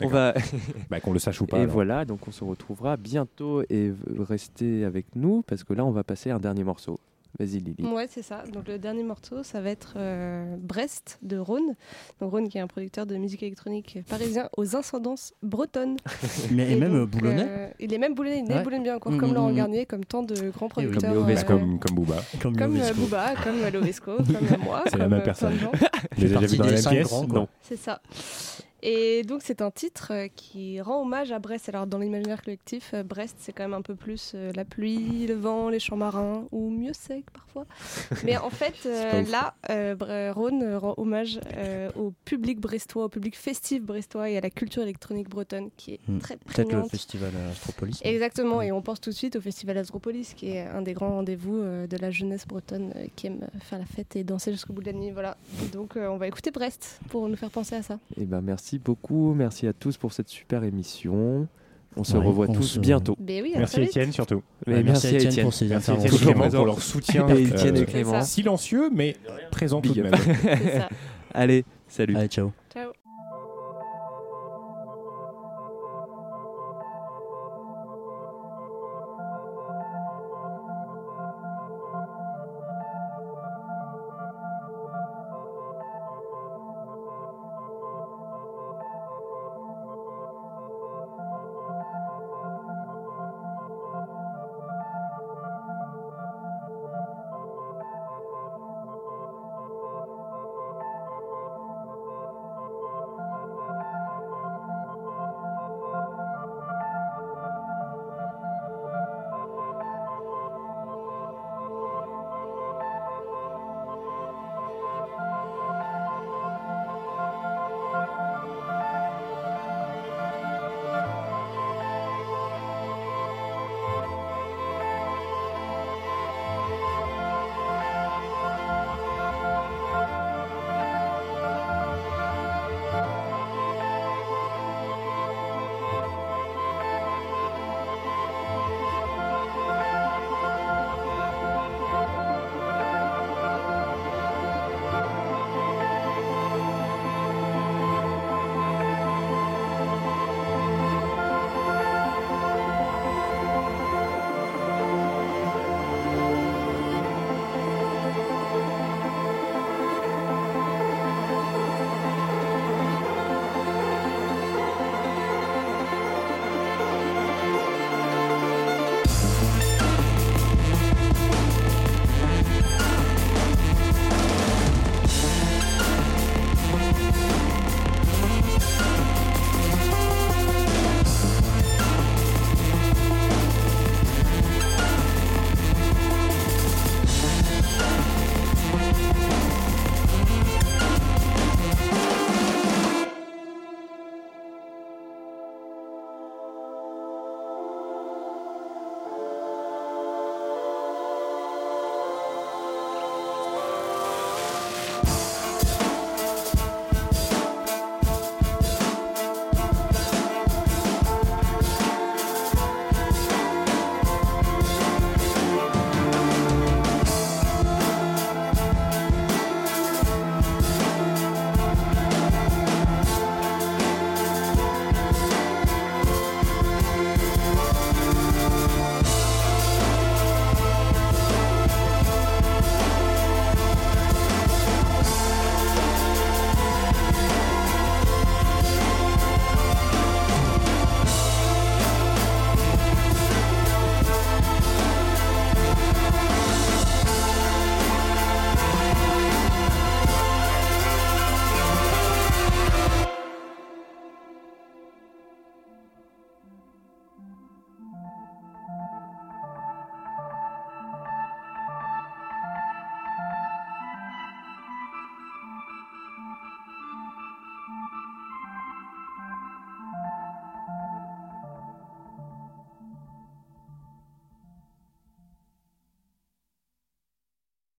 On 0.00 0.08
va 0.08 0.34
Bah, 0.90 1.00
qu'on 1.00 1.12
le 1.12 1.18
sache 1.18 1.40
ou 1.40 1.46
pas. 1.46 1.58
et 1.58 1.60
alors. 1.62 1.72
voilà, 1.72 2.04
donc 2.04 2.26
on 2.28 2.32
se 2.32 2.44
retrouvera 2.44 2.96
bientôt 2.96 3.62
et 3.70 3.92
restez 4.18 4.84
avec 4.84 5.06
nous 5.14 5.42
parce 5.42 5.64
que 5.64 5.72
là 5.72 5.84
on 5.84 5.90
va 5.92 6.04
passer 6.04 6.30
un 6.30 6.38
dernier 6.38 6.64
morceau. 6.64 6.98
Vas-y 7.36 7.58
Lily. 7.58 7.84
Ouais, 7.92 8.06
c'est 8.08 8.22
ça. 8.22 8.44
Donc 8.52 8.68
le 8.68 8.78
dernier 8.78 9.02
morceau, 9.02 9.42
ça 9.42 9.60
va 9.60 9.70
être 9.70 9.94
euh, 9.96 10.54
Brest 10.56 11.18
de 11.22 11.36
Rhône. 11.36 11.74
Donc 12.20 12.30
Rhône 12.30 12.48
qui 12.48 12.58
est 12.58 12.60
un 12.60 12.68
producteur 12.68 13.06
de 13.06 13.16
musique 13.16 13.42
électronique 13.42 13.98
parisien 14.08 14.48
aux 14.56 14.76
incidences 14.76 15.32
bretonnes. 15.42 15.96
Mais 16.52 16.68
et 16.68 16.72
Et 16.74 16.76
même 16.76 16.92
donc, 16.92 17.10
Boulonnais, 17.10 17.46
euh, 17.48 17.68
il 17.80 17.92
est 17.92 17.98
même 17.98 18.14
boulonnais, 18.14 18.44
il 18.46 18.52
Ouais. 18.52 18.62
boulonne 18.62 18.84
bien 18.84 18.94
encore, 18.94 19.10
Mm, 19.10 19.18
comme 19.18 19.30
mm, 19.32 19.34
Laurent 19.34 19.50
mm. 19.50 19.56
Garnier, 19.56 19.84
comme 19.84 20.04
tant 20.04 20.22
de 20.22 20.50
grands 20.50 20.66
oui. 20.66 20.86
producteurs. 20.86 21.12
Comme 21.12 21.26
Léo 21.26 21.36
euh, 21.36 21.42
comme, 21.42 21.78
comme 21.80 21.94
Booba. 21.96 22.16
comme 22.40 22.56
comme 22.56 22.76
euh. 22.76 22.92
Booba, 22.94 23.34
comme 23.42 23.56
Lovesco, 23.72 24.12
comme 24.18 24.62
moi. 24.64 24.84
C'est 24.86 24.98
la 24.98 25.08
même 25.08 25.22
personne. 25.24 25.54
Je 26.16 26.26
les 26.28 26.34
ai 26.34 26.46
vus 26.46 26.56
dans 26.58 26.66
la 26.66 26.70
même 26.70 26.82
pièce. 26.84 27.12
Non. 27.26 27.48
C'est 27.62 27.76
ça. 27.76 28.00
Et 28.86 29.22
donc 29.22 29.40
c'est 29.42 29.62
un 29.62 29.70
titre 29.70 30.08
euh, 30.12 30.28
qui 30.36 30.78
rend 30.82 31.00
hommage 31.00 31.32
à 31.32 31.38
Brest. 31.38 31.70
Alors 31.70 31.86
dans 31.86 31.96
l'imaginaire 31.98 32.42
collectif, 32.42 32.90
euh, 32.92 33.02
Brest 33.02 33.36
c'est 33.38 33.52
quand 33.54 33.62
même 33.62 33.72
un 33.72 33.80
peu 33.80 33.94
plus 33.94 34.32
euh, 34.34 34.52
la 34.54 34.66
pluie, 34.66 35.26
le 35.26 35.32
vent, 35.34 35.70
les 35.70 35.78
champs 35.80 35.96
marins, 35.96 36.44
ou 36.52 36.68
mieux 36.68 36.92
sec 36.92 37.24
parfois. 37.32 37.64
Mais 38.24 38.36
en 38.36 38.50
fait 38.50 38.74
euh, 38.84 39.22
là, 39.30 39.54
euh, 39.70 40.32
Rhône 40.34 40.74
rend 40.74 40.92
hommage 40.98 41.40
euh, 41.56 41.90
au 41.96 42.12
public 42.26 42.60
brestois, 42.60 43.04
au 43.06 43.08
public 43.08 43.36
festif 43.38 43.82
brestois 43.82 44.28
et 44.28 44.36
à 44.36 44.42
la 44.42 44.50
culture 44.50 44.82
électronique 44.82 45.30
bretonne 45.30 45.70
qui 45.78 45.94
est 45.94 46.00
Hmm. 46.06 46.18
très 46.18 46.36
Peut-être 46.36 46.58
le 46.58 46.64
prégnante. 46.66 46.90
festival 46.90 47.30
Astropolis. 47.50 48.00
Exactement, 48.04 48.60
et 48.60 48.70
on 48.72 48.82
pense 48.82 49.00
tout 49.00 49.08
de 49.08 49.14
suite 49.14 49.36
au 49.36 49.40
Festival 49.40 49.78
Astropolis, 49.78 50.34
qui 50.34 50.48
est 50.50 50.60
un 50.66 50.82
des 50.82 50.92
grands 50.92 51.08
rendez-vous 51.14 51.56
de 51.62 51.96
la 51.98 52.10
jeunesse 52.10 52.46
bretonne 52.46 52.92
qui 53.16 53.28
aime 53.28 53.46
faire 53.60 53.78
la 53.78 53.86
fête 53.86 54.14
et 54.16 54.24
danser 54.24 54.52
jusqu'au 54.52 54.74
bout 54.74 54.82
de 54.82 54.86
la 54.90 54.92
nuit. 54.92 55.10
Voilà. 55.12 55.38
Donc 55.72 55.92
on 55.96 56.18
va 56.18 56.26
écouter 56.26 56.50
Brest 56.50 57.00
pour 57.08 57.26
nous 57.30 57.36
faire 57.36 57.48
penser 57.50 57.76
à 57.76 57.82
ça. 57.82 57.98
Et 58.18 58.26
ben 58.26 58.42
merci 58.42 58.73
beaucoup, 58.78 59.34
merci 59.34 59.66
à 59.66 59.72
tous 59.72 59.96
pour 59.96 60.12
cette 60.12 60.28
super 60.28 60.64
émission. 60.64 61.46
On 61.96 62.02
se 62.02 62.16
Ouais, 62.16 62.24
revoit 62.24 62.46
on 62.48 62.54
tous 62.54 62.62
se- 62.62 62.78
bientôt. 62.80 63.16
Ben 63.20 63.40
oui, 63.42 63.52
à 63.54 63.58
Merci. 63.58 63.82
Étienne 63.82 64.10
surtout. 64.12 64.42
Et 64.66 64.70
Ouais, 64.72 64.82
merci 64.82 65.06
à 65.06 65.10
Étienne 65.12 65.44
pour 65.44 65.54
ses 65.54 65.66
Merci 65.66 65.92
Étienne 65.92 65.96
interventions. 66.00 66.28
et 66.28 66.32
Clément 66.34 66.50
pour 66.50 66.66
leur 66.66 66.82
soutien. 66.82 67.28
Et 67.28 67.42
Étienne 67.44 67.76
euh, 67.76 67.82
et 67.82 67.86
Clément. 67.86 68.20
Silencieux 68.22 68.90
mais 68.92 69.16
présent 69.52 69.80
tout 69.80 69.94
de 69.94 70.02
même. 70.02 70.14
Ça. 70.16 70.88
Allez, 71.34 71.64
salut. 71.86 72.16
Allez, 72.16 72.26
ciao. 72.28 72.50
Ciao. 72.72 72.83